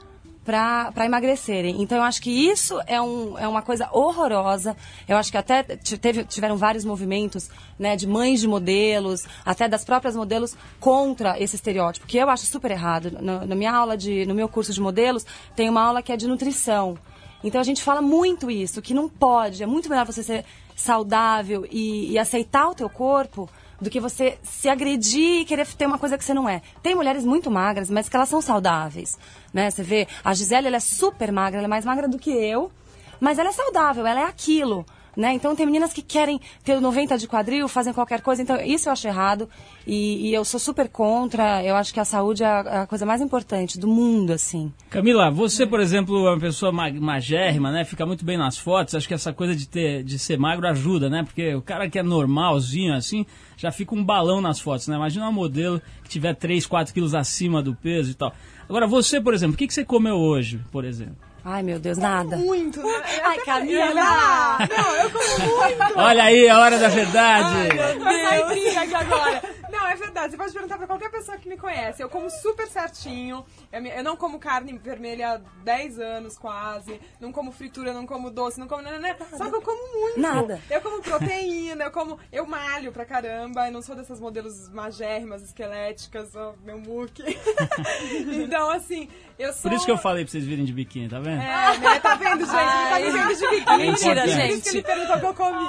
para 0.48 1.06
emagrecerem. 1.06 1.82
Então 1.82 1.98
eu 1.98 2.04
acho 2.06 2.22
que 2.22 2.32
isso 2.32 2.80
é, 2.88 3.02
um, 3.02 3.38
é 3.38 3.46
uma 3.46 3.62
coisa 3.62 3.90
horrorosa. 3.92 4.78
Eu 5.06 5.18
acho 5.18 5.30
que 5.30 5.38
até 5.38 5.62
teve, 5.62 6.24
tiveram 6.24 6.56
vários 6.56 6.86
movimentos 6.86 7.50
né, 7.78 7.98
de 7.98 8.08
mães 8.08 8.40
de 8.40 8.48
modelos, 8.48 9.26
até 9.46 9.68
das 9.68 9.84
próprias 9.84 10.16
modelos, 10.16 10.56
contra 10.80 11.38
esse 11.38 11.58
estereótipo, 11.58 12.08
que 12.08 12.18
eu 12.18 12.30
acho 12.30 12.46
super 12.46 12.72
errado. 12.72 13.12
Na 13.22 13.56
minha 13.56 13.74
aula 13.74 13.98
de, 13.98 14.26
no 14.26 14.34
meu 14.34 14.48
curso 14.48 14.72
de 14.72 14.80
modelos, 14.80 15.26
tem 15.54 15.70
uma 15.70 15.82
aula 15.82 16.02
que 16.02 16.14
é 16.14 16.16
de 16.16 16.28
nutrição. 16.28 16.98
Então 17.44 17.60
a 17.60 17.64
gente 17.64 17.84
fala 17.84 18.02
muito 18.02 18.50
isso, 18.50 18.82
que 18.82 18.94
não 18.94 19.10
pode, 19.10 19.62
é 19.62 19.66
muito 19.66 19.90
melhor 19.90 20.06
você 20.06 20.24
ser 20.24 20.46
saudável 20.78 21.68
e, 21.70 22.14
e 22.14 22.18
aceitar 22.18 22.70
o 22.70 22.76
teu 22.76 22.90
corpo 22.90 23.50
do 23.82 23.90
que 23.90 24.00
você 24.00 24.38
se 24.44 24.68
agredir 24.70 25.42
e 25.42 25.46
querer 25.46 25.68
ter 25.68 25.86
uma 25.86 25.98
coisa 25.98 26.18
que 26.18 26.24
você 26.24 26.34
não 26.34 26.50
é. 26.50 26.62
Tem 26.82 26.96
mulheres 26.96 27.24
muito 27.24 27.50
magras, 27.52 27.90
mas 27.90 28.10
que 28.10 28.16
elas 28.16 28.30
são 28.30 28.42
saudáveis, 28.42 29.18
né? 29.54 29.70
Você 29.70 29.84
vê, 29.84 30.08
a 30.24 30.34
Gisele, 30.34 30.68
ela 30.68 30.78
é 30.78 30.82
super 30.82 31.32
magra, 31.32 31.60
ela 31.60 31.68
é 31.68 31.70
mais 31.70 31.86
magra 31.86 32.08
do 32.08 32.18
que 32.18 32.32
eu, 32.32 32.72
mas 33.20 33.38
ela 33.40 33.50
é 33.50 33.54
saudável, 33.54 34.06
ela 34.06 34.22
é 34.22 34.26
aquilo. 34.26 34.86
Né? 35.18 35.34
Então 35.34 35.56
tem 35.56 35.66
meninas 35.66 35.92
que 35.94 36.04
querem 36.04 36.40
ter 36.64 36.80
90 36.80 37.18
de 37.18 37.28
quadril, 37.28 37.68
fazem 37.68 37.92
qualquer 37.92 38.22
coisa. 38.22 38.40
Então 38.44 38.56
isso 38.62 38.88
eu 38.88 38.94
acho 38.94 39.08
errado 39.08 39.50
e, 39.88 40.30
e 40.30 40.34
eu 40.36 40.46
sou 40.46 40.60
super 40.60 40.88
contra. 40.88 41.64
Eu 41.64 41.76
acho 41.76 41.92
que 41.92 42.00
a 42.00 42.06
saúde 42.06 42.44
é 42.44 42.46
a, 42.46 42.84
a 42.84 42.88
coisa 42.88 43.04
mais 43.04 43.20
importante 43.20 43.80
do 43.80 43.88
mundo, 43.88 44.32
assim. 44.32 44.72
Camila, 44.92 45.32
você, 45.32 45.66
por 45.66 45.80
exemplo, 45.80 46.28
é 46.28 46.30
uma 46.30 46.40
pessoa 46.40 46.72
ma- 46.72 46.92
magérrima, 46.92 47.72
né? 47.72 47.84
Fica 47.84 48.06
muito 48.06 48.24
bem 48.24 48.38
nas 48.38 48.60
fotos. 48.60 48.94
Acho 48.94 49.08
que 49.08 49.14
essa 49.16 49.34
coisa 49.34 49.56
de, 49.56 49.68
ter, 49.68 50.04
de 50.04 50.20
ser 50.20 50.38
magro 50.38 50.68
ajuda, 50.68 51.10
né? 51.10 51.24
Porque 51.24 51.56
o 51.56 51.64
cara 51.64 51.90
que 51.90 51.98
é 51.98 52.04
normalzinho, 52.04 52.94
assim, 52.94 53.26
já 53.58 53.72
fica 53.72 53.96
um 53.96 54.04
balão 54.04 54.40
nas 54.40 54.60
fotos, 54.60 54.88
né? 54.88 54.96
Imagina 54.98 55.26
uma 55.26 55.32
modelo 55.32 55.82
que 56.04 56.10
tiver 56.10 56.36
3, 56.36 56.68
4 56.68 56.94
quilos 56.94 57.16
acima 57.16 57.60
do 57.64 57.74
peso 57.74 58.12
e 58.12 58.14
tal. 58.14 58.32
Agora, 58.70 58.86
você, 58.86 59.20
por 59.20 59.34
exemplo, 59.34 59.56
o 59.56 59.58
que, 59.58 59.66
que 59.66 59.74
você 59.74 59.84
comeu 59.84 60.16
hoje, 60.16 60.60
por 60.72 60.86
exemplo? 60.86 61.27
Ai, 61.50 61.64
meu 61.64 61.80
Deus, 61.80 61.98
nada. 61.98 62.36
Muito, 62.36 62.84
né? 62.84 63.02
Ai, 63.24 63.38
Camila! 63.38 64.58
Não, 64.70 64.96
eu 64.98 65.10
como 65.10 65.40
muito. 65.40 65.98
Olha 65.98 66.24
aí, 66.26 66.50
a 66.50 66.60
hora 66.60 66.78
da 66.78 66.90
verdade! 66.90 67.70
Vai 68.04 68.22
sair 68.22 68.46
briga 68.48 68.82
aqui 68.82 68.96
agora. 68.96 69.42
Não, 69.88 69.94
é 69.94 69.96
verdade. 69.96 70.32
Você 70.32 70.38
pode 70.38 70.54
perguntar 70.54 70.78
pra 70.78 70.86
qualquer 70.86 71.10
pessoa 71.10 71.38
que 71.38 71.48
me 71.48 71.56
conhece. 71.56 72.04
Eu 72.04 72.10
como 72.10 72.30
super 72.30 72.68
certinho. 72.68 73.46
Eu, 73.72 74.04
não 74.04 74.18
como 74.18 74.38
carne 74.38 74.78
vermelha 74.78 75.36
há 75.36 75.38
10 75.64 76.00
anos 76.00 76.38
quase. 76.38 77.00
Não 77.22 77.32
como 77.32 77.52
fritura, 77.54 77.94
não 77.94 78.06
como 78.06 78.30
doce, 78.30 78.60
não 78.60 78.68
como... 78.68 78.82
nananã. 78.82 79.16
Só 79.38 79.50
que 79.50 79.56
eu 79.56 79.62
como 79.62 80.00
muito. 80.00 80.20
Nada. 80.20 80.62
Eu 80.70 80.82
como 80.82 81.02
proteína, 81.02 81.86
eu 81.86 81.92
como... 81.92 82.20
Eu 82.32 82.46
malho 82.46 82.92
pra 82.92 83.06
caramba. 83.06 83.68
Eu 83.68 83.72
não 83.72 83.82
sou 83.82 83.96
dessas 83.96 84.20
modelos 84.20 84.70
magérrimas, 84.70 85.42
esqueléticas, 85.42 86.36
ó, 86.36 86.54
meu 86.64 86.78
muque. 86.78 87.24
então, 88.44 88.70
assim, 88.70 89.08
eu 89.40 89.54
sou... 89.54 89.72
Por 89.72 89.74
isso 89.74 89.86
que 89.86 89.92
eu 89.92 89.98
falei 89.98 90.26
pra 90.26 90.32
vocês 90.32 90.44
virem 90.44 90.66
de 90.66 90.74
biquíni, 90.74 91.08
tá 91.08 91.20
vendo? 91.20 91.42
É, 91.42 91.78
né? 91.78 92.00
Tá 92.02 92.16
vendo, 92.16 92.46
gente? 92.46 92.56
Ai. 92.56 93.04
Ele 93.04 93.12
tá 93.12 93.18
me 93.18 93.28
vendo 93.28 93.40
de 93.40 93.50
biquíni. 93.50 93.78
Mentira, 93.78 94.22
Por 94.22 94.30
isso 94.30 94.38
gente. 94.38 94.62
que 94.64 94.70
ele 94.70 94.84
perguntou 94.84 95.16
o 95.16 95.20
que 95.20 95.26
eu 95.26 95.34
comi. 95.34 95.68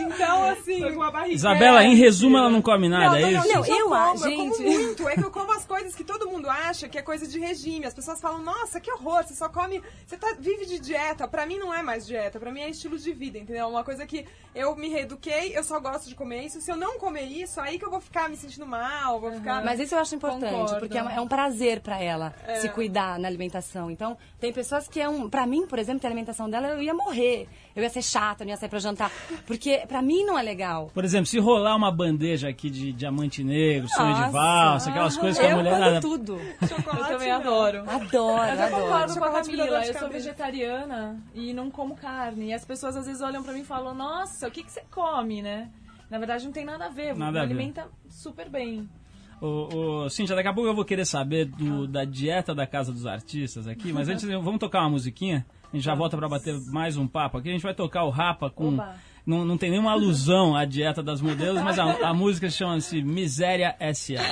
Então, 0.00 0.44
assim... 0.50 0.80
Com 0.82 0.88
uma 1.00 1.10
barriga. 1.10 1.34
Isabela, 1.34 1.82
em 1.84 1.94
resumo, 1.94 2.36
ela 2.38 2.50
não 2.50 2.62
come 2.62 2.88
nada, 2.88 3.10
Não, 3.10 3.16
é 3.16 3.20
não, 3.20 3.28
isso? 3.44 3.54
não, 3.54 3.64
gente, 3.64 3.70
eu, 3.70 3.76
eu, 3.76 3.82
como, 3.84 3.94
ah, 3.94 4.12
eu 4.14 4.36
como 4.36 4.54
gente. 4.54 4.62
muito. 4.62 5.08
É 5.08 5.14
que 5.14 5.24
eu 5.24 5.30
como 5.30 5.52
as 5.52 5.64
coisas 5.64 5.94
que 5.94 6.04
todo 6.04 6.28
mundo 6.28 6.48
acha 6.48 6.88
que 6.88 6.98
é 6.98 7.02
coisa 7.02 7.26
de 7.26 7.38
regime. 7.38 7.86
As 7.86 7.94
pessoas 7.94 8.20
falam, 8.20 8.42
nossa, 8.42 8.80
que 8.80 8.90
horror, 8.92 9.24
você 9.24 9.34
só 9.34 9.48
come. 9.48 9.82
Você 10.06 10.16
tá, 10.16 10.34
vive 10.38 10.66
de 10.66 10.78
dieta. 10.78 11.26
Pra 11.28 11.46
mim 11.46 11.58
não 11.58 11.72
é 11.72 11.82
mais 11.82 12.06
dieta, 12.06 12.38
pra 12.38 12.52
mim 12.52 12.60
é 12.60 12.70
estilo 12.70 12.98
de 12.98 13.12
vida, 13.12 13.38
entendeu? 13.38 13.68
Uma 13.68 13.84
coisa 13.84 14.06
que 14.06 14.26
eu 14.54 14.74
me 14.76 14.88
reeduquei, 14.88 15.56
eu 15.56 15.62
só 15.64 15.78
gosto 15.80 16.08
de 16.08 16.14
comer 16.14 16.42
isso. 16.44 16.60
Se 16.60 16.70
eu 16.70 16.76
não 16.76 16.98
comer 16.98 17.24
isso, 17.24 17.60
aí 17.60 17.78
que 17.78 17.84
eu 17.84 17.90
vou 17.90 18.00
ficar 18.00 18.28
me 18.28 18.36
sentindo 18.36 18.66
mal, 18.66 19.20
vou 19.20 19.32
ficar. 19.32 19.64
Mas 19.64 19.80
isso 19.80 19.94
eu 19.94 19.98
acho 19.98 20.14
importante, 20.14 20.50
Concordo. 20.52 20.78
porque 20.80 20.96
é 20.98 21.02
um, 21.02 21.10
é 21.10 21.20
um 21.20 21.28
prazer 21.28 21.80
pra 21.80 22.00
ela 22.02 22.34
É. 22.46 22.56
se 22.60 22.68
cuidar 22.70 23.18
na 23.18 23.28
alimentação. 23.28 23.90
Então, 23.90 24.16
tem 24.40 24.52
pessoas 24.52 24.88
que 24.88 25.00
é 25.00 25.08
um. 25.08 25.28
Pra 25.28 25.46
mim, 25.46 25.66
por 25.66 25.78
exemplo, 25.78 26.00
que 26.00 26.06
a 26.06 26.08
alimentação 26.10 26.48
dela 26.48 26.68
eu 26.68 26.82
ia 26.82 26.94
morrer. 26.94 27.48
Eu 27.76 27.82
ia 27.82 27.90
ser 27.90 28.00
chata, 28.02 28.42
não 28.42 28.50
ia 28.50 28.56
sair 28.56 28.70
pra 28.70 28.78
jantar. 28.78 29.12
Porque 29.46 29.82
pra 29.86 30.00
mim 30.00 30.24
não 30.24 30.38
é 30.38 30.42
legal. 30.42 30.90
Por 30.94 31.04
exemplo, 31.04 31.26
se 31.26 31.38
rolar 31.38 31.76
uma 31.76 31.92
bandeja 31.92 32.48
aqui 32.48 32.70
de 32.70 32.90
diamante 32.92 33.44
negro, 33.44 33.86
sonho 33.90 34.14
de 34.14 34.30
valsa, 34.30 34.88
aquelas 34.90 35.16
coisas 35.18 35.38
que 35.38 35.44
a 35.46 35.50
eu 35.50 35.56
mulher... 35.58 35.78
nada- 35.78 36.00
tudo. 36.00 36.40
Eu 36.40 37.04
também 37.06 37.30
adoro. 37.30 37.80
Adoro, 37.88 38.36
Mas 38.36 38.58
eu 38.58 38.66
adoro. 38.66 38.82
concordo 38.82 38.88
com 38.88 38.94
a 38.94 39.08
Chocolate 39.26 39.50
Camila. 39.50 39.86
Eu 39.86 39.98
sou 39.98 40.08
vegetariana 40.08 41.20
e 41.34 41.52
não 41.52 41.70
como 41.70 41.94
carne. 41.96 42.46
E 42.46 42.52
as 42.54 42.64
pessoas 42.64 42.96
às 42.96 43.06
vezes 43.06 43.20
olham 43.20 43.42
pra 43.42 43.52
mim 43.52 43.60
e 43.60 43.64
falam, 43.64 43.94
nossa, 43.94 44.48
o 44.48 44.50
que, 44.50 44.62
que 44.62 44.72
você 44.72 44.82
come, 44.90 45.42
né? 45.42 45.68
Na 46.08 46.18
verdade 46.18 46.44
não 46.44 46.52
tem 46.52 46.64
nada 46.64 46.86
a 46.86 46.88
ver. 46.88 47.14
Nada 47.14 47.32
me 47.32 47.38
a 47.38 47.42
ver. 47.46 47.52
alimenta 47.54 47.88
super 48.08 48.48
bem. 48.48 48.88
Ô, 49.38 50.04
ô, 50.04 50.08
Cíntia, 50.08 50.34
daqui 50.34 50.48
a 50.48 50.52
pouco 50.54 50.66
eu 50.70 50.74
vou 50.74 50.84
querer 50.84 51.04
saber 51.04 51.44
do- 51.44 51.86
da 51.86 52.04
dieta 52.06 52.54
da 52.54 52.66
Casa 52.66 52.90
dos 52.90 53.04
Artistas 53.06 53.68
aqui, 53.68 53.92
mas 53.92 54.08
antes 54.08 54.24
vamos 54.24 54.58
tocar 54.58 54.80
uma 54.80 54.90
musiquinha. 54.90 55.44
A 55.76 55.78
gente 55.78 55.84
já 55.84 55.94
volta 55.94 56.16
pra 56.16 56.26
bater 56.26 56.58
mais 56.68 56.96
um 56.96 57.06
papo 57.06 57.36
aqui. 57.36 57.50
A 57.50 57.52
gente 57.52 57.62
vai 57.62 57.74
tocar 57.74 58.04
o 58.04 58.10
Rapa 58.10 58.48
com. 58.48 58.68
Oba. 58.68 58.94
Não, 59.26 59.44
não 59.44 59.58
tem 59.58 59.70
nenhuma 59.70 59.92
alusão 59.92 60.56
à 60.56 60.64
dieta 60.64 61.02
das 61.02 61.20
modelos, 61.20 61.60
mas 61.62 61.78
a, 61.78 62.08
a 62.08 62.14
música 62.14 62.48
chama-se 62.48 63.02
Miséria 63.02 63.76
S.A. 63.78 64.22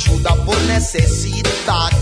ajuda 0.00 0.34
por 0.46 0.58
necessidade. 0.62 1.99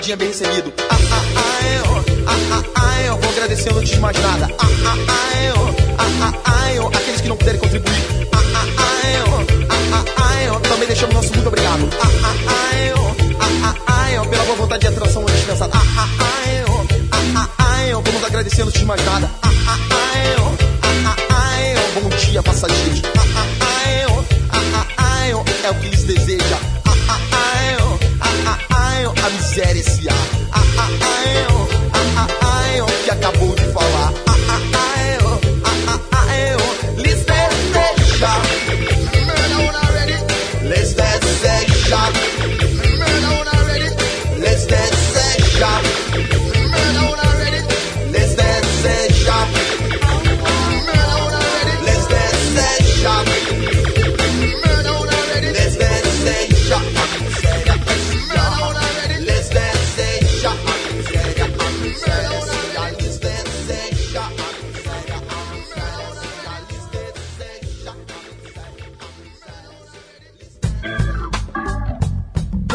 Trocadinha 0.00 0.14
é 0.14 0.16
bem 0.16 0.28
recebido. 0.28 0.89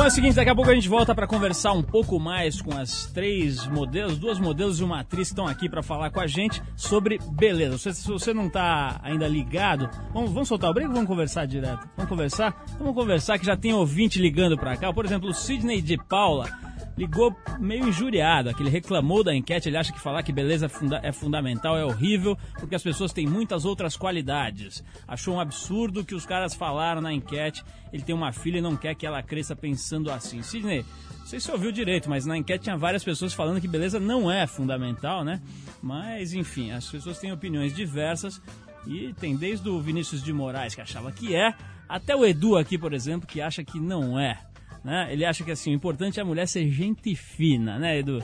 É 0.05 0.07
o 0.07 0.11
seguinte, 0.11 0.35
daqui 0.35 0.51
a 0.51 0.55
pouco 0.55 0.69
a 0.69 0.75
gente 0.75 0.87
volta 0.87 1.15
para 1.15 1.25
conversar 1.25 1.71
um 1.71 1.81
pouco 1.81 2.19
mais 2.19 2.61
com 2.61 2.77
as 2.77 3.07
três 3.07 3.65
modelos, 3.65 4.19
duas 4.19 4.37
modelos 4.37 4.79
e 4.79 4.83
uma 4.83 4.99
atriz 4.99 5.29
que 5.29 5.33
estão 5.33 5.47
aqui 5.47 5.67
para 5.67 5.81
falar 5.81 6.11
com 6.11 6.19
a 6.19 6.27
gente 6.27 6.61
sobre 6.75 7.17
beleza. 7.31 7.75
Se, 7.91 8.07
você 8.07 8.31
não 8.31 8.47
tá 8.47 8.99
ainda 9.01 9.27
ligado, 9.27 9.89
vamos, 10.13 10.31
vamos 10.31 10.47
soltar 10.47 10.69
o 10.69 10.73
brinco 10.75 10.89
ou 10.89 10.93
vamos 10.93 11.09
conversar 11.09 11.47
direto? 11.47 11.89
Vamos 11.97 12.07
conversar? 12.07 12.65
Vamos 12.77 12.93
conversar 12.93 13.39
que 13.39 13.47
já 13.47 13.57
tem 13.57 13.73
ouvinte 13.73 14.21
ligando 14.21 14.55
para 14.55 14.77
cá. 14.77 14.93
Por 14.93 15.05
exemplo, 15.05 15.27
o 15.27 15.33
Sidney 15.33 15.81
de 15.81 15.97
Paula 15.97 16.51
ligou 16.97 17.35
meio 17.59 17.87
injuriado, 17.89 18.53
que 18.53 18.63
ele 18.63 18.69
reclamou 18.69 19.23
da 19.23 19.35
enquete, 19.35 19.67
ele 19.67 19.77
acha 19.77 19.91
que 19.91 19.99
falar 19.99 20.23
que 20.23 20.31
beleza 20.31 20.67
é 20.67 20.69
funda- 20.69 20.99
é 21.03 21.11
fundamental 21.11 21.77
é 21.77 21.83
horrível, 21.83 22.37
porque 22.59 22.75
as 22.75 22.83
pessoas 22.83 23.11
têm 23.11 23.27
muitas 23.27 23.65
outras 23.65 23.97
qualidades. 23.97 24.83
Achou 25.07 25.35
um 25.35 25.39
absurdo 25.39 26.05
que 26.05 26.15
os 26.15 26.25
caras 26.25 26.53
falaram 26.55 27.01
na 27.01 27.11
enquete, 27.13 27.63
ele 27.91 28.03
tem 28.03 28.15
uma 28.15 28.31
filha 28.31 28.59
e 28.59 28.61
não 28.61 28.75
quer 28.77 28.95
que 28.95 29.05
ela 29.05 29.21
cresça 29.21 29.55
pensando 29.55 30.09
assim. 30.09 30.41
Sidney, 30.41 30.85
não 31.19 31.25
sei 31.25 31.39
se 31.39 31.47
você 31.47 31.51
ouviu 31.51 31.71
direito, 31.71 32.09
mas 32.09 32.25
na 32.25 32.37
enquete 32.37 32.63
tinha 32.65 32.77
várias 32.77 33.03
pessoas 33.03 33.33
falando 33.33 33.59
que 33.59 33.67
beleza 33.67 33.99
não 33.99 34.31
é 34.31 34.47
fundamental, 34.47 35.23
né? 35.23 35.41
Mas, 35.81 36.33
enfim, 36.33 36.71
as 36.71 36.87
pessoas 36.89 37.19
têm 37.19 37.31
opiniões 37.31 37.75
diversas 37.75 38.41
e 38.87 39.13
tem 39.19 39.35
desde 39.35 39.67
o 39.67 39.79
Vinícius 39.81 40.23
de 40.23 40.31
Moraes, 40.31 40.75
que 40.75 40.81
achava 40.81 41.11
que 41.11 41.35
é, 41.35 41.53
até 41.89 42.15
o 42.15 42.23
Edu 42.25 42.55
aqui, 42.57 42.77
por 42.77 42.93
exemplo, 42.93 43.27
que 43.27 43.41
acha 43.41 43.63
que 43.63 43.79
não 43.79 44.19
é. 44.19 44.39
Né? 44.85 45.07
Ele 45.09 45.25
acha 45.25 45.43
que 45.43 45.49
assim, 45.49 45.71
o 45.71 45.73
importante 45.73 46.19
é 46.19 46.21
a 46.21 46.25
mulher 46.25 46.47
ser 46.47 46.69
gente 46.69 47.15
fina, 47.15 47.79
né, 47.79 47.97
Edu? 47.97 48.23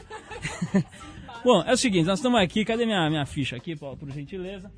Bom, 1.44 1.64
é 1.64 1.74
o 1.74 1.78
seguinte, 1.78 2.06
nós 2.06 2.20
estamos 2.20 2.40
aqui, 2.40 2.64
cadê 2.64 2.86
minha, 2.86 3.10
minha 3.10 3.26
ficha 3.26 3.56
aqui, 3.56 3.76
por, 3.76 3.98
por 3.98 4.12
gentileza? 4.12 4.72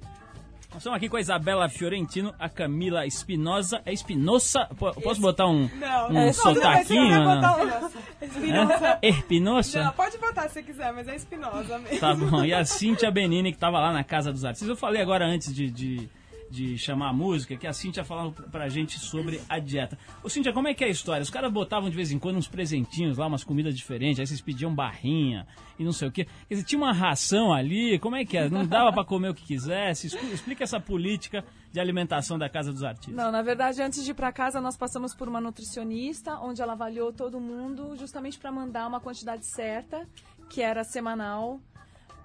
Nós 0.69 0.77
estamos 0.77 0.95
aqui 0.95 1.09
com 1.09 1.17
a 1.17 1.19
Isabela 1.19 1.67
Fiorentino, 1.67 2.33
a 2.39 2.47
Camila 2.47 3.05
Espinosa. 3.05 3.81
É 3.85 3.91
Espinosa? 3.91 4.65
Po- 4.77 4.93
Posso 5.01 5.19
botar 5.19 5.45
um, 5.45 5.69
um 6.09 6.17
é, 6.17 6.31
sotaquinho? 6.31 7.19
Não, 7.19 7.35
botar 7.35 7.57
um 7.57 8.25
Espinosa. 8.25 8.99
É? 9.01 9.09
Espinosa? 9.09 9.83
Não, 9.83 9.91
pode 9.91 10.17
botar 10.17 10.43
se 10.43 10.53
você 10.53 10.63
quiser, 10.63 10.93
mas 10.93 11.07
é 11.09 11.15
espinosa 11.17 11.77
mesmo. 11.79 11.99
Tá 11.99 12.15
bom. 12.15 12.45
E 12.45 12.53
a 12.53 12.63
Cíntia 12.63 13.11
Benini, 13.11 13.51
que 13.51 13.57
tava 13.59 13.77
lá 13.79 13.91
na 13.91 14.05
Casa 14.05 14.31
dos 14.31 14.45
Artistas. 14.45 14.69
Eu 14.69 14.77
falei 14.77 15.01
agora 15.01 15.25
antes 15.25 15.53
de, 15.53 15.69
de, 15.69 16.09
de 16.53 16.77
chamar 16.77 17.09
a 17.09 17.13
música, 17.13 17.57
que 17.57 17.65
a 17.65 17.73
Cíntia 17.73 18.03
falava 18.03 18.31
pra- 18.31 18.69
gente 18.69 18.99
sobre 18.99 19.41
a 19.49 19.57
dieta. 19.57 19.97
Ô 20.23 20.29
Cíntia, 20.29 20.53
como 20.53 20.67
é 20.67 20.73
que 20.73 20.83
é 20.83 20.87
a 20.87 20.89
história? 20.89 21.23
Os 21.23 21.29
caras 21.31 21.51
botavam 21.51 21.89
de 21.89 21.95
vez 21.95 22.11
em 22.11 22.19
quando 22.19 22.37
uns 22.37 22.47
presentinhos 22.47 23.17
lá, 23.17 23.25
umas 23.25 23.43
comidas 23.43 23.75
diferentes, 23.75 24.19
aí 24.19 24.27
vocês 24.27 24.39
pediam 24.39 24.73
barrinha 24.73 25.47
e 25.79 25.83
não 25.83 25.91
sei 25.91 26.07
o 26.07 26.11
quê. 26.11 26.25
Quer 26.47 26.53
dizer, 26.55 26.65
tinha 26.67 26.79
uma 26.79 26.93
ração 26.93 27.51
ali, 27.51 27.97
como 27.97 28.15
é 28.15 28.23
que 28.23 28.37
é? 28.37 28.49
Não 28.49 28.65
dava 28.65 28.93
pra 28.93 29.03
comer 29.03 29.29
o 29.29 29.33
que 29.33 29.43
quisesse? 29.43 30.07
Expl- 30.07 30.31
Explica 30.33 30.63
essa 30.63 30.79
política 30.79 31.43
de 31.71 31.79
alimentação 31.79 32.37
da 32.37 32.47
Casa 32.47 32.71
dos 32.71 32.83
Artistas. 32.83 33.15
Não, 33.15 33.31
na 33.31 33.41
verdade, 33.41 33.81
antes 33.81 34.03
de 34.05 34.11
ir 34.11 34.13
para 34.13 34.31
casa, 34.31 34.61
nós 34.61 34.77
passamos 34.77 35.15
por 35.15 35.27
uma 35.27 35.41
nutricionista, 35.41 36.37
onde 36.39 36.61
ela 36.61 36.73
avaliou 36.73 37.11
todo 37.11 37.39
mundo, 37.39 37.95
justamente 37.97 38.37
para 38.37 38.51
mandar 38.51 38.87
uma 38.87 38.99
quantidade 38.99 39.45
certa, 39.45 40.07
que 40.49 40.61
era 40.61 40.83
semanal, 40.83 41.59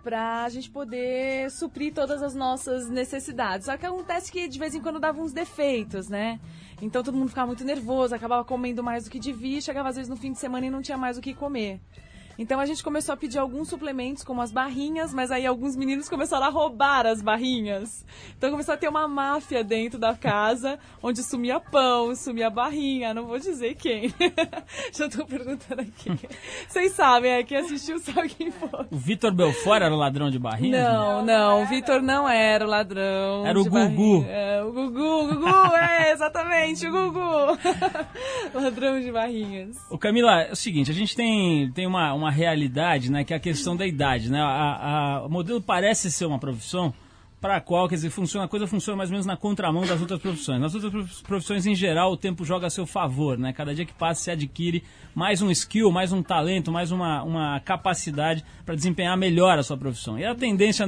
para 0.03 0.45
a 0.45 0.49
gente 0.49 0.71
poder 0.71 1.51
suprir 1.51 1.93
todas 1.93 2.23
as 2.23 2.35
nossas 2.35 2.89
necessidades. 2.89 3.67
Só 3.67 3.77
que 3.77 3.87
acontece 3.87 4.31
que 4.31 4.49
de 4.49 4.59
vez 4.59 4.75
em 4.75 4.81
quando 4.81 4.99
dava 4.99 5.21
uns 5.21 5.33
defeitos, 5.33 6.09
né? 6.09 6.41
Então 6.81 7.03
todo 7.03 7.17
mundo 7.17 7.29
ficava 7.29 7.49
muito 7.49 7.65
nervoso, 7.65 8.15
acabava 8.15 8.45
comendo 8.45 8.83
mais 8.83 9.05
do 9.05 9.11
que 9.11 9.19
devia, 9.19 9.61
chegava 9.61 9.89
às 9.89 9.97
vezes 9.97 10.09
no 10.09 10.17
fim 10.17 10.33
de 10.33 10.39
semana 10.39 10.67
e 10.67 10.71
não 10.71 10.81
tinha 10.81 10.97
mais 10.97 11.19
o 11.19 11.21
que 11.21 11.35
comer. 11.35 11.81
Então 12.38 12.61
a 12.61 12.66
gente 12.66 12.85
começou 12.85 13.12
a 13.12 13.16
pedir 13.16 13.38
alguns 13.38 13.68
suplementos, 13.68 14.22
como 14.22 14.40
as 14.40 14.53
barrinhas, 14.53 15.12
mas 15.12 15.33
aí 15.33 15.44
alguns 15.44 15.74
meninos 15.74 16.09
começaram 16.09 16.46
a 16.46 16.51
roubar 16.51 17.05
as 17.05 17.20
barrinhas. 17.20 18.07
Então 18.37 18.51
começou 18.51 18.74
a 18.74 18.77
ter 18.77 18.88
uma 18.88 19.09
máfia 19.09 19.64
dentro 19.64 19.98
da 19.98 20.14
casa, 20.14 20.79
onde 21.03 21.22
sumia 21.24 21.59
pão, 21.59 22.14
sumia 22.14 22.48
barrinha, 22.48 23.12
não 23.12 23.27
vou 23.27 23.40
dizer 23.40 23.74
quem. 23.74 24.14
Já 24.94 25.09
tô 25.09 25.24
perguntando 25.27 25.83
aqui. 25.83 26.11
Vocês 26.68 26.92
sabem, 26.92 27.33
é, 27.33 27.42
quem 27.42 27.59
assistiu 27.59 27.98
sabe 27.98 28.29
quem 28.29 28.53
foi. 28.53 28.87
O 28.90 28.96
Vitor 28.96 29.33
Belfort 29.33 29.83
era 29.83 29.92
o 29.92 29.98
ladrão 29.98 30.31
de 30.31 30.38
barrinha? 30.38 30.92
Não, 30.92 31.24
não, 31.24 31.62
o 31.62 31.66
Vitor 31.66 32.01
não 32.01 32.29
era 32.29 32.64
o 32.64 32.68
ladrão. 32.68 33.44
Era 33.44 33.61
o 33.61 33.64
Gugu. 33.64 34.24
É, 34.29 34.62
o 34.62 34.72
Gugu, 34.72 35.01
o 35.01 35.27
Gugu, 35.27 35.77
é, 35.77 36.12
exatamente, 36.12 36.87
o 36.87 36.92
Gugu. 36.92 37.59
ladrão 38.55 39.01
de 39.01 39.11
barrinhas. 39.11 39.77
O 39.90 39.98
Camila, 39.98 40.42
é 40.42 40.53
o 40.53 40.57
seguinte, 40.57 40.90
a 40.90 40.94
gente 40.94 41.16
tem, 41.16 41.70
tem 41.72 41.87
uma, 41.87 42.12
uma 42.12 42.28
realidade, 42.31 43.11
né, 43.11 43.25
que 43.25 43.33
é 43.33 43.37
a 43.37 43.41
questão 43.41 43.77
da 43.77 43.87
idade, 43.87 44.31
né? 44.31 44.41
A, 44.41 44.47
a- 45.19 45.27
o 45.27 45.29
modelo 45.29 45.61
parece 45.61 46.11
ser 46.11 46.27
uma 46.27 46.38
profissão 46.38 46.93
para 47.41 47.55
a 47.57 47.61
qual, 47.61 47.88
quer 47.88 47.95
dizer, 47.95 48.11
funciona, 48.11 48.47
a 48.47 48.49
coisa 48.49 48.67
funciona 48.67 48.97
mais 48.97 49.11
ou 49.11 49.12
menos 49.12 49.25
na 49.25 49.37
contramão 49.37 49.87
das 49.87 50.01
outras 50.01 50.19
profissões. 50.21 50.61
Nas 50.61 50.75
outras 50.75 50.91
prof- 50.91 51.23
profissões, 51.23 51.67
em 51.67 51.75
geral, 51.75 52.11
o 52.11 52.17
tempo 52.17 52.45
joga 52.45 52.67
a 52.67 52.71
seu 52.71 52.85
favor, 52.85 53.38
né? 53.38 53.53
Cada 53.53 53.73
dia 53.73 53.85
que 53.85 53.93
passa, 53.93 54.21
se 54.23 54.31
adquire 54.33 54.83
mais 55.14 55.41
um 55.41 55.49
skill, 55.49 55.93
mais 55.93 56.12
um 56.12 56.21
talento, 56.21 56.73
mais 56.73 56.91
uma, 56.91 57.23
uma 57.23 57.61
capacidade 57.61 58.45
para 58.67 58.75
desempenhar 58.75 59.17
melhor 59.17 59.57
a 59.57 59.62
sua 59.62 59.77
profissão. 59.77 60.19
E 60.19 60.25
a 60.25 60.35
tendência 60.35 60.85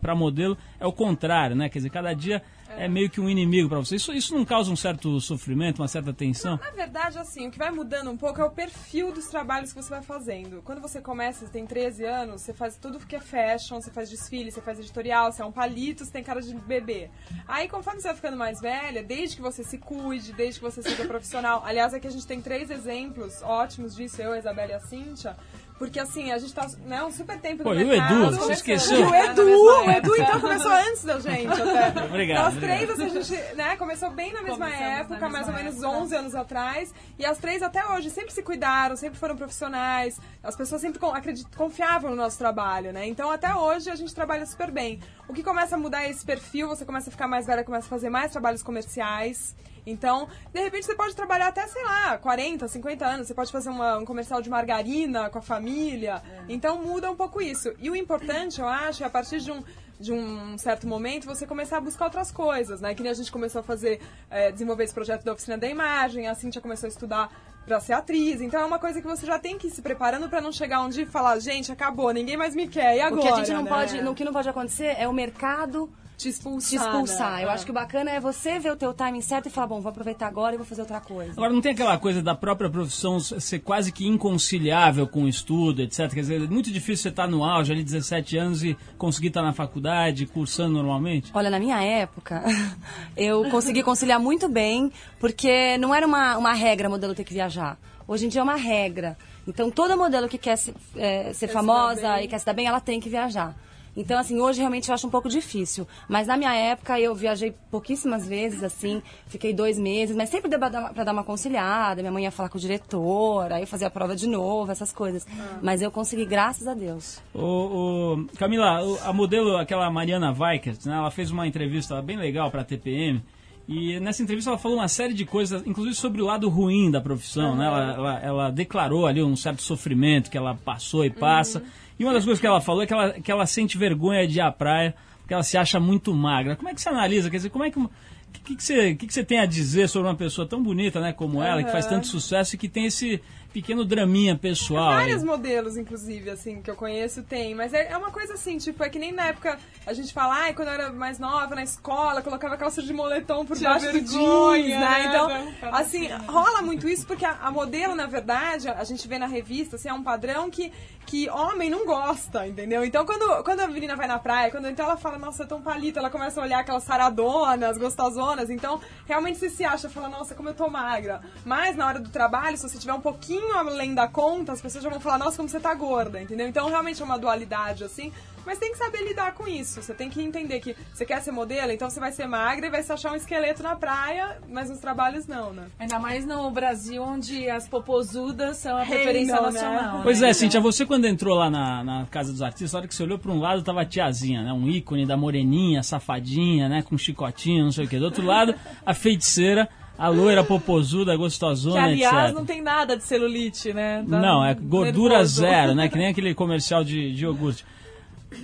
para 0.00 0.14
modelo 0.14 0.56
é 0.80 0.86
o 0.86 0.92
contrário, 0.92 1.54
né? 1.54 1.68
Quer 1.68 1.80
dizer, 1.80 1.90
cada 1.90 2.14
dia 2.14 2.42
é, 2.76 2.88
meio 2.88 3.10
que 3.10 3.20
um 3.20 3.28
inimigo 3.28 3.68
para 3.68 3.78
você. 3.78 3.96
Isso, 3.96 4.12
isso 4.12 4.34
não 4.34 4.44
causa 4.44 4.70
um 4.70 4.76
certo 4.76 5.20
sofrimento, 5.20 5.80
uma 5.80 5.88
certa 5.88 6.12
tensão? 6.12 6.58
Na 6.58 6.70
verdade, 6.70 7.18
assim, 7.18 7.48
o 7.48 7.50
que 7.50 7.58
vai 7.58 7.70
mudando 7.70 8.10
um 8.10 8.16
pouco 8.16 8.40
é 8.40 8.44
o 8.44 8.50
perfil 8.50 9.12
dos 9.12 9.26
trabalhos 9.26 9.72
que 9.72 9.82
você 9.82 9.90
vai 9.90 10.02
fazendo. 10.02 10.62
Quando 10.62 10.80
você 10.80 11.00
começa, 11.00 11.46
você 11.46 11.52
tem 11.52 11.66
13 11.66 12.04
anos, 12.04 12.42
você 12.42 12.52
faz 12.52 12.76
tudo 12.76 12.98
que 12.98 13.16
é 13.16 13.20
fashion, 13.20 13.80
você 13.80 13.90
faz 13.90 14.08
desfile, 14.08 14.50
você 14.50 14.60
faz 14.60 14.78
editorial, 14.78 15.32
você 15.32 15.42
é 15.42 15.44
um 15.44 15.52
palito, 15.52 16.04
você 16.04 16.12
tem 16.12 16.22
cara 16.22 16.40
de 16.40 16.54
bebê. 16.54 17.10
Aí, 17.46 17.68
conforme 17.68 18.00
você 18.00 18.08
vai 18.08 18.16
ficando 18.16 18.36
mais 18.36 18.60
velha, 18.60 19.02
desde 19.02 19.36
que 19.36 19.42
você 19.42 19.64
se 19.64 19.78
cuide, 19.78 20.32
desde 20.32 20.60
que 20.60 20.64
você 20.64 20.82
seja 20.82 21.04
profissional. 21.06 21.62
Aliás, 21.64 21.92
aqui 21.94 22.06
a 22.06 22.10
gente 22.10 22.26
tem 22.26 22.40
três 22.40 22.70
exemplos 22.70 23.42
ótimos 23.42 23.94
disso, 23.94 24.20
eu, 24.22 24.32
a 24.32 24.38
Isabela 24.38 24.72
e 24.72 24.74
a 24.74 24.80
Cíntia. 24.80 25.36
Porque 25.80 25.98
assim, 25.98 26.30
a 26.30 26.36
gente 26.36 26.52
tá 26.52 26.68
né, 26.84 27.02
um 27.02 27.10
super 27.10 27.40
tempo 27.40 27.62
Pô, 27.62 27.72
no 27.72 27.80
e 27.80 27.84
o 27.84 27.88
mercado. 27.88 28.24
Edu? 28.26 28.36
Você 28.36 28.52
esqueceu? 28.52 29.00
E 29.00 29.02
o 29.02 29.14
Edu, 29.14 29.42
o 29.42 29.90
Edu 29.90 30.14
então 30.14 30.38
começou 30.38 30.70
antes 30.70 31.02
da 31.04 31.18
gente 31.18 31.46
até. 31.58 32.04
Obrigado, 32.04 32.46
as 32.48 32.54
obrigado. 32.54 32.60
três, 32.60 32.90
assim, 32.90 33.04
a 33.04 33.22
gente 33.22 33.54
né, 33.56 33.76
começou 33.76 34.10
bem 34.10 34.30
na 34.34 34.42
mesma 34.42 34.58
Começamos 34.66 34.78
na 34.90 34.98
época, 34.98 35.14
mesma 35.14 35.28
mais 35.30 35.48
ou 35.48 35.54
menos 35.54 35.74
época. 35.82 35.88
11 35.88 36.14
anos 36.16 36.34
atrás. 36.34 36.94
E 37.18 37.24
as 37.24 37.38
três 37.38 37.62
até 37.62 37.82
hoje 37.86 38.10
sempre 38.10 38.30
se 38.30 38.42
cuidaram, 38.42 38.94
sempre 38.94 39.18
foram 39.18 39.34
profissionais. 39.36 40.20
As 40.42 40.54
pessoas 40.54 40.82
sempre 40.82 41.00
acredit- 41.14 41.48
confiavam 41.56 42.10
no 42.10 42.16
nosso 42.16 42.36
trabalho, 42.36 42.92
né? 42.92 43.06
Então 43.08 43.30
até 43.30 43.54
hoje 43.54 43.88
a 43.88 43.94
gente 43.94 44.14
trabalha 44.14 44.44
super 44.44 44.70
bem. 44.70 45.00
O 45.30 45.32
que 45.32 45.44
começa 45.44 45.76
a 45.76 45.78
mudar 45.78 46.02
é 46.02 46.10
esse 46.10 46.24
perfil, 46.26 46.66
você 46.66 46.84
começa 46.84 47.08
a 47.08 47.12
ficar 47.12 47.28
mais 47.28 47.46
velha, 47.46 47.62
começa 47.62 47.86
a 47.86 47.88
fazer 47.88 48.10
mais 48.10 48.32
trabalhos 48.32 48.64
comerciais. 48.64 49.54
Então, 49.86 50.26
de 50.52 50.60
repente 50.60 50.84
você 50.86 50.94
pode 50.96 51.14
trabalhar 51.14 51.46
até, 51.46 51.64
sei 51.68 51.84
lá, 51.84 52.18
40, 52.18 52.66
50 52.66 53.06
anos. 53.06 53.28
Você 53.28 53.34
pode 53.34 53.52
fazer 53.52 53.68
uma- 53.70 53.96
um 53.98 54.04
comercial 54.04 54.42
de 54.42 54.50
margarina 54.50 55.30
com 55.30 55.38
a 55.38 55.42
família. 55.42 56.20
Então 56.48 56.82
muda 56.82 57.08
um 57.08 57.14
pouco 57.14 57.40
isso. 57.40 57.72
E 57.78 57.88
o 57.88 57.94
importante, 57.94 58.60
eu 58.60 58.66
acho, 58.66 59.04
é 59.04 59.06
a 59.06 59.10
partir 59.10 59.40
de 59.40 59.52
um 59.52 59.62
de 60.00 60.14
um 60.14 60.56
certo 60.56 60.86
momento, 60.86 61.26
você 61.26 61.46
começar 61.46 61.76
a 61.76 61.80
buscar 61.82 62.06
outras 62.06 62.32
coisas, 62.32 62.80
né? 62.80 62.94
Que 62.94 63.02
nem 63.02 63.12
a 63.12 63.14
gente 63.14 63.30
começou 63.30 63.60
a 63.60 63.62
fazer, 63.62 64.00
é, 64.30 64.50
desenvolver 64.50 64.84
esse 64.84 64.94
projeto 64.94 65.24
da 65.24 65.34
oficina 65.34 65.58
da 65.58 65.68
imagem, 65.68 66.26
a 66.26 66.34
Cintia 66.34 66.58
começou 66.62 66.86
a 66.86 66.88
estudar 66.88 67.30
pra 67.64 67.80
ser 67.80 67.92
atriz. 67.92 68.40
Então 68.40 68.60
é 68.60 68.64
uma 68.64 68.78
coisa 68.78 69.00
que 69.00 69.06
você 69.06 69.26
já 69.26 69.38
tem 69.38 69.58
que 69.58 69.68
ir 69.68 69.70
se 69.70 69.82
preparando 69.82 70.28
pra 70.28 70.40
não 70.40 70.52
chegar 70.52 70.80
um 70.80 70.88
dia 70.88 71.04
e 71.04 71.06
falar, 71.06 71.38
gente, 71.38 71.70
acabou, 71.70 72.12
ninguém 72.12 72.36
mais 72.36 72.54
me 72.54 72.66
quer. 72.68 72.96
E 72.96 73.00
agora? 73.00 73.20
o 73.20 73.22
que 73.22 73.28
a 73.28 73.36
gente 73.36 73.52
não 73.52 73.62
né? 73.62 73.70
pode, 73.70 73.98
o 73.98 74.14
que 74.14 74.24
não 74.24 74.32
pode 74.32 74.48
acontecer 74.48 74.96
é 74.98 75.06
o 75.06 75.12
mercado 75.12 75.90
te 76.20 76.28
expulsar. 76.28 76.70
te 76.70 76.76
expulsar. 76.76 77.32
né? 77.36 77.44
Eu 77.44 77.50
É. 77.50 77.52
acho 77.52 77.64
que 77.64 77.70
o 77.70 77.74
bacana 77.74 78.10
é 78.10 78.20
você 78.20 78.58
ver 78.58 78.72
o 78.72 78.76
teu 78.76 78.92
timing 78.94 79.20
certo 79.20 79.46
e 79.46 79.50
falar, 79.50 79.66
bom, 79.66 79.80
vou 79.80 79.90
aproveitar 79.90 80.26
agora 80.26 80.54
e 80.54 80.58
vou 80.58 80.66
fazer 80.66 80.80
outra 80.82 81.00
coisa. 81.00 81.32
Agora, 81.32 81.52
não 81.52 81.60
tem 81.60 81.72
aquela 81.72 81.96
coisa 81.98 82.22
da 82.22 82.34
própria 82.34 82.68
profissão 82.70 83.18
ser 83.20 83.58
quase 83.60 83.90
que 83.92 84.06
inconciliável 84.06 85.06
com 85.06 85.24
o 85.24 85.28
estudo, 85.28 85.82
etc. 85.82 86.08
Quer 86.12 86.20
dizer, 86.20 86.42
é 86.42 86.46
muito 86.46 86.70
difícil 86.70 87.02
você 87.04 87.08
estar 87.08 87.26
no 87.28 87.44
auge, 87.44 87.72
ali, 87.72 87.82
17 87.84 88.36
anos, 88.36 88.62
e 88.62 88.76
conseguir 88.98 89.28
estar 89.28 89.42
na 89.42 89.52
faculdade, 89.52 90.26
cursando 90.26 90.74
normalmente? 90.74 91.30
Olha, 91.34 91.50
na 91.50 91.58
minha 91.58 91.82
época, 91.82 92.42
eu 93.16 93.48
consegui 93.50 93.82
conciliar 93.82 94.18
muito 94.20 94.48
bem, 94.48 94.92
porque 95.18 95.76
não 95.78 95.94
era 95.94 96.06
uma, 96.06 96.36
uma 96.38 96.52
regra 96.52 96.88
modelo 96.88 97.14
ter 97.14 97.24
que 97.24 97.32
viajar. 97.34 97.78
Hoje 98.06 98.26
em 98.26 98.28
dia 98.28 98.40
é 98.40 98.44
uma 98.44 98.56
regra. 98.56 99.16
Então, 99.46 99.70
toda 99.70 99.96
modelo 99.96 100.28
que 100.28 100.36
quer 100.38 100.56
se- 100.56 100.74
é, 100.96 101.32
ser 101.32 101.46
se 101.46 101.52
famosa 101.52 102.14
bem. 102.16 102.24
e 102.24 102.28
quer 102.28 102.38
se 102.38 102.46
dar 102.46 102.52
bem, 102.52 102.66
ela 102.66 102.80
tem 102.80 103.00
que 103.00 103.08
viajar. 103.08 103.54
Então, 103.96 104.18
assim, 104.18 104.40
hoje 104.40 104.58
realmente 104.60 104.88
eu 104.88 104.94
acho 104.94 105.06
um 105.06 105.10
pouco 105.10 105.28
difícil. 105.28 105.86
Mas 106.08 106.26
na 106.26 106.36
minha 106.36 106.54
época 106.54 106.98
eu 107.00 107.14
viajei 107.14 107.52
pouquíssimas 107.70 108.26
vezes, 108.26 108.62
assim, 108.62 109.02
fiquei 109.26 109.52
dois 109.52 109.78
meses, 109.78 110.14
mas 110.16 110.28
sempre 110.28 110.48
deu 110.48 110.58
pra 110.58 110.68
dar, 110.68 110.94
pra 110.94 111.04
dar 111.04 111.12
uma 111.12 111.24
conciliada. 111.24 112.00
Minha 112.00 112.12
mãe 112.12 112.24
ia 112.24 112.30
falar 112.30 112.48
com 112.48 112.56
o 112.56 112.60
diretor, 112.60 113.52
aí 113.52 113.62
eu 113.62 113.66
fazia 113.66 113.88
a 113.88 113.90
prova 113.90 114.14
de 114.14 114.26
novo, 114.26 114.70
essas 114.70 114.92
coisas. 114.92 115.26
Mas 115.60 115.82
eu 115.82 115.90
consegui, 115.90 116.24
graças 116.24 116.66
a 116.68 116.74
Deus. 116.74 117.20
Ô, 117.34 117.40
ô, 117.42 118.24
Camila, 118.38 118.82
o- 118.84 118.98
a 119.04 119.12
modelo, 119.12 119.56
aquela 119.56 119.90
Mariana 119.90 120.34
Weikert, 120.38 120.78
né, 120.86 120.94
ela 120.94 121.10
fez 121.10 121.30
uma 121.30 121.46
entrevista 121.46 122.00
bem 122.00 122.16
legal 122.16 122.50
para 122.50 122.60
a 122.62 122.64
TPM. 122.64 123.22
E 123.68 124.00
nessa 124.00 124.20
entrevista 124.22 124.50
ela 124.50 124.58
falou 124.58 124.78
uma 124.78 124.88
série 124.88 125.14
de 125.14 125.24
coisas, 125.24 125.64
inclusive 125.64 125.94
sobre 125.94 126.20
o 126.20 126.24
lado 126.26 126.48
ruim 126.48 126.90
da 126.90 127.00
profissão. 127.00 127.54
Né? 127.54 127.66
Ela, 127.66 127.92
ela, 127.94 128.18
ela 128.20 128.50
declarou 128.50 129.06
ali 129.06 129.22
um 129.22 129.36
certo 129.36 129.62
sofrimento 129.62 130.28
que 130.28 130.36
ela 130.36 130.56
passou 130.56 131.04
e 131.04 131.10
passa. 131.10 131.62
E 132.00 132.04
uma 132.04 132.14
das 132.14 132.24
coisas 132.24 132.40
que 132.40 132.46
ela 132.46 132.62
falou 132.62 132.82
é 132.82 132.86
que 132.86 132.94
ela, 132.94 133.12
que 133.12 133.30
ela 133.30 133.44
sente 133.44 133.76
vergonha 133.76 134.26
de 134.26 134.38
ir 134.38 134.40
à 134.40 134.50
praia, 134.50 134.94
porque 135.18 135.34
ela 135.34 135.42
se 135.42 135.58
acha 135.58 135.78
muito 135.78 136.14
magra. 136.14 136.56
Como 136.56 136.66
é 136.66 136.74
que 136.74 136.80
você 136.80 136.88
analisa? 136.88 137.28
Quer 137.28 137.36
dizer, 137.36 137.50
como 137.50 137.62
é 137.62 137.70
que. 137.70 137.78
O 137.78 137.90
que, 138.32 138.56
que, 138.56 138.62
você, 138.62 138.94
que, 138.94 139.06
que 139.06 139.12
você 139.12 139.22
tem 139.22 139.38
a 139.38 139.44
dizer 139.44 139.86
sobre 139.86 140.08
uma 140.08 140.14
pessoa 140.14 140.48
tão 140.48 140.62
bonita 140.62 140.98
né, 140.98 141.12
como 141.12 141.42
ela, 141.42 141.62
que 141.62 141.70
faz 141.70 141.84
tanto 141.84 142.06
sucesso 142.06 142.54
e 142.54 142.58
que 142.58 142.68
tem 142.68 142.86
esse 142.86 143.20
pequeno 143.52 143.84
draminha 143.84 144.34
pessoal? 144.34 144.92
aí? 144.92 145.08
Vários 145.08 145.24
modelos, 145.24 145.76
inclusive, 145.76 146.30
assim, 146.30 146.62
que 146.62 146.70
eu 146.70 146.74
conheço 146.74 147.22
tem. 147.22 147.54
Mas 147.54 147.74
é, 147.74 147.90
é 147.90 147.96
uma 147.98 148.10
coisa 148.10 148.32
assim, 148.34 148.56
tipo, 148.56 148.82
é 148.82 148.88
que 148.88 148.98
nem 148.98 149.12
na 149.12 149.26
época 149.26 149.58
a 149.84 149.92
gente 149.92 150.10
fala, 150.12 150.34
ai, 150.36 150.54
quando 150.54 150.68
eu 150.68 150.74
era 150.74 150.92
mais 150.92 151.18
nova, 151.18 151.54
na 151.54 151.62
escola, 151.62 152.22
colocava 152.22 152.56
calça 152.56 152.82
de 152.82 152.94
moletom 152.94 153.44
por 153.44 153.58
Tinha 153.58 153.70
baixo 153.70 153.86
do 153.86 153.92
vergonha, 153.92 154.62
jeans, 154.62 154.80
né? 154.80 154.88
né? 154.88 155.06
Então, 155.06 155.52
assim, 155.72 156.08
rola 156.26 156.62
muito 156.62 156.88
isso 156.88 157.06
porque 157.06 157.24
a, 157.24 157.38
a 157.42 157.50
modelo, 157.50 157.94
na 157.94 158.06
verdade, 158.06 158.68
a 158.68 158.84
gente 158.84 159.06
vê 159.06 159.18
na 159.18 159.26
revista, 159.26 159.76
assim, 159.76 159.88
é 159.88 159.92
um 159.92 160.02
padrão 160.02 160.50
que, 160.50 160.72
que 161.06 161.28
homem 161.30 161.70
não 161.70 161.84
gosta, 161.86 162.46
entendeu? 162.46 162.84
Então, 162.84 163.04
quando, 163.04 163.42
quando 163.42 163.60
a 163.60 163.66
menina 163.66 163.96
vai 163.96 164.06
na 164.06 164.18
praia, 164.18 164.50
quando 164.50 164.68
então 164.68 164.86
ela 164.86 164.96
fala, 164.96 165.18
nossa, 165.18 165.44
é 165.44 165.46
tão 165.46 165.60
palito, 165.60 165.98
ela 165.98 166.10
começa 166.10 166.40
a 166.40 166.44
olhar 166.44 166.60
aquelas 166.60 166.84
saradonas, 166.84 167.78
gostosonas, 167.78 168.50
então, 168.50 168.80
realmente 169.06 169.38
você 169.38 169.50
se 169.50 169.64
acha, 169.64 169.88
fala, 169.88 170.08
nossa, 170.08 170.34
como 170.34 170.48
eu 170.48 170.54
tô 170.54 170.68
magra. 170.68 171.20
Mas, 171.44 171.76
na 171.76 171.86
hora 171.86 171.98
do 171.98 172.10
trabalho, 172.10 172.56
se 172.56 172.68
você 172.68 172.78
tiver 172.78 172.94
um 172.94 173.00
pouquinho 173.00 173.56
além 173.56 173.94
da 173.94 174.08
conta, 174.08 174.52
as 174.52 174.60
pessoas 174.60 174.84
já 174.84 174.90
vão 174.90 175.00
falar, 175.00 175.18
nossa, 175.18 175.36
como 175.36 175.48
você 175.48 175.60
tá 175.60 175.74
gorda, 175.74 176.20
entendeu? 176.20 176.46
Então, 176.46 176.68
realmente 176.68 177.00
é 177.00 177.04
uma 177.04 177.18
dualidade, 177.18 177.84
assim, 177.84 178.12
mas 178.44 178.58
tem 178.58 178.72
que 178.72 178.78
saber 178.78 179.02
lidar 179.02 179.34
com 179.34 179.46
isso. 179.46 179.82
Você 179.82 179.94
tem 179.94 180.08
que 180.08 180.22
entender 180.22 180.60
que 180.60 180.76
você 180.92 181.04
quer 181.04 181.20
ser 181.20 181.30
modelo, 181.30 181.72
então 181.72 181.88
você 181.88 182.00
vai 182.00 182.12
ser 182.12 182.26
magra 182.26 182.66
e 182.66 182.70
vai 182.70 182.82
se 182.82 182.92
achar 182.92 183.12
um 183.12 183.16
esqueleto 183.16 183.62
na 183.62 183.76
praia, 183.76 184.38
mas 184.48 184.68
nos 184.68 184.78
trabalhos 184.78 185.26
não, 185.26 185.52
né? 185.52 185.66
Ainda 185.78 185.98
mais 185.98 186.26
no 186.26 186.50
Brasil, 186.50 187.02
onde 187.02 187.48
as 187.48 187.68
popozudas 187.68 188.56
são 188.56 188.76
a 188.76 188.84
preferência 188.84 189.34
né? 189.34 189.40
nacional. 189.40 190.00
Pois 190.02 190.20
né? 190.20 190.30
é, 190.30 190.32
Cintia, 190.32 190.60
você 190.60 190.84
quando 190.86 191.06
entrou 191.06 191.36
lá 191.36 191.50
na, 191.50 191.84
na 191.84 192.06
Casa 192.06 192.32
dos 192.32 192.42
Artistas, 192.42 192.74
a 192.74 192.78
hora 192.78 192.88
que 192.88 192.94
você 192.94 193.02
olhou 193.02 193.18
para 193.18 193.32
um 193.32 193.40
lado 193.40 193.62
tava 193.62 193.82
a 193.82 193.84
tiazinha, 193.84 194.42
né? 194.42 194.52
Um 194.52 194.68
ícone 194.68 195.06
da 195.06 195.16
moreninha, 195.16 195.82
safadinha, 195.82 196.68
né? 196.68 196.82
Com 196.82 196.96
chicotinho, 196.96 197.64
não 197.64 197.72
sei 197.72 197.84
o 197.84 197.88
quê. 197.88 197.98
Do 197.98 198.06
outro 198.06 198.24
lado, 198.24 198.54
a 198.84 198.94
feiticeira, 198.94 199.68
a 199.98 200.08
loira 200.08 200.42
popozuda, 200.42 201.12
Que, 201.12 201.18
gostosona, 201.18 201.84
aliás, 201.84 202.30
etc. 202.30 202.34
não 202.34 202.44
tem 202.46 202.62
nada 202.62 202.96
de 202.96 203.04
celulite, 203.04 203.72
né? 203.72 204.02
Dá 204.06 204.18
Não, 204.18 204.44
é 204.44 204.54
gordura 204.54 205.16
nervoso. 205.16 205.40
zero, 205.40 205.74
né? 205.74 205.88
Que 205.88 205.98
nem 205.98 206.08
aquele 206.10 206.34
comercial 206.34 206.82
de, 206.82 207.12
de 207.12 207.24
iogurte. 207.24 207.64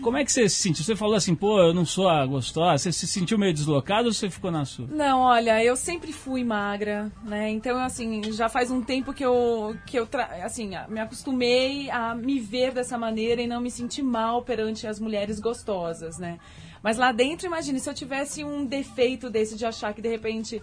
Como 0.00 0.16
é 0.16 0.24
que 0.24 0.32
você 0.32 0.48
se 0.48 0.56
sentiu? 0.56 0.84
Você 0.84 0.96
falou 0.96 1.14
assim, 1.14 1.34
pô, 1.34 1.60
eu 1.60 1.72
não 1.72 1.84
sou 1.84 2.08
a 2.08 2.24
gostosa. 2.26 2.78
Você 2.78 2.92
se 2.92 3.06
sentiu 3.06 3.38
meio 3.38 3.54
deslocado 3.54 4.08
ou 4.08 4.12
você 4.12 4.28
ficou 4.28 4.50
na 4.50 4.64
sua? 4.64 4.86
Não, 4.88 5.20
olha, 5.20 5.62
eu 5.62 5.76
sempre 5.76 6.12
fui 6.12 6.42
magra, 6.42 7.10
né? 7.24 7.50
Então, 7.50 7.78
assim, 7.78 8.32
já 8.32 8.48
faz 8.48 8.70
um 8.70 8.82
tempo 8.82 9.12
que 9.12 9.24
eu, 9.24 9.76
que 9.86 9.98
eu 9.98 10.08
assim, 10.42 10.70
me 10.88 11.00
acostumei 11.00 11.88
a 11.90 12.14
me 12.14 12.40
ver 12.40 12.72
dessa 12.72 12.98
maneira 12.98 13.40
e 13.40 13.46
não 13.46 13.60
me 13.60 13.70
sentir 13.70 14.02
mal 14.02 14.42
perante 14.42 14.86
as 14.86 14.98
mulheres 14.98 15.38
gostosas, 15.38 16.18
né? 16.18 16.38
Mas 16.82 16.96
lá 16.96 17.12
dentro, 17.12 17.46
imagine, 17.46 17.80
se 17.80 17.88
eu 17.88 17.94
tivesse 17.94 18.44
um 18.44 18.64
defeito 18.64 19.30
desse 19.30 19.56
de 19.56 19.64
achar 19.64 19.94
que, 19.94 20.02
de 20.02 20.08
repente, 20.08 20.62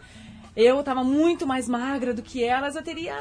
eu 0.55 0.83
tava 0.83 1.03
muito 1.03 1.47
mais 1.47 1.67
magra 1.67 2.13
do 2.13 2.21
que 2.21 2.43
elas, 2.43 2.75
eu 2.75 2.83
teria 2.83 3.15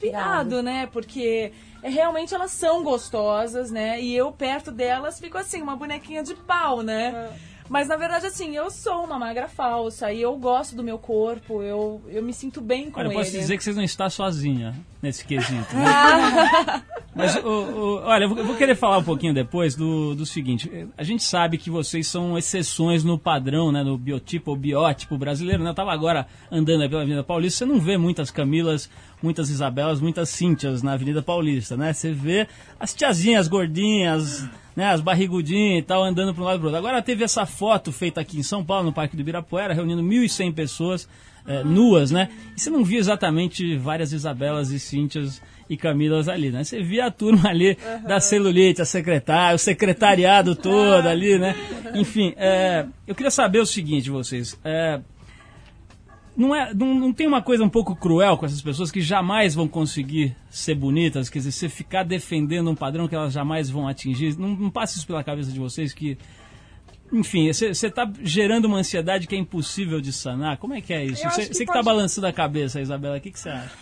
pirado, 0.00 0.62
né? 0.62 0.88
Porque 0.92 1.52
é, 1.82 1.88
realmente 1.88 2.34
elas 2.34 2.50
são 2.50 2.82
gostosas, 2.82 3.70
né? 3.70 4.00
E 4.00 4.14
eu 4.16 4.32
perto 4.32 4.72
delas 4.72 5.20
fico 5.20 5.36
assim, 5.38 5.60
uma 5.62 5.76
bonequinha 5.76 6.22
de 6.22 6.34
pau, 6.34 6.82
né? 6.82 7.30
Mas 7.68 7.86
na 7.86 7.96
verdade, 7.96 8.26
assim, 8.26 8.56
eu 8.56 8.68
sou 8.68 9.04
uma 9.04 9.16
magra 9.16 9.46
falsa 9.46 10.12
e 10.12 10.20
eu 10.20 10.36
gosto 10.36 10.74
do 10.74 10.82
meu 10.82 10.98
corpo, 10.98 11.62
eu, 11.62 12.02
eu 12.08 12.20
me 12.20 12.32
sinto 12.32 12.60
bem 12.60 12.90
com 12.90 12.98
Olha, 12.98 13.06
eu 13.06 13.12
ele. 13.12 13.18
posso 13.20 13.30
dizer 13.30 13.56
que 13.56 13.62
você 13.62 13.72
não 13.72 13.84
está 13.84 14.10
sozinha 14.10 14.74
nesse 15.00 15.24
quesito. 15.24 15.76
né? 15.76 15.84
Mas, 17.14 17.36
o- 17.36 17.40
o- 17.48 18.02
olha, 18.04 18.24
eu 18.24 18.34
vou, 18.44 18.56
querer 18.56 18.74
falar 18.74 18.98
um 18.98 19.04
pouquinho 19.04 19.32
depois 19.34 19.74
do, 19.76 20.14
do 20.16 20.24
seguinte. 20.26 20.88
A 20.96 21.02
gente 21.04 21.22
sabe 21.22 21.58
que 21.58 21.70
vocês 21.70 22.06
são 22.08 22.36
exceções 22.38 23.02
no 23.04 23.18
padrão, 23.18 23.70
né? 23.72 23.82
No 23.82 23.96
biotipo 23.98 24.50
ou 24.52 24.56
biótipo 24.56 25.16
brasileiro, 25.18 25.62
né? 25.62 25.70
Eu 25.70 25.74
tava 25.74 25.92
agora 25.92 26.26
andando 26.50 26.88
pela 26.88 27.02
Avenida 27.02 27.22
Paulista, 27.24 27.58
você 27.58 27.72
não 27.72 27.78
vê 27.80 27.96
muitas 27.96 28.30
Camilas, 28.30 28.88
muitas 29.22 29.50
Isabelas, 29.50 30.00
muitas 30.00 30.28
Cíntias 30.30 30.82
na 30.82 30.92
Avenida 30.92 31.22
Paulista, 31.22 31.76
né? 31.76 31.92
Você 31.92 32.12
vê 32.12 32.46
as 32.78 32.94
tiazinhas 32.94 33.48
gordinhas, 33.48 34.48
né? 34.74 34.86
As 34.86 35.00
barrigudinhas 35.00 35.80
e 35.80 35.82
tal, 35.82 36.02
andando 36.02 36.34
para 36.34 36.42
um 36.42 36.46
lado 36.46 36.56
e 36.56 36.58
pro 36.58 36.68
outro. 36.68 36.78
Agora 36.78 37.02
teve 37.02 37.24
essa 37.24 37.44
foto 37.46 37.92
feita 37.92 38.20
aqui 38.20 38.38
em 38.38 38.42
São 38.42 38.64
Paulo, 38.64 38.84
no 38.86 38.92
Parque 38.92 39.16
do 39.16 39.20
Ibirapuera, 39.20 39.74
reunindo 39.74 40.02
1.100 40.02 40.54
pessoas 40.54 41.08
eh, 41.46 41.62
nuas, 41.64 42.10
né? 42.10 42.28
E 42.56 42.60
você 42.60 42.70
não 42.70 42.84
via 42.84 42.98
exatamente 42.98 43.76
várias 43.76 44.12
Isabelas 44.12 44.70
e 44.70 44.78
Cíntias 44.78 45.42
e 45.68 45.76
Camilas 45.76 46.28
ali, 46.28 46.50
né? 46.50 46.64
Você 46.64 46.82
via 46.82 47.06
a 47.06 47.10
turma 47.10 47.48
ali 47.48 47.78
da 48.06 48.20
celulite, 48.20 48.82
a 48.82 48.84
secretária, 48.84 49.54
o 49.54 49.58
secretariado 49.58 50.54
todo 50.56 51.06
ali, 51.06 51.38
né? 51.38 51.54
Enfim, 51.94 52.34
eh, 52.36 52.86
eu 53.06 53.14
queria 53.14 53.30
saber 53.30 53.60
o 53.60 53.66
seguinte 53.66 54.04
de 54.04 54.10
vocês. 54.10 54.58
eh, 54.64 55.00
não, 56.36 56.54
é, 56.54 56.72
não, 56.74 56.94
não 56.94 57.12
tem 57.12 57.26
uma 57.26 57.42
coisa 57.42 57.62
um 57.64 57.68
pouco 57.68 57.94
cruel 57.96 58.36
com 58.38 58.46
essas 58.46 58.62
pessoas 58.62 58.90
que 58.90 59.00
jamais 59.00 59.54
vão 59.54 59.68
conseguir 59.68 60.34
ser 60.50 60.74
bonitas? 60.74 61.28
Quer 61.28 61.40
dizer, 61.40 61.52
você 61.52 61.68
ficar 61.68 62.02
defendendo 62.04 62.70
um 62.70 62.74
padrão 62.74 63.06
que 63.08 63.14
elas 63.14 63.32
jamais 63.32 63.68
vão 63.68 63.86
atingir? 63.88 64.38
Não, 64.38 64.48
não 64.48 64.70
passa 64.70 64.96
isso 64.96 65.06
pela 65.06 65.22
cabeça 65.24 65.50
de 65.50 65.58
vocês 65.58 65.92
que. 65.92 66.16
Enfim, 67.12 67.52
você 67.52 67.70
está 67.70 68.08
gerando 68.22 68.66
uma 68.66 68.78
ansiedade 68.78 69.26
que 69.26 69.34
é 69.34 69.38
impossível 69.38 70.00
de 70.00 70.12
sanar? 70.12 70.58
Como 70.58 70.74
é 70.74 70.80
que 70.80 70.92
é 70.92 71.04
isso? 71.04 71.24
Você 71.28 71.42
que 71.42 71.48
que 71.48 71.62
está 71.62 71.72
pode- 71.72 71.84
balançando 71.84 72.26
a 72.28 72.32
cabeça, 72.32 72.80
Isabela, 72.80 73.16
o 73.18 73.20
que 73.20 73.32
você 73.36 73.48
acha? 73.48 73.72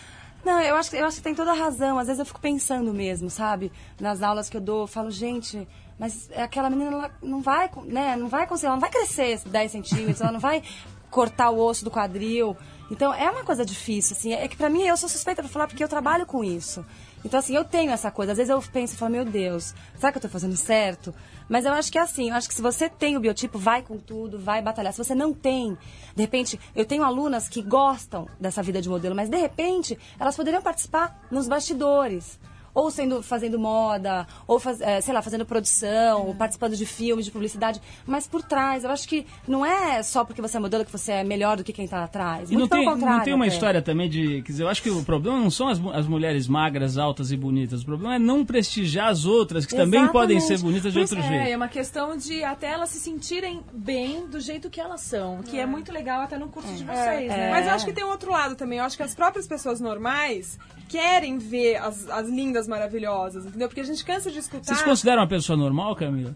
Não, 0.43 0.59
eu 0.61 0.75
acho, 0.75 0.89
que- 0.89 0.95
eu 0.97 1.05
acho 1.05 1.17
que 1.17 1.23
tem 1.23 1.35
toda 1.35 1.51
a 1.51 1.53
razão. 1.53 1.99
Às 1.99 2.07
vezes 2.07 2.19
eu 2.19 2.25
fico 2.25 2.41
pensando 2.41 2.91
mesmo, 2.93 3.29
sabe? 3.29 3.71
Nas 3.99 4.23
aulas 4.23 4.49
que 4.49 4.57
eu 4.57 4.61
dou, 4.61 4.81
eu 4.81 4.87
falo, 4.87 5.11
gente, 5.11 5.67
mas 5.99 6.27
aquela 6.35 6.71
menina 6.71 6.91
ela 6.91 7.11
não 7.21 7.39
vai, 7.41 7.69
né? 7.85 8.15
Não 8.15 8.29
vai 8.29 8.47
conseguir, 8.47 8.65
ela 8.67 8.75
não 8.77 8.81
vai 8.81 8.89
crescer 8.89 9.39
10 9.45 9.71
centímetros, 9.73 10.21
ela 10.21 10.31
não 10.31 10.39
vai 10.39 10.63
cortar 11.09 11.49
o 11.49 11.59
osso 11.59 11.83
do 11.83 11.91
quadril. 11.91 12.55
Então 12.91 13.13
é 13.13 13.29
uma 13.29 13.43
coisa 13.43 13.63
difícil, 13.63 14.15
assim. 14.17 14.33
É 14.33 14.47
que 14.47 14.57
pra 14.57 14.69
mim 14.69 14.83
eu 14.83 14.97
sou 14.97 15.07
suspeita 15.07 15.43
pra 15.43 15.51
falar 15.51 15.67
porque 15.67 15.83
eu 15.83 15.87
trabalho 15.87 16.25
com 16.25 16.43
isso. 16.43 16.83
Então, 17.23 17.39
assim, 17.39 17.55
eu 17.55 17.65
tenho 17.65 17.91
essa 17.91 18.09
coisa. 18.09 18.31
Às 18.31 18.37
vezes 18.37 18.49
eu 18.49 18.61
penso 18.61 18.95
e 18.95 18.97
falo, 18.97 19.11
meu 19.11 19.25
Deus, 19.25 19.73
será 19.95 20.11
que 20.11 20.17
eu 20.17 20.21
tô 20.21 20.29
fazendo 20.29 20.55
certo? 20.55 21.13
Mas 21.49 21.65
eu 21.65 21.73
acho 21.73 21.91
que 21.91 21.97
é 21.97 22.01
assim, 22.01 22.29
eu 22.29 22.35
acho 22.35 22.47
que 22.47 22.53
se 22.53 22.61
você 22.61 22.87
tem 22.87 23.17
o 23.17 23.19
biotipo, 23.19 23.57
vai 23.57 23.81
com 23.81 23.97
tudo, 23.97 24.39
vai 24.39 24.61
batalhar. 24.61 24.93
Se 24.93 25.03
você 25.03 25.15
não 25.15 25.33
tem, 25.33 25.77
de 26.15 26.21
repente, 26.21 26.59
eu 26.75 26.85
tenho 26.85 27.03
alunas 27.03 27.49
que 27.49 27.61
gostam 27.61 28.27
dessa 28.39 28.63
vida 28.63 28.81
de 28.81 28.87
modelo, 28.87 29.15
mas 29.15 29.29
de 29.29 29.37
repente 29.37 29.97
elas 30.19 30.35
poderiam 30.35 30.61
participar 30.61 31.27
nos 31.29 31.47
bastidores. 31.47 32.39
Ou 32.79 32.89
sendo 32.91 33.21
fazendo 33.21 33.59
moda, 33.59 34.25
ou 34.47 34.59
faz, 34.59 34.79
é, 34.81 35.01
sei 35.01 35.13
lá, 35.13 35.21
fazendo 35.21 35.45
produção, 35.45 36.33
participando 36.37 36.75
de 36.75 36.85
filmes, 36.85 37.25
de 37.25 37.31
publicidade, 37.31 37.81
mas 38.05 38.25
por 38.27 38.41
trás. 38.41 38.83
Eu 38.83 38.89
acho 38.91 39.07
que 39.07 39.25
não 39.47 39.65
é 39.65 40.01
só 40.01 40.23
porque 40.23 40.41
você 40.41 40.57
é 40.57 40.59
modelo 40.59 40.85
que 40.85 40.91
você 40.91 41.11
é 41.11 41.23
melhor 41.23 41.57
do 41.57 41.63
que 41.63 41.73
quem 41.73 41.87
tá 41.87 42.03
atrás. 42.03 42.49
E 42.49 42.53
não 42.53 42.61
Muito 42.61 42.71
pelo 42.71 42.81
tem, 42.83 42.91
contrário. 42.93 43.17
não 43.17 43.23
tem 43.25 43.33
uma 43.33 43.45
até. 43.45 43.53
história 43.53 43.81
também 43.81 44.09
de. 44.09 44.41
Quer 44.43 44.51
dizer, 44.51 44.63
eu 44.63 44.69
acho 44.69 44.81
que 44.81 44.89
o 44.89 45.03
problema 45.03 45.37
não 45.37 45.51
são 45.51 45.67
as, 45.67 45.79
as 45.93 46.07
mulheres 46.07 46.47
magras, 46.47 46.97
altas 46.97 47.31
e 47.31 47.37
bonitas. 47.37 47.81
O 47.81 47.85
problema 47.85 48.15
é 48.15 48.19
não 48.19 48.45
prestigiar 48.45 49.09
as 49.09 49.25
outras, 49.25 49.65
que 49.65 49.75
também 49.75 50.07
podem 50.07 50.39
ser 50.39 50.57
bonitas 50.59 50.93
de 50.93 50.99
Pois 50.99 51.11
outro 51.11 51.25
é, 51.25 51.27
jeito. 51.27 51.49
É 51.49 51.55
uma 51.57 51.67
questão 51.67 52.15
de 52.15 52.43
até 52.43 52.67
elas 52.67 52.89
se 52.89 52.99
sentirem 52.99 53.61
bem 53.73 54.25
do 54.27 54.39
jeito 54.39 54.69
que 54.69 54.79
elas 54.79 55.01
são, 55.01 55.41
que 55.43 55.59
é, 55.59 55.65
muito 55.65 55.91
legal 55.91 56.21
até 56.21 56.37
no 56.37 56.47
curso 56.47 56.71
de 56.73 56.83
vocês, 56.83 57.31
É, 57.31 57.37
né? 57.37 57.51
Mas 57.51 57.65
eu 57.67 57.73
acho 57.73 57.85
que 57.85 57.93
tem 57.93 58.03
um 58.03 58.09
outro 58.09 58.31
lado 58.31 58.55
também. 58.55 58.79
Eu 58.79 58.85
acho 58.85 58.95
que 58.95 59.03
as 59.03 59.13
próprias 59.13 59.47
pessoas 59.47 59.79
normais 59.81 60.57
querem 60.89 61.37
ver 61.37 61.77
as, 61.77 62.09
as 62.09 62.27
lindas 62.27 62.67
maravilhosas, 62.67 63.45
entendeu? 63.45 63.69
Porque 63.69 63.79
a 63.79 63.85
gente 63.85 64.03
cansa 64.03 64.31
de 64.31 64.39
escutar. 64.39 64.65
Você 64.65 64.75
se 64.75 64.83
considera 64.83 65.21
uma 65.21 65.27
pessoa 65.27 65.55
normal, 65.55 65.95
Camila? 65.95 66.33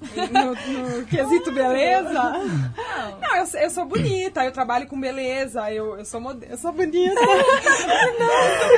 No, 0.00 0.98
no 0.98 1.06
quesito 1.06 1.52
beleza? 1.52 2.32
Não, 3.20 3.36
eu, 3.36 3.60
eu 3.60 3.70
sou 3.70 3.84
bonita, 3.84 4.44
eu 4.44 4.52
trabalho 4.52 4.86
com 4.86 4.98
beleza, 4.98 5.70
eu, 5.72 5.98
eu 5.98 6.04
sou 6.04 6.20
modelo, 6.20 6.52
eu 6.52 6.58
sou 6.58 6.72
bonita. 6.72 7.14
não, 7.20 7.26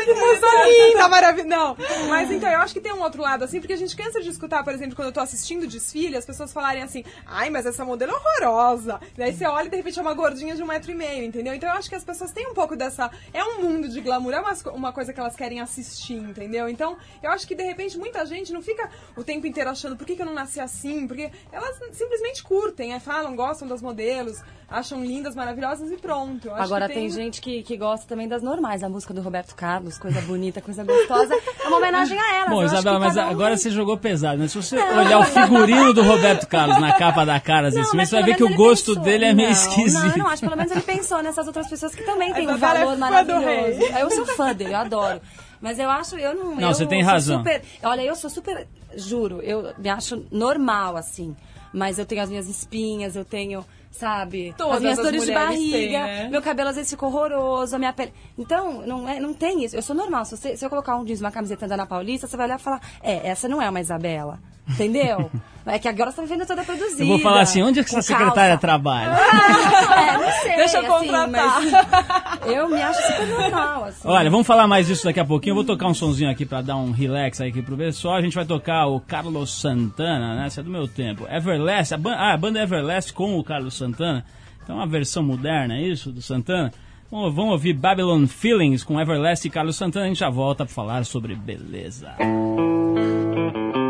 eu 0.07 0.41
sou 0.41 0.89
linda, 0.89 1.09
maravilhosa. 1.09 1.49
Não, 1.49 1.77
mas 2.09 2.31
então, 2.31 2.51
eu 2.51 2.61
acho 2.61 2.75
que 2.75 2.81
tem 2.81 2.93
um 2.93 3.03
outro 3.03 3.23
lado 3.23 3.45
assim, 3.45 3.61
porque 3.61 3.73
a 3.73 3.77
gente 3.77 3.97
cansa 3.97 4.20
de 4.20 4.29
escutar, 4.29 4.64
por 4.64 4.73
exemplo, 4.73 4.97
quando 4.97 5.09
eu 5.09 5.12
tô 5.12 5.20
assistindo 5.20 5.66
desfile, 5.66 6.16
as 6.16 6.25
pessoas 6.25 6.53
falarem 6.53 6.83
assim, 6.83 7.05
ai, 7.27 7.51
mas 7.51 7.66
essa 7.66 7.85
modelo 7.85 8.12
é 8.12 8.14
horrorosa. 8.14 9.01
Daí 9.16 9.33
você 9.33 9.47
olha 9.47 9.66
e 9.66 9.70
de 9.70 9.77
repente 9.77 9.99
é 9.99 10.03
uma 10.03 10.14
gordinha 10.14 10.55
de 10.55 10.62
um 10.62 10.66
metro 10.66 10.91
e 10.91 10.95
meio, 10.95 11.25
entendeu? 11.25 11.55
Então 11.55 11.68
eu 11.68 11.77
acho 11.77 11.89
que 11.89 11.95
as 11.95 12.05
pessoas 12.05 12.33
têm 12.33 12.47
um 12.49 12.55
pouco 12.55 12.77
dessa. 12.77 13.11
É 13.33 13.45
um 13.45 13.62
mundo 13.62 13.89
de 13.89 14.01
glamour, 14.01 14.33
é 14.33 14.41
uma, 14.41 14.53
uma 14.73 14.93
coisa 14.93 15.12
que 15.12 15.20
elas 15.20 15.37
querem 15.37 15.61
assistir, 15.61 16.14
entendeu? 16.14 16.68
Então, 16.68 16.97
eu 17.23 17.31
acho 17.31 17.47
que 17.47 17.55
de 17.55 17.62
repente 17.62 17.99
muita 17.99 18.25
gente 18.27 18.53
não 18.53 18.62
fica 18.62 18.89
o 19.16 19.23
tempo 19.23 19.47
inteiro 19.47 19.70
achando 19.70 19.97
por 19.97 20.07
que, 20.07 20.16
que 20.16 20.23
eu 20.23 20.27
não 20.27 20.35
nasci 20.35 20.61
assim, 20.61 21.07
porque 21.12 21.30
elas 21.52 21.78
simplesmente 21.92 22.42
curtem, 22.42 22.94
é, 22.94 23.00
falam, 23.00 23.36
gostam 23.36 23.68
das 23.68 23.82
modelos, 23.82 24.40
acham 24.68 25.04
lindas, 25.04 25.34
maravilhosas 25.34 25.90
e 25.90 25.96
pronto. 25.96 26.48
Eu 26.48 26.54
acho 26.54 26.64
Agora 26.64 26.88
que 26.88 26.94
tem... 26.94 27.10
gente 27.10 27.40
que, 27.40 27.62
que 27.62 27.76
gosta 27.76 28.06
também 28.06 28.26
das 28.26 28.42
normais, 28.42 28.82
a 28.82 28.88
música 28.88 29.12
do 29.12 29.20
Roberto 29.20 29.54
Carlos, 29.54 29.98
coisa 29.98 30.20
bonita, 30.22 30.60
coisa 30.60 30.82
gostosa. 30.82 31.34
É 31.62 31.68
uma 31.68 31.76
homenagem 31.76 32.18
a 32.18 32.34
elas. 32.36 32.50
Bom, 32.50 32.64
Isabela, 32.64 32.98
que 32.98 33.04
mas 33.06 33.16
um 33.16 33.20
agora 33.20 33.50
tem- 33.50 33.58
você 33.58 33.70
jogou 33.70 33.98
pesado, 33.98 34.38
né? 34.38 34.48
Se 34.48 34.56
você 34.56 34.76
olhar 34.76 35.18
o 35.18 35.24
figurino 35.24 35.92
do 35.92 36.02
Roberto 36.02 36.46
Carlos 36.46 36.78
na 36.80 36.92
capa 36.94 37.24
da 37.26 37.38
cara 37.38 37.70
mês, 37.70 38.08
você 38.08 38.16
vai 38.16 38.24
ver 38.24 38.36
que 38.36 38.44
o 38.44 38.54
gosto 38.54 38.96
dele 38.96 39.26
é 39.26 39.34
meio 39.34 39.48
Não, 39.48 39.54
esquisito. 39.54 40.00
Não, 40.00 40.10
eu 40.10 40.18
não 40.18 40.28
acho. 40.28 40.42
Pelo 40.42 40.56
menos 40.56 40.72
ele 40.72 40.82
pensou 40.82 41.22
nessas 41.22 41.46
outras 41.46 41.68
pessoas 41.68 41.94
que 41.94 42.02
também 42.04 42.32
têm 42.32 42.46
um 42.48 42.52
é 42.52 42.56
valor 42.56 42.94
do 42.94 42.98
maravilhoso. 42.98 43.82
Eu 43.98 44.10
sou 44.10 44.26
fã 44.26 44.54
dele, 44.54 44.72
eu 44.72 44.78
adoro. 44.78 45.20
Mas 45.62 45.78
eu 45.78 45.88
acho, 45.88 46.16
eu 46.18 46.34
não. 46.34 46.56
Não, 46.56 46.68
eu 46.68 46.74
você 46.74 46.84
tem 46.84 47.02
sou 47.02 47.10
razão. 47.12 47.38
super- 47.38 47.62
olha, 47.84 48.02
eu 48.02 48.14
sou 48.16 48.28
super. 48.28 48.66
Juro, 48.96 49.40
eu 49.40 49.72
me 49.78 49.88
acho 49.88 50.26
normal, 50.30 50.96
assim. 50.96 51.34
Mas 51.72 51.98
eu 51.98 52.04
tenho 52.04 52.20
as 52.20 52.28
minhas 52.28 52.48
espinhas, 52.48 53.16
eu 53.16 53.24
tenho, 53.24 53.64
sabe? 53.90 54.52
Todas 54.58 54.74
as 54.76 54.82
minhas 54.82 54.98
as 54.98 55.04
dores 55.06 55.24
de 55.24 55.32
barriga. 55.32 55.76
têm, 55.78 55.92
né? 55.92 56.28
Meu 56.28 56.42
cabelo 56.42 56.68
às 56.68 56.76
vezes 56.76 56.90
fica 56.90 57.06
horroroso, 57.06 57.74
a 57.74 57.78
minha 57.78 57.92
pele. 57.94 58.12
Então, 58.36 58.82
não, 58.86 59.08
é, 59.08 59.18
não 59.18 59.32
tem 59.32 59.64
isso. 59.64 59.74
Eu 59.74 59.80
sou 59.80 59.96
normal. 59.96 60.24
Se, 60.26 60.36
você- 60.36 60.54
se 60.56 60.64
eu 60.66 60.68
colocar 60.68 60.96
um 60.96 61.04
jeans, 61.04 61.20
uma 61.20 61.30
camiseta 61.30 61.64
andando 61.64 61.78
na 61.78 61.86
Paulista, 61.86 62.26
você 62.26 62.36
vai 62.36 62.44
olhar 62.46 62.58
e 62.58 62.62
falar: 62.62 62.80
é, 63.02 63.26
essa 63.28 63.48
não 63.48 63.62
é 63.62 63.70
uma 63.70 63.80
Isabela. 63.80 64.38
Entendeu? 64.68 65.30
É 65.64 65.78
que 65.78 65.86
agora 65.86 66.10
você 66.10 66.16
tá 66.16 66.22
me 66.22 66.28
vendo 66.28 66.46
toda 66.46 66.64
produzida. 66.64 67.02
Eu 67.02 67.06
vou 67.06 67.18
falar 67.20 67.42
assim, 67.42 67.62
onde 67.62 67.78
é 67.78 67.84
que 67.84 67.90
essa 67.90 68.02
secretária 68.02 68.58
calça. 68.58 68.58
trabalha? 68.58 69.16
É, 69.16 70.18
não 70.18 70.32
sei. 70.42 70.56
Deixa 70.56 70.78
eu 70.78 70.80
assim, 70.80 71.06
contratar. 71.06 71.28
mas 71.30 72.46
eu 72.46 72.68
me 72.68 72.82
acho 72.82 73.00
super 73.00 73.28
normal, 73.28 73.84
assim. 73.84 74.08
Olha, 74.08 74.30
vamos 74.30 74.46
falar 74.46 74.66
mais 74.66 74.88
disso 74.88 75.04
daqui 75.04 75.20
a 75.20 75.24
pouquinho. 75.24 75.52
Eu 75.52 75.56
vou 75.56 75.64
tocar 75.64 75.86
um 75.86 75.94
sonzinho 75.94 76.30
aqui 76.30 76.44
pra 76.44 76.62
dar 76.62 76.76
um 76.76 76.90
relax 76.90 77.40
aí 77.40 77.50
aqui 77.50 77.62
pro 77.62 77.76
pessoal. 77.76 78.16
A 78.16 78.22
gente 78.22 78.34
vai 78.34 78.44
tocar 78.44 78.86
o 78.86 78.98
Carlos 79.00 79.60
Santana, 79.60 80.34
né? 80.34 80.46
Essa 80.46 80.60
é 80.60 80.64
do 80.64 80.70
meu 80.70 80.88
tempo. 80.88 81.26
Everlast, 81.30 81.94
a, 81.94 81.98
ban 81.98 82.14
ah, 82.14 82.32
a 82.32 82.36
banda 82.36 82.60
Everlast 82.60 83.12
com 83.12 83.38
o 83.38 83.44
Carlos 83.44 83.74
Santana. 83.74 84.24
Então, 84.64 84.76
uma 84.76 84.86
versão 84.86 85.22
moderna, 85.22 85.74
é 85.76 85.82
isso, 85.82 86.10
do 86.10 86.20
Santana. 86.22 86.72
Bom, 87.10 87.30
vamos 87.30 87.52
ouvir 87.52 87.74
Babylon 87.74 88.26
Feelings 88.26 88.82
com 88.82 89.00
Everlast 89.00 89.46
e 89.46 89.50
Carlos 89.50 89.76
Santana. 89.76 90.06
A 90.06 90.08
gente 90.08 90.20
já 90.20 90.30
volta 90.30 90.64
pra 90.64 90.74
falar 90.74 91.04
sobre 91.04 91.36
beleza. 91.36 92.16
My 92.18 93.82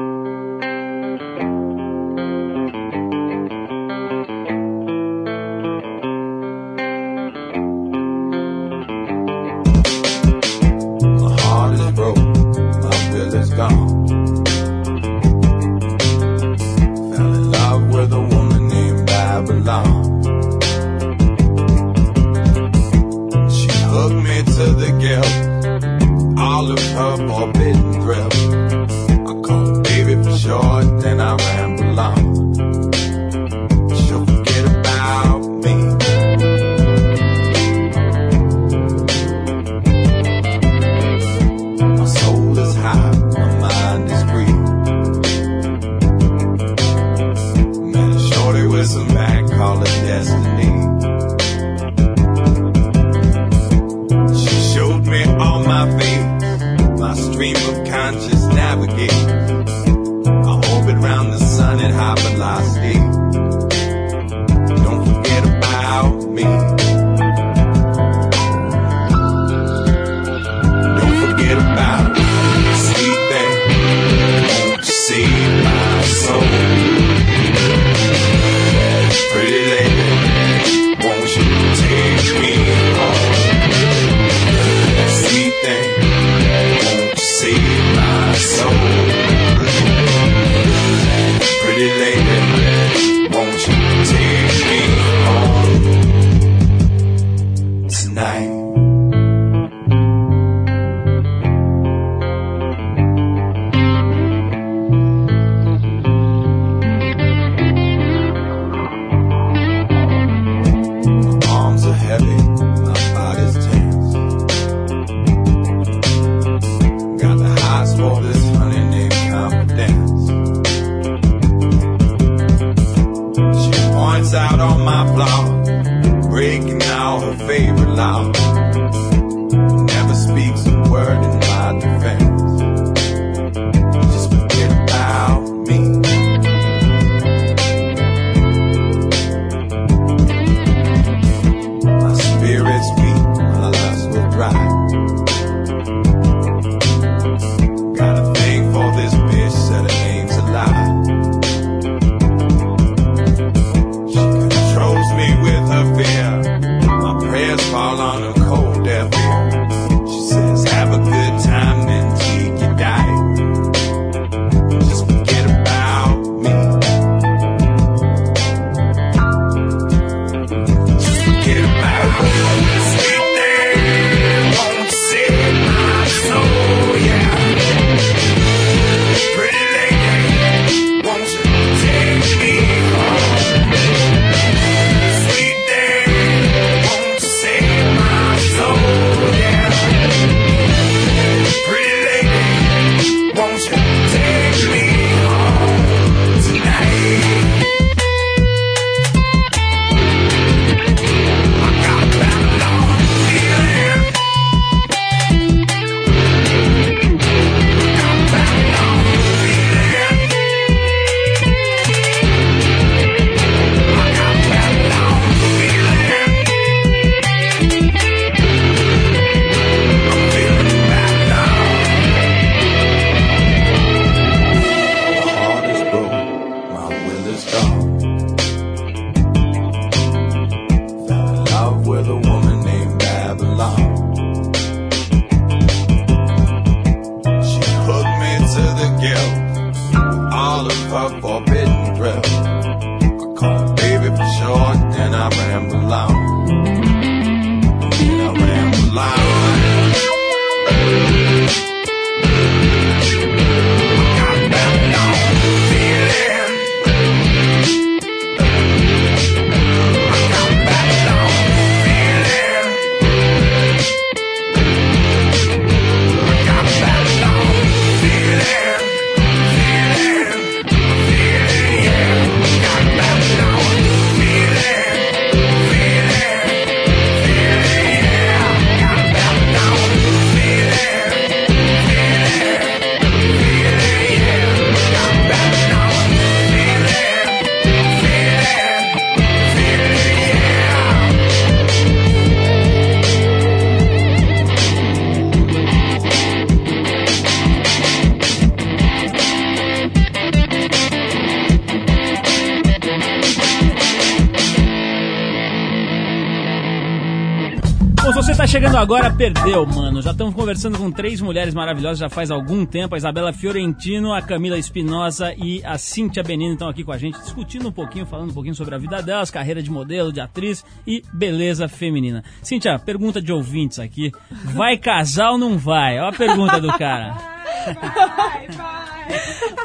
perdeu, 309.23 309.65
mano. 309.65 310.03
Já 310.03 310.11
estamos 310.11 310.35
conversando 310.35 310.77
com 310.77 310.91
três 310.91 311.21
mulheres 311.21 311.55
maravilhosas 311.55 312.01
já 312.01 312.09
faz 312.09 312.29
algum 312.29 312.67
tempo. 312.67 312.97
A 312.97 312.99
Isabela 312.99 313.33
Fiorentino, 313.33 314.13
a 314.13 314.21
Camila 314.21 314.59
Espinosa 314.59 315.33
e 315.37 315.65
a 315.65 315.79
Cíntia 315.79 316.25
Benino 316.25 316.55
estão 316.55 316.69
aqui 316.69 316.83
com 316.83 316.91
a 316.91 316.99
gente, 316.99 317.21
discutindo 317.21 317.69
um 317.69 317.73
pouquinho, 317.73 318.05
falando 318.05 318.31
um 318.31 318.35
pouquinho 318.35 318.57
sobre 318.57 318.75
a 318.75 318.79
vida 318.79 319.01
delas, 319.01 319.31
carreira 319.31 319.63
de 319.63 319.71
modelo, 319.71 320.13
de 320.13 320.21
atriz 320.21 320.65
e 320.85 321.05
beleza 321.13 321.69
feminina. 321.69 322.25
Cíntia, 322.43 322.77
pergunta 322.81 323.23
de 323.23 323.33
ouvintes 323.33 323.79
aqui. 323.79 324.11
Vai 324.57 324.77
casar 324.77 325.31
ou 325.31 325.39
não 325.39 325.57
vai? 325.57 326.01
Olha 326.01 326.09
a 326.09 326.13
pergunta 326.13 326.61
do 326.61 326.73
cara. 326.77 327.15
Vai, 327.65 328.49
vai. 328.49 328.93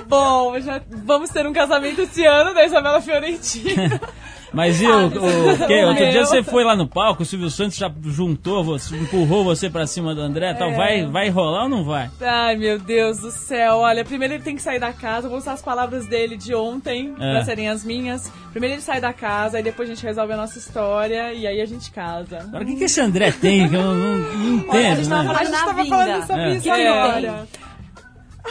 Bom, 0.07 0.59
já 0.59 0.79
vamos 1.03 1.31
ter 1.31 1.47
um 1.47 1.53
casamento 1.53 2.01
esse 2.01 2.23
ano 2.23 2.53
da 2.53 2.63
Isabela 2.63 3.01
Fiorentina. 3.01 3.99
Mas 4.57 4.81
e 4.81 4.87
o, 4.87 5.05
o 5.07 5.67
quê? 5.67 5.83
Outro 5.85 6.09
dia 6.09 6.25
você 6.25 6.41
foi 6.41 6.63
lá 6.63 6.75
no 6.75 6.87
palco, 6.87 7.21
o 7.21 7.25
Silvio 7.25 7.47
Santos 7.51 7.77
já 7.77 7.91
juntou, 8.05 8.63
você, 8.63 8.95
empurrou 8.97 9.43
você 9.43 9.69
pra 9.69 9.85
cima 9.85 10.15
do 10.15 10.21
André 10.21 10.49
e 10.51 10.55
tal. 10.55 10.71
É. 10.71 10.75
Vai, 10.75 11.05
vai 11.05 11.29
rolar 11.29 11.63
ou 11.63 11.69
não 11.69 11.83
vai? 11.83 12.09
Ai, 12.19 12.55
meu 12.55 12.79
Deus 12.79 13.19
do 13.19 13.29
céu. 13.29 13.75
Olha, 13.77 14.03
primeiro 14.03 14.33
ele 14.33 14.43
tem 14.43 14.55
que 14.55 14.61
sair 14.63 14.79
da 14.79 14.91
casa. 14.91 15.29
Vou 15.29 15.37
usar 15.37 15.53
as 15.53 15.61
palavras 15.61 16.07
dele 16.07 16.35
de 16.35 16.55
ontem, 16.55 17.13
É. 17.19 17.33
pra 17.33 17.45
serem 17.45 17.69
as 17.69 17.85
minhas. 17.85 18.33
Primeiro 18.51 18.73
ele 18.75 18.81
sai 18.81 18.99
da 18.99 19.13
casa, 19.13 19.57
aí 19.57 19.63
depois 19.63 19.87
a 19.87 19.93
gente 19.93 20.03
resolve 20.03 20.33
a 20.33 20.37
nossa 20.37 20.57
história 20.57 21.31
e 21.33 21.45
aí 21.45 21.61
a 21.61 21.65
gente 21.67 21.91
casa. 21.91 22.39
Agora, 22.39 22.63
o 22.63 22.67
que, 22.67 22.75
que 22.77 22.85
esse 22.85 22.99
André 22.99 23.31
tem 23.31 23.69
que 23.69 23.75
eu 23.75 23.81
não, 23.83 23.93
não- 24.17 24.55
entendo, 24.55 25.07
né? 25.07 25.15
A 25.29 25.43
gente 25.43 25.51
tava 25.51 25.85
falando 25.85 26.25
sobre 26.25 26.41
É. 26.41 26.55
isso 26.55 26.67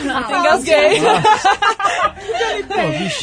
É. 0.04 0.08
agora. 0.10 0.38
Engasguei. 0.38 1.00
Pô. 1.00 1.06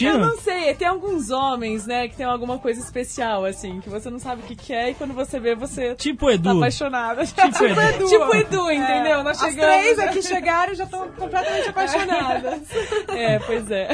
Eu 0.05 0.17
não 0.19 0.37
sei, 0.37 0.73
tem 0.75 0.87
alguns 0.87 1.29
homens, 1.29 1.85
né, 1.85 2.07
que 2.07 2.15
tem 2.15 2.25
alguma 2.25 2.57
coisa 2.57 2.79
especial, 2.81 3.45
assim, 3.45 3.79
que 3.81 3.89
você 3.89 4.09
não 4.09 4.19
sabe 4.19 4.41
o 4.41 4.45
que, 4.45 4.55
que 4.55 4.73
é 4.73 4.91
e 4.91 4.93
quando 4.93 5.13
você 5.13 5.39
vê, 5.39 5.55
você 5.55 5.95
Tipo 5.95 6.29
Edu. 6.29 6.49
tá 6.51 6.57
apaixonada. 6.57 7.25
Tipo 7.25 7.65
Edu. 7.65 8.05
Tipo 8.07 8.35
Edu, 8.35 8.71
entendeu? 8.71 9.23
Nós 9.23 9.41
As 9.41 9.49
chegamos... 9.51 9.75
três 9.75 9.99
aqui 9.99 10.21
chegaram 10.21 10.73
e 10.73 10.75
já 10.75 10.83
estão 10.85 11.07
completamente 11.17 11.69
apaixonadas. 11.69 12.61
É, 13.15 13.37
pois 13.39 13.69
é. 13.69 13.89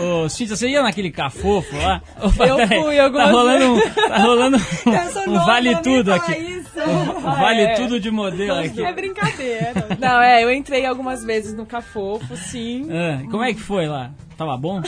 Ô, 0.00 0.24
ô, 0.24 0.28
Cíntia, 0.28 0.56
você 0.56 0.68
ia 0.68 0.82
naquele 0.82 1.10
cafofo 1.10 1.76
lá? 1.76 2.02
Ô, 2.20 2.26
Eu 2.44 2.82
fui 2.82 2.98
algumas 2.98 3.26
Tá 3.26 3.32
rolando 3.32 3.74
um, 3.74 3.80
tá 4.08 4.18
rolando 4.18 4.56
um, 5.26 5.30
um 5.32 5.44
vale 5.44 5.76
tudo 5.76 6.12
aqui. 6.12 6.32
isso. 6.32 6.70
Um 6.78 7.28
Ah, 7.28 7.34
vale 7.34 7.62
é. 7.62 7.74
tudo 7.74 8.00
de 8.00 8.10
modelo 8.10 8.58
aqui. 8.58 8.82
É 8.84 8.92
brincadeira. 8.92 9.72
Não, 9.98 10.20
é, 10.20 10.42
eu 10.42 10.52
entrei 10.52 10.84
algumas 10.84 11.24
vezes 11.24 11.54
no 11.54 11.64
Cafofo, 11.64 12.15
sim. 12.36 12.88
Ah, 12.92 13.22
como 13.30 13.42
é 13.42 13.52
que 13.52 13.60
foi 13.60 13.86
lá? 13.86 14.10
Tava 14.36 14.54
bom? 14.58 14.82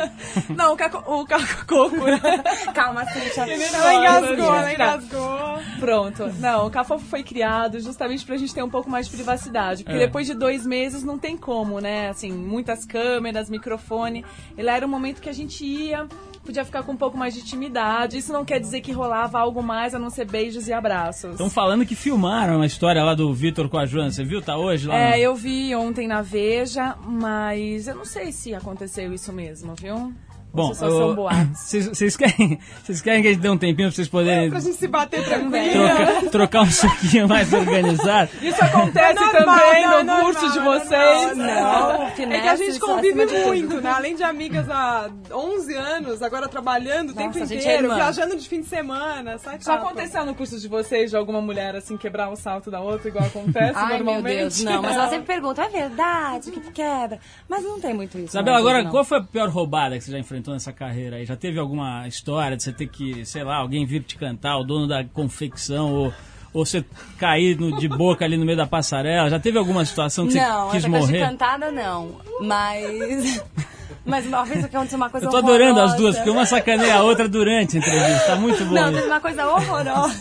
Não, 0.56 0.72
o 0.72 0.76
caco, 0.76 0.96
o 1.12 1.26
caco 1.26 1.66
coco. 1.66 1.96
Calma, 2.72 3.04
Cíntia. 3.04 3.42
Ela 3.42 3.94
engasgou, 3.94 4.54
ela 4.54 4.72
engasgou. 4.72 5.38
Pronto. 5.78 6.26
Não, 6.40 6.66
o 6.66 6.70
Cafofo 6.70 7.04
foi 7.04 7.22
criado 7.22 7.78
justamente 7.80 8.24
pra 8.24 8.36
gente 8.38 8.54
ter 8.54 8.62
um 8.62 8.70
pouco 8.70 8.88
mais 8.88 9.06
de 9.06 9.12
privacidade. 9.12 9.84
Porque 9.84 9.98
É. 9.98 10.06
depois 10.06 10.26
de 10.26 10.32
dois 10.32 10.64
meses 10.64 11.02
não 11.04 11.18
tem 11.18 11.36
como, 11.36 11.80
né? 11.80 12.08
Assim, 12.08 12.32
muitas 12.32 12.86
câmeras, 12.86 13.50
microfone. 13.50 14.24
Ele 14.56 14.70
era 14.70 14.86
um 14.86 14.90
momento 14.90 15.20
que 15.20 15.28
a 15.28 15.34
gente 15.34 15.64
ia, 15.66 16.06
podia 16.44 16.64
ficar 16.64 16.82
com 16.82 16.92
um 16.92 16.96
pouco 16.96 17.16
mais 17.16 17.34
de 17.34 17.40
intimidade. 17.40 18.18
Isso 18.18 18.32
não 18.32 18.44
quer 18.44 18.60
dizer 18.60 18.80
que 18.80 18.92
rolava 18.92 19.38
algo 19.38 19.62
mais 19.62 19.94
a 19.94 19.98
não 19.98 20.10
ser 20.10 20.26
beijos 20.26 20.68
e 20.68 20.72
abraços. 20.72 21.32
Estão 21.32 21.50
falando 21.50 21.84
que 21.86 21.94
filmaram 21.94 22.60
a 22.62 22.66
história 22.66 23.02
lá 23.02 23.14
do 23.14 23.32
Vitor 23.32 23.68
com 23.68 23.78
a 23.78 23.86
Joana. 23.86 24.10
Você 24.10 24.24
viu? 24.24 24.40
Tá 24.42 24.56
hoje 24.56 24.86
lá? 24.88 24.94
É, 24.96 25.10
no- 25.12 25.16
eu 25.16 25.34
vi 25.34 25.74
ontem 25.74 26.06
na 26.06 26.22
Veja, 26.22 26.96
mas 27.06 27.88
eu 27.88 27.94
não 27.94 28.04
sei 28.04 28.30
se 28.32 28.54
aconteceu 28.54 29.12
isso 29.12 29.32
mesmo, 29.32 29.74
viu? 29.74 30.12
Bom, 30.54 30.72
vocês 31.52 31.88
vocês 31.88 32.16
querem, 32.16 32.60
vocês 32.84 33.00
querem 33.02 33.22
que 33.22 33.28
a 33.28 33.32
gente 33.32 33.40
dê 33.42 33.48
um 33.48 33.58
tempinho 33.58 33.88
pra 33.88 33.96
vocês 33.96 34.06
poderem 34.06 34.50
Pra 34.50 34.60
gente 34.60 34.76
se 34.76 34.86
bater 34.86 35.24
tranquilo. 35.24 35.50
trocar, 35.50 36.30
trocar 36.30 36.62
um 36.62 36.70
suquinho 36.70 37.28
mais 37.28 37.52
organizado? 37.52 38.30
Isso 38.40 38.64
acontece 38.64 39.18
É 39.20 39.32
normal, 39.32 39.58
também 39.58 39.82
não, 39.88 40.04
no 40.04 40.12
é 40.12 40.20
curso 40.20 40.52
de 40.52 40.60
vocês? 40.60 41.36
Não, 41.36 41.46
Não, 41.46 42.02
É 42.06 42.40
que 42.40 42.48
a 42.48 42.56
gente 42.56 42.78
convive 42.78 43.26
muito, 43.26 43.80
né? 43.80 43.90
Além 43.90 44.14
de 44.14 44.22
amigas 44.22 44.70
há 44.70 45.10
11 45.32 45.74
anos, 45.74 46.22
agora 46.22 46.46
trabalhando 46.46 47.10
o 47.10 47.14
tempo 47.14 47.36
é 47.36 47.42
inteiro, 47.42 47.84
irmã. 47.86 47.96
viajando 47.96 48.36
de 48.36 48.48
fim 48.48 48.60
de 48.60 48.68
semana, 48.68 49.38
sai 49.38 49.58
Já 49.60 49.74
aconteceu 49.74 50.24
no 50.24 50.34
curso 50.36 50.60
de 50.60 50.68
vocês 50.68 51.10
de 51.10 51.16
alguma 51.16 51.40
mulher 51.40 51.74
assim 51.74 51.96
quebrar 51.96 52.30
o 52.30 52.36
salto 52.36 52.70
da 52.70 52.80
outra, 52.80 53.08
igual 53.08 53.24
acontece 53.24 53.72
Ai, 53.74 53.88
meu 53.88 54.04
normalmente? 54.04 54.38
Deus, 54.38 54.62
não. 54.62 54.82
Mas 54.82 54.94
ela 54.94 55.08
sempre 55.08 55.26
pergunta, 55.26 55.62
é 55.62 55.68
verdade 55.68 56.50
que 56.52 56.60
quebra? 56.70 57.18
Mas 57.48 57.64
não 57.64 57.80
tem 57.80 57.92
muito 57.92 58.16
isso. 58.18 58.28
Isabela, 58.28 58.58
não, 58.58 58.64
agora, 58.68 58.84
não. 58.84 58.90
qual 58.92 59.04
foi 59.04 59.18
a 59.18 59.22
pior 59.22 59.48
roubada 59.48 59.98
que 59.98 60.04
você 60.04 60.12
já 60.12 60.18
enfrentou 60.18 60.43
nessa 60.52 60.72
carreira 60.72 61.16
aí? 61.16 61.24
Já 61.24 61.36
teve 61.36 61.58
alguma 61.58 62.06
história 62.06 62.56
de 62.56 62.62
você 62.62 62.72
ter 62.72 62.88
que, 62.88 63.24
sei 63.24 63.42
lá, 63.44 63.56
alguém 63.56 63.86
vir 63.86 64.02
te 64.02 64.16
cantar, 64.16 64.58
o 64.58 64.64
dono 64.64 64.86
da 64.86 65.04
confecção, 65.04 65.92
ou, 65.92 66.12
ou 66.54 66.64
você 66.64 66.82
cair 67.18 67.58
no- 67.60 67.76
de 67.78 67.88
boca 67.88 68.24
ali 68.24 68.38
no 68.38 68.46
meio 68.46 68.56
da 68.56 68.66
passarela? 68.66 69.28
Já 69.28 69.38
teve 69.38 69.58
alguma 69.58 69.84
situação 69.84 70.26
que 70.26 70.34
Não, 70.34 70.66
você 70.70 70.76
quis 70.76 70.84
essa 70.84 70.90
coisa 70.90 71.06
de 71.06 71.12
morrer? 71.12 71.26
cantada 71.26 71.70
não. 71.70 72.12
Mas. 72.40 73.42
Mas 74.06 74.26
uma 74.26 74.44
vez 74.44 74.62
aconteceu 74.62 74.98
uma 74.98 75.08
coisa 75.08 75.26
Eu 75.26 75.30
tô 75.30 75.38
adorando 75.38 75.80
as 75.80 75.92
horrorosa. 75.92 75.96
duas, 75.96 76.16
porque 76.16 76.28
uma 76.30 76.44
sacaneia 76.44 76.96
a 76.96 77.02
outra 77.02 77.26
durante 77.26 77.76
a 77.76 77.80
entrevista. 77.80 78.26
Tá 78.26 78.36
muito 78.36 78.62
bom. 78.66 78.74
Não, 78.74 78.92
teve 78.92 79.06
uma 79.06 79.20
coisa 79.20 79.46
horrorosa. 79.48 80.14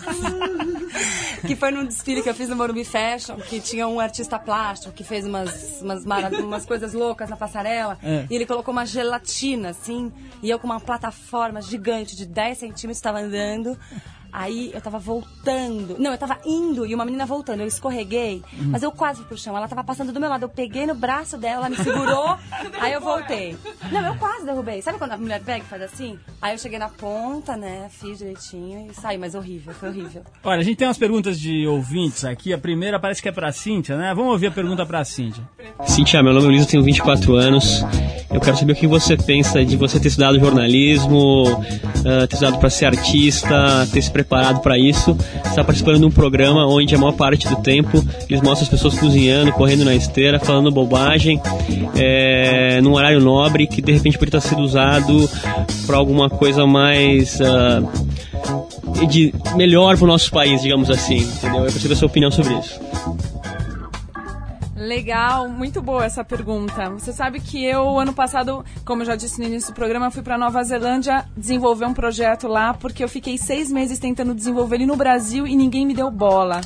que 1.46 1.54
foi 1.54 1.72
num 1.72 1.84
desfile 1.84 2.22
que 2.22 2.30
eu 2.30 2.34
fiz 2.34 2.48
no 2.48 2.56
Morumbi 2.56 2.86
Fashion, 2.86 3.36
que 3.36 3.60
tinha 3.60 3.86
um 3.86 4.00
artista 4.00 4.40
plástico 4.40 4.94
que 4.94 5.04
fez 5.04 5.26
umas, 5.26 5.82
umas, 5.82 6.06
umas 6.06 6.66
coisas 6.66 6.94
loucas 6.94 7.30
na 7.30 7.36
passarela. 7.36 7.98
É. 8.02 8.26
E 8.30 8.36
ele 8.36 8.46
colocou 8.46 8.72
uma 8.72 8.86
gelatina, 8.86 9.70
assim, 9.72 10.12
e 10.42 10.50
eu 10.50 10.58
com 10.58 10.68
uma 10.68 10.80
plataforma 10.80 11.62
gigante 11.62 12.16
de 12.16 12.26
10 12.26 12.58
centímetros 12.60 12.98
estava 12.98 13.20
andando. 13.20 13.78
Aí 14.34 14.72
eu 14.74 14.82
tava 14.82 14.98
voltando. 14.98 15.96
Não, 16.00 16.12
eu 16.12 16.18
tava 16.18 16.40
indo 16.44 16.86
e 16.88 16.96
uma 16.96 17.06
menina 17.06 17.24
voltando. 17.26 17.60
Eu 17.62 17.68
escorreguei, 17.68 18.42
Uhum. 18.60 18.70
mas 18.72 18.82
eu 18.82 18.92
quase 18.92 19.20
fui 19.20 19.28
pro 19.28 19.38
chão. 19.38 19.56
Ela 19.56 19.68
tava 19.68 19.84
passando 19.84 20.12
do 20.12 20.20
meu 20.20 20.28
lado. 20.28 20.44
Eu 20.44 20.50
peguei 20.50 20.88
no 20.88 20.96
braço 20.96 21.38
dela, 21.38 21.68
ela 21.68 21.70
me 21.70 21.76
segurou. 21.78 22.36
aí 22.82 22.92
eu 22.94 23.00
voltei. 23.00 23.56
Não, 23.92 24.02
eu 24.08 24.16
quase 24.16 24.44
derrubei. 24.46 24.82
Sabe 24.82 24.98
quando 24.98 25.12
a 25.12 25.18
mulher 25.18 25.40
pega 25.44 25.64
e 25.64 25.68
faz 25.68 25.84
assim? 25.84 26.18
Aí 26.42 26.56
eu 26.56 26.58
cheguei 26.58 26.80
na 26.80 26.90
ponta, 26.90 27.56
né? 27.56 27.88
Fiz 27.92 28.18
direitinho 28.18 28.88
e 28.92 28.96
saí, 29.00 29.18
mas 29.20 29.36
horrível, 29.36 29.72
foi 29.76 29.90
horrível. 29.90 30.24
Olha, 30.44 30.62
a 30.62 30.64
gente 30.64 30.78
tem 30.78 30.88
umas 30.88 30.98
perguntas 30.98 31.40
de 31.40 31.68
ouvintes 31.68 32.26
aqui. 32.26 32.52
A 32.54 32.58
primeira 32.58 33.00
parece 33.00 33.22
que 33.22 33.30
é 33.30 33.32
pra 33.32 33.52
Cíntia, 33.52 33.96
né? 33.96 34.14
Vamos 34.16 34.32
ouvir 34.32 34.48
a 34.48 34.52
pergunta 34.52 34.84
pra 34.84 35.06
Cíntia. 35.06 35.48
Cintia, 35.86 36.24
meu 36.24 36.34
nome 36.34 36.48
é 36.48 36.50
Luiz, 36.50 36.62
eu 36.62 36.68
tenho 36.68 36.84
24 36.84 37.36
anos. 37.36 37.84
Eu 38.34 38.42
quero 38.42 38.58
saber 38.58 38.74
o 38.74 38.76
que 38.76 38.88
você 38.88 39.16
pensa 39.16 39.64
de 39.64 39.78
você 39.78 40.00
ter 40.00 40.08
estudado 40.08 40.40
jornalismo, 40.40 41.44
ah, 42.06 42.26
ter 42.28 42.34
estudado 42.34 42.58
para 42.58 42.70
ser 42.72 42.86
artista, 42.88 43.88
ter 43.94 44.02
se 44.02 44.10
preparado 44.10 44.23
para 44.24 44.78
isso. 44.78 45.16
Está 45.46 45.64
participando 45.64 46.00
de 46.00 46.06
um 46.06 46.12
programa 46.12 46.66
onde 46.66 46.94
a 46.96 46.98
maior 46.98 47.14
parte 47.14 47.48
do 47.48 47.56
tempo 47.58 48.04
eles 48.30 48.42
mostram 48.42 48.64
as 48.64 48.70
pessoas 48.70 48.98
cozinhando, 48.98 49.52
correndo 49.54 49.86
na 49.86 49.96
esteira, 49.96 50.40
falando 50.40 50.72
bobagem, 50.72 51.42
é, 51.96 52.82
num 52.82 52.94
horário 52.94 53.20
nobre 53.20 53.68
que 53.68 53.82
de 53.82 53.92
repente 53.92 54.18
poderia 54.18 54.40
estar 54.40 54.50
sendo 54.50 54.62
usado 54.62 55.30
para 55.86 55.98
alguma 55.98 56.30
coisa 56.30 56.66
mais. 56.66 57.40
ah, 57.42 57.82
de 59.08 59.34
melhor 59.56 59.98
para 59.98 60.06
o 60.06 60.08
nosso 60.08 60.32
país, 60.32 60.62
digamos 60.62 60.90
assim, 60.90 61.18
entendeu? 61.18 61.66
Eu 61.66 61.68
quero 61.68 61.80
saber 61.80 61.94
a 61.94 61.98
sua 61.98 62.08
opinião 62.08 62.32
sobre 62.32 62.54
isso. 62.54 62.80
Legal, 64.76 65.48
muito 65.50 65.82
boa 65.84 66.04
essa 66.04 66.24
pergunta. 66.24 66.90
Você 66.92 67.14
sabe 67.14 67.40
que 67.40 67.64
eu, 67.64 68.00
ano 68.00 68.12
passado, 68.12 68.66
como 68.84 69.04
eu 69.04 69.06
já 69.06 69.16
disse 69.16 69.40
no 69.40 69.46
início 69.46 69.72
do 69.72 69.76
programa, 69.76 70.10
fui 70.10 70.24
para 70.24 70.38
Nova 70.38 70.64
Zelândia 70.64 71.26
desenvolver 71.38 71.86
um 71.86 71.94
projeto 71.94 72.48
lá, 72.48 72.74
porque 72.74 73.04
eu 73.04 73.10
fiquei 73.10 73.38
seis 73.38 73.72
meses 73.72 74.00
tentando 74.00 74.34
desenvolver 74.34 74.78
ele 74.78 74.88
no 74.88 74.96
Brasil 74.96 75.46
e 75.46 75.56
ninguém 75.56 75.86
me 75.86 75.94
deu 75.94 76.10
bola. 76.10 76.60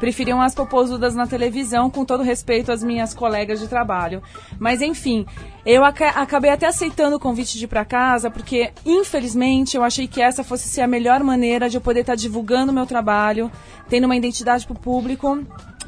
Preferiam 0.00 0.42
as 0.42 0.52
popozudas 0.52 1.14
na 1.14 1.28
televisão, 1.28 1.88
com 1.88 2.04
todo 2.04 2.24
respeito 2.24 2.72
às 2.72 2.82
minhas 2.82 3.14
colegas 3.14 3.60
de 3.60 3.68
trabalho. 3.68 4.20
Mas 4.58 4.82
enfim, 4.82 5.24
eu 5.64 5.84
aca- 5.84 6.08
acabei 6.20 6.50
até 6.50 6.66
aceitando 6.66 7.14
o 7.14 7.20
convite 7.20 7.56
de 7.56 7.66
ir 7.66 7.68
para 7.68 7.84
casa, 7.84 8.28
porque 8.28 8.72
infelizmente 8.84 9.76
eu 9.76 9.84
achei 9.84 10.08
que 10.08 10.20
essa 10.20 10.42
fosse 10.42 10.68
ser 10.68 10.80
a 10.80 10.88
melhor 10.88 11.22
maneira 11.22 11.68
de 11.70 11.76
eu 11.76 11.80
poder 11.80 12.00
estar 12.00 12.16
divulgando 12.16 12.72
o 12.72 12.74
meu 12.74 12.86
trabalho, 12.86 13.48
tendo 13.88 14.06
uma 14.06 14.16
identidade 14.16 14.66
para 14.66 14.74
o 14.74 14.80
público 14.80 15.38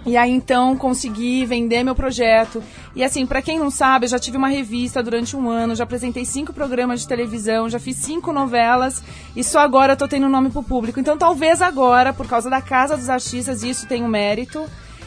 e 0.07 0.17
aí 0.17 0.31
então 0.31 0.77
consegui 0.77 1.45
vender 1.47 1.83
meu 1.83 1.95
projeto. 1.95 2.63
E 2.95 3.03
assim, 3.03 3.27
pra 3.27 3.43
quem 3.43 3.59
não 3.59 3.71
sabe, 3.71 4.05
eu 4.05 4.11
já 4.11 4.19
tive 4.19 4.37
uma 4.37 4.49
revista 4.49 5.03
durante 5.03 5.37
um 5.37 5.49
ano, 5.49 5.75
já 5.75 5.85
apresentei 5.85 6.25
cinco 6.25 6.53
programas 6.53 7.01
de 7.01 7.09
televisão, 7.09 7.69
já 7.69 7.79
fiz 7.79 7.97
cinco 7.97 8.33
novelas 8.33 9.03
e 9.35 9.43
só 9.43 9.61
agora 9.61 9.95
eu 9.95 9.97
tô 9.97 10.07
tendo 10.07 10.29
nome 10.29 10.51
pro 10.51 10.63
público. 10.63 11.01
Então 11.01 11.17
talvez 11.17 11.63
agora, 11.63 12.13
por 12.13 12.27
causa 12.27 12.51
da 12.51 12.61
Casa 12.61 12.97
dos 12.97 13.09
Artistas, 13.09 13.63
isso 13.63 13.87
tem 13.87 14.03
um 14.03 14.09
mérito, 14.09 14.65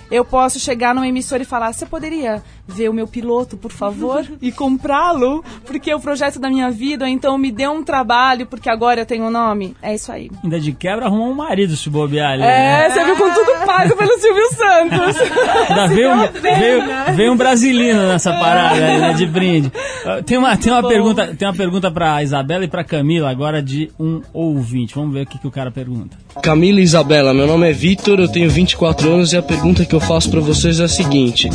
eu 0.09 0.23
posso 0.23 0.59
chegar 0.59 0.95
numa 0.95 1.07
emissora 1.07 1.43
e 1.43 1.45
falar: 1.45 1.73
você 1.73 1.85
poderia 1.85 2.43
ver 2.67 2.89
o 2.89 2.93
meu 2.93 3.07
piloto, 3.07 3.55
por 3.57 3.71
favor, 3.71 4.25
e 4.41 4.51
comprá-lo? 4.51 5.43
Porque 5.65 5.89
é 5.91 5.95
o 5.95 5.99
projeto 5.99 6.39
da 6.39 6.49
minha 6.49 6.69
vida, 6.69 7.07
então 7.09 7.37
me 7.37 7.51
dê 7.51 7.67
um 7.67 7.83
trabalho, 7.83 8.45
porque 8.45 8.69
agora 8.69 9.01
eu 9.01 9.05
tenho 9.05 9.25
um 9.25 9.29
nome. 9.31 9.75
É 9.81 9.95
isso 9.95 10.11
aí. 10.11 10.29
Ainda 10.43 10.59
de 10.59 10.71
quebra, 10.73 11.05
arrumou 11.05 11.29
um 11.29 11.35
marido 11.35 11.75
se 11.75 11.89
bobear 11.89 12.33
ali. 12.33 12.43
É, 12.43 12.45
né? 12.45 12.89
você 12.89 13.03
viu 13.05 13.15
com 13.15 13.33
tudo 13.33 13.65
pago 13.65 13.95
pelo 13.95 14.19
Silvio 14.19 14.49
Santos. 14.55 15.15
Ainda 15.69 15.87
veio, 15.87 16.11
um- 16.11 16.27
veio, 16.41 17.15
veio 17.15 17.33
um 17.33 17.37
brasileiro 17.37 17.99
nessa 18.07 18.31
parada 18.33 18.75
aí, 18.85 18.99
né, 18.99 19.13
de 19.13 19.25
brinde. 19.25 19.71
Ah, 20.05 20.21
Tem 20.23 20.37
uma, 20.37 20.55
tem 20.57 20.71
uma 20.71 20.87
pergunta, 20.87 21.35
tem 21.37 21.47
uma 21.47 21.53
pergunta 21.53 21.91
pra 21.91 22.21
Isabela 22.23 22.63
e 22.63 22.67
pra 22.67 22.83
Camila 22.83 23.29
agora 23.29 23.61
de 23.61 23.91
um 23.99 24.21
ouvinte. 24.33 24.95
Vamos 24.95 25.13
ver 25.13 25.23
o 25.23 25.25
que, 25.25 25.37
que 25.39 25.47
o 25.47 25.51
cara 25.51 25.71
pergunta. 25.71 26.17
Camila 26.41 26.79
e 26.79 26.83
Isabela, 26.83 27.33
meu 27.33 27.47
nome 27.47 27.69
é 27.69 27.73
Vitor, 27.73 28.19
eu 28.19 28.27
tenho 28.27 28.49
24 28.49 29.09
anos 29.11 29.33
e 29.33 29.37
a 29.37 29.41
pergunta 29.41 29.85
que 29.85 29.93
eu 29.95 29.99
faço 29.99 30.29
para 30.29 30.39
vocês 30.39 30.79
é 30.79 30.83
a 30.83 30.87
seguinte: 30.87 31.49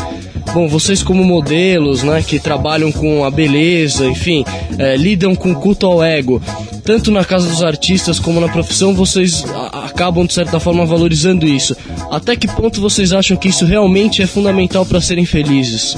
Bom, 0.52 0.66
vocês 0.68 1.01
como 1.02 1.24
modelos, 1.24 2.02
né, 2.02 2.22
que 2.22 2.38
trabalham 2.38 2.90
com 2.92 3.24
a 3.24 3.30
beleza, 3.30 4.06
enfim, 4.06 4.44
é, 4.78 4.96
lidam 4.96 5.34
com 5.34 5.54
culto 5.54 5.86
ao 5.86 6.02
ego, 6.02 6.40
tanto 6.84 7.10
na 7.10 7.24
casa 7.24 7.48
dos 7.48 7.62
artistas 7.62 8.18
como 8.18 8.40
na 8.40 8.48
profissão, 8.48 8.94
vocês 8.94 9.44
acabam 9.72 10.26
de 10.26 10.32
certa 10.32 10.58
forma 10.58 10.84
valorizando 10.84 11.46
isso. 11.46 11.76
Até 12.10 12.36
que 12.36 12.48
ponto 12.48 12.80
vocês 12.80 13.12
acham 13.12 13.36
que 13.36 13.48
isso 13.48 13.64
realmente 13.64 14.22
é 14.22 14.26
fundamental 14.26 14.84
para 14.84 15.00
serem 15.00 15.24
felizes? 15.24 15.96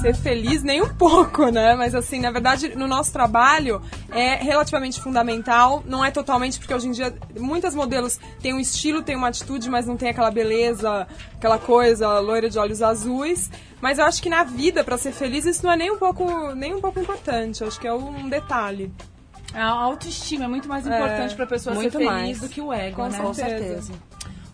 Ser 0.00 0.14
feliz 0.14 0.62
nem 0.62 0.82
um 0.82 0.94
pouco, 0.94 1.48
né? 1.50 1.74
Mas 1.74 1.94
assim, 1.94 2.20
na 2.20 2.30
verdade, 2.30 2.74
no 2.76 2.86
nosso 2.86 3.12
trabalho 3.12 3.80
é 4.10 4.34
relativamente 4.36 5.00
fundamental. 5.00 5.82
Não 5.86 6.04
é 6.04 6.10
totalmente, 6.10 6.58
porque 6.58 6.72
hoje 6.74 6.88
em 6.88 6.92
dia 6.92 7.14
muitas 7.38 7.74
modelos 7.74 8.18
têm 8.40 8.54
um 8.54 8.60
estilo, 8.60 9.02
têm 9.02 9.16
uma 9.16 9.28
atitude, 9.28 9.68
mas 9.68 9.86
não 9.86 9.96
tem 9.96 10.08
aquela 10.10 10.30
beleza, 10.30 11.06
aquela 11.36 11.58
coisa 11.58 12.18
loira 12.20 12.48
de 12.48 12.58
olhos 12.58 12.82
azuis. 12.82 13.50
Mas 13.80 13.98
eu 13.98 14.04
acho 14.04 14.20
que 14.22 14.28
na 14.28 14.42
vida, 14.44 14.82
pra 14.82 14.98
ser 14.98 15.12
feliz, 15.12 15.44
isso 15.44 15.64
não 15.64 15.72
é 15.72 15.76
nem 15.76 15.90
um 15.90 15.98
pouco, 15.98 16.52
nem 16.54 16.74
um 16.74 16.80
pouco 16.80 16.98
importante. 16.98 17.60
Eu 17.62 17.68
acho 17.68 17.78
que 17.78 17.86
é 17.86 17.92
um 17.94 18.28
detalhe. 18.28 18.92
A 19.54 19.66
autoestima 19.68 20.44
é 20.44 20.48
muito 20.48 20.68
mais 20.68 20.86
É, 20.86 20.94
importante 20.94 21.34
pra 21.34 21.46
pessoa 21.46 21.74
ser 21.76 21.90
feliz 21.90 22.06
mais. 22.06 22.40
do 22.40 22.48
que 22.48 22.60
o 22.60 22.72
ego, 22.72 22.96
Com 22.96 23.08
né? 23.08 23.34
certeza. 23.34 23.92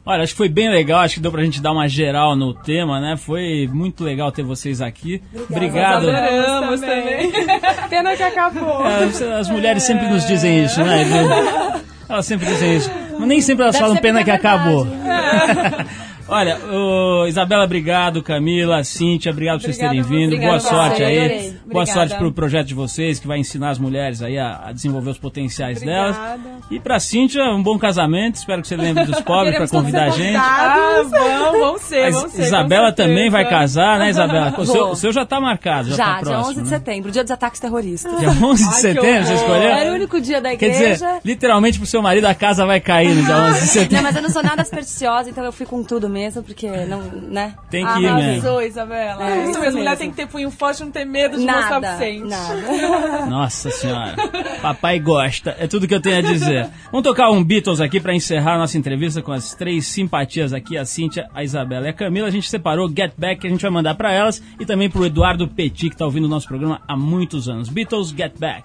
Olha, 0.07 0.23
acho 0.23 0.33
que 0.35 0.37
foi 0.39 0.49
bem 0.51 0.69
legal, 0.69 1.01
acho 1.01 1.15
que 1.15 1.21
deu 1.21 1.33
pra 1.33 1.43
gente 1.43 1.63
dar 1.63 1.73
uma 1.73 1.89
geral 1.89 2.37
no 2.37 2.53
tema, 2.53 3.01
né? 3.01 3.17
Foi 3.17 3.67
muito 3.73 4.05
legal 4.05 4.31
ter 4.31 4.43
vocês 4.43 4.83
aqui. 4.83 5.23
Obrigado. 5.49 6.07
Nós 6.07 6.15
adoramos 6.15 6.81
também. 6.81 7.33
Pena 7.89 8.15
que 8.15 8.23
acabou. 8.23 8.87
É, 8.87 9.39
as- 9.39 9.49
mulheres 9.49 9.83
sempre 9.83 10.07
nos 10.09 10.27
dizem 10.27 10.63
isso, 10.65 10.83
né? 10.85 11.05
Elas 12.07 12.27
sempre 12.27 12.47
dizem 12.47 12.77
isso. 12.77 12.91
Mas 13.19 13.29
nem 13.29 13.41
sempre 13.41 13.63
elas 13.63 13.75
Deve 13.77 13.83
falam 13.87 13.97
pena 14.03 14.19
porque 14.23 14.31
que 14.39 14.47
é 14.47 14.51
verdade. 14.51 14.63
acabou. 14.63 14.87
Olha, 16.27 16.59
ô, 16.73 17.27
Isabela, 17.27 17.65
obrigado. 17.65 18.23
Camila, 18.23 18.83
Cíntia, 18.83 19.31
obrigado 19.31 19.57
por 19.59 19.65
vocês 19.65 19.77
terem 19.79 20.03
vindo. 20.03 20.35
Obrigada 20.35 20.47
Boa 20.47 20.57
a 20.57 20.61
você, 20.61 20.69
sorte 20.69 21.03
aí. 21.03 21.19
adorei. 21.19 21.51
Boa 21.65 21.83
Obrigada. 21.83 21.93
sorte 21.93 22.15
pro 22.17 22.33
projeto 22.33 22.67
de 22.69 22.75
vocês, 22.75 23.19
que 23.19 23.27
vai 23.27 23.39
ensinar 23.39 23.71
as 23.71 23.79
mulheres 23.79 24.23
aí 24.23 24.39
a, 24.39 24.69
a 24.69 24.73
desenvolver 24.73 25.11
os 25.11 25.19
potenciais 25.19 25.81
delas. 25.81 26.17
E 26.71 26.79
pra 26.81 26.99
Cíntia, 26.99 27.43
um 27.53 27.63
bom 27.63 27.79
casamento. 27.79 28.37
Espero 28.37 28.63
que 28.63 28.69
você 28.69 28.77
lembre 28.77 29.05
dos 29.05 29.21
pobres 29.23 29.55
todos 29.57 29.71
convidar 29.71 30.05
a 30.05 30.11
gente. 30.11 30.37
Ah, 30.37 31.03
vamos, 31.09 31.61
vamos 31.61 31.83
ser, 31.83 32.11
vamos 32.11 32.33
ser. 32.33 32.43
Isabela 32.43 32.93
também 32.93 33.29
vai 33.31 33.49
casar, 33.49 33.99
né, 33.99 34.11
Isabela? 34.11 34.55
O 34.65 34.65
seu, 34.67 34.87
o 34.91 34.97
seu 34.97 35.13
já 35.13 35.27
tá 35.27 35.41
marcado, 35.41 35.91
já, 35.91 35.97
Já, 35.97 36.05
tá 36.05 36.13
dia 36.13 36.23
próximo. 36.23 36.49
11 36.49 36.55
de 36.55 36.61
né? 36.63 36.69
setembro, 36.79 37.11
dia 37.11 37.23
dos 37.23 37.31
ataques 37.31 37.61
terroristas. 37.61 38.19
Dia 38.19 38.31
11 38.31 38.69
de 38.69 38.75
setembro, 38.77 39.27
você 39.27 39.35
escolheu? 39.35 39.63
Era 39.63 39.91
o 39.91 39.95
único 39.95 40.21
dia 40.21 40.41
da 40.41 40.57
Quer 40.57 40.67
igreja. 40.67 40.95
dizer, 40.95 41.21
literalmente 41.25 41.79
pro 41.79 41.87
seu 41.87 42.01
marido 42.01 42.25
a 42.27 42.35
casa 42.35 42.65
vai 42.65 42.81
cair 42.81 43.15
no 43.15 43.23
dia 43.25 43.37
11 43.37 43.61
de 43.61 43.67
setembro. 43.67 43.95
Não, 43.97 44.03
mas 44.03 44.17
eu 44.17 44.23
não 44.23 44.31
sou 44.31 44.43
nada 44.43 44.65
supersticiosa, 44.65 45.29
então 45.29 45.45
eu 45.45 45.53
fui 45.53 45.67
com 45.67 45.83
tudo 45.83 46.09
mesmo, 46.15 46.43
porque 46.43 46.69
não, 46.87 47.03
né? 47.03 47.55
Tem 47.69 47.85
que 47.85 47.93
ir 47.99 48.03
mesmo. 48.03 48.19
Arrasou, 48.19 48.63
Isabela. 48.63 49.29
É, 49.29 49.43
isso 49.43 49.51
isso 49.51 49.61
mesmo, 49.61 49.79
mulher 49.79 49.97
tem 49.97 50.11
que 50.11 50.17
ter 50.17 50.27
punho 50.27 50.51
forte, 50.51 50.83
não 50.83 50.91
ter 50.91 51.05
medo 51.05 51.37
de 51.37 51.45
Nada, 51.45 51.81
mostrar 51.81 51.99
sente. 51.99 52.25
nada. 52.25 53.27
Nossa 53.27 53.71
senhora, 53.71 54.15
papai 54.63 54.99
gosta, 54.99 55.57
é 55.59 55.67
tudo 55.67 55.87
que 55.89 55.95
eu 55.95 56.01
tenho 56.01 56.19
a 56.19 56.23
dizer. 56.23 56.71
Vamos 56.91 57.05
tocar 57.07 57.31
um 57.31 57.43
Beatles 57.43 57.81
aqui 57.81 58.01
pra 58.01 58.15
encerrar 58.15 58.55
a 58.55 58.59
nossa 58.59 58.79
entrevista 58.79 59.21
com 59.21 59.33
as 59.33 59.55
três 59.55 59.87
simpatias 59.87 60.53
aqui, 60.53 60.79
a 60.79 60.85
Cíntia, 60.85 61.29
a 61.35 61.43
Isabela 61.43 61.87
e 61.87 61.91
a 61.91 61.93
Camila. 61.93 62.29
A 62.29 62.31
gente 62.31 62.49
separou 62.49 62.89
Get 62.89 63.13
Back, 63.19 63.41
que 63.41 63.47
a 63.47 63.51
gente 63.51 63.63
vai 63.63 63.71
mandar 63.71 63.95
pra 63.95 64.13
elas, 64.13 64.43
e 64.59 64.65
também 64.65 64.89
pro 64.89 65.05
Eduardo 65.05 65.49
Petit, 65.49 65.91
que 65.91 65.97
tá 65.97 66.05
ouvindo 66.05 66.25
o 66.25 66.29
nosso 66.29 66.47
programa 66.47 66.81
há 66.87 66.97
muitos 66.97 67.49
anos. 67.49 67.69
Beatles, 67.69 68.11
Get 68.11 68.39
Back. 68.39 68.65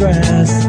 Grass. 0.00 0.59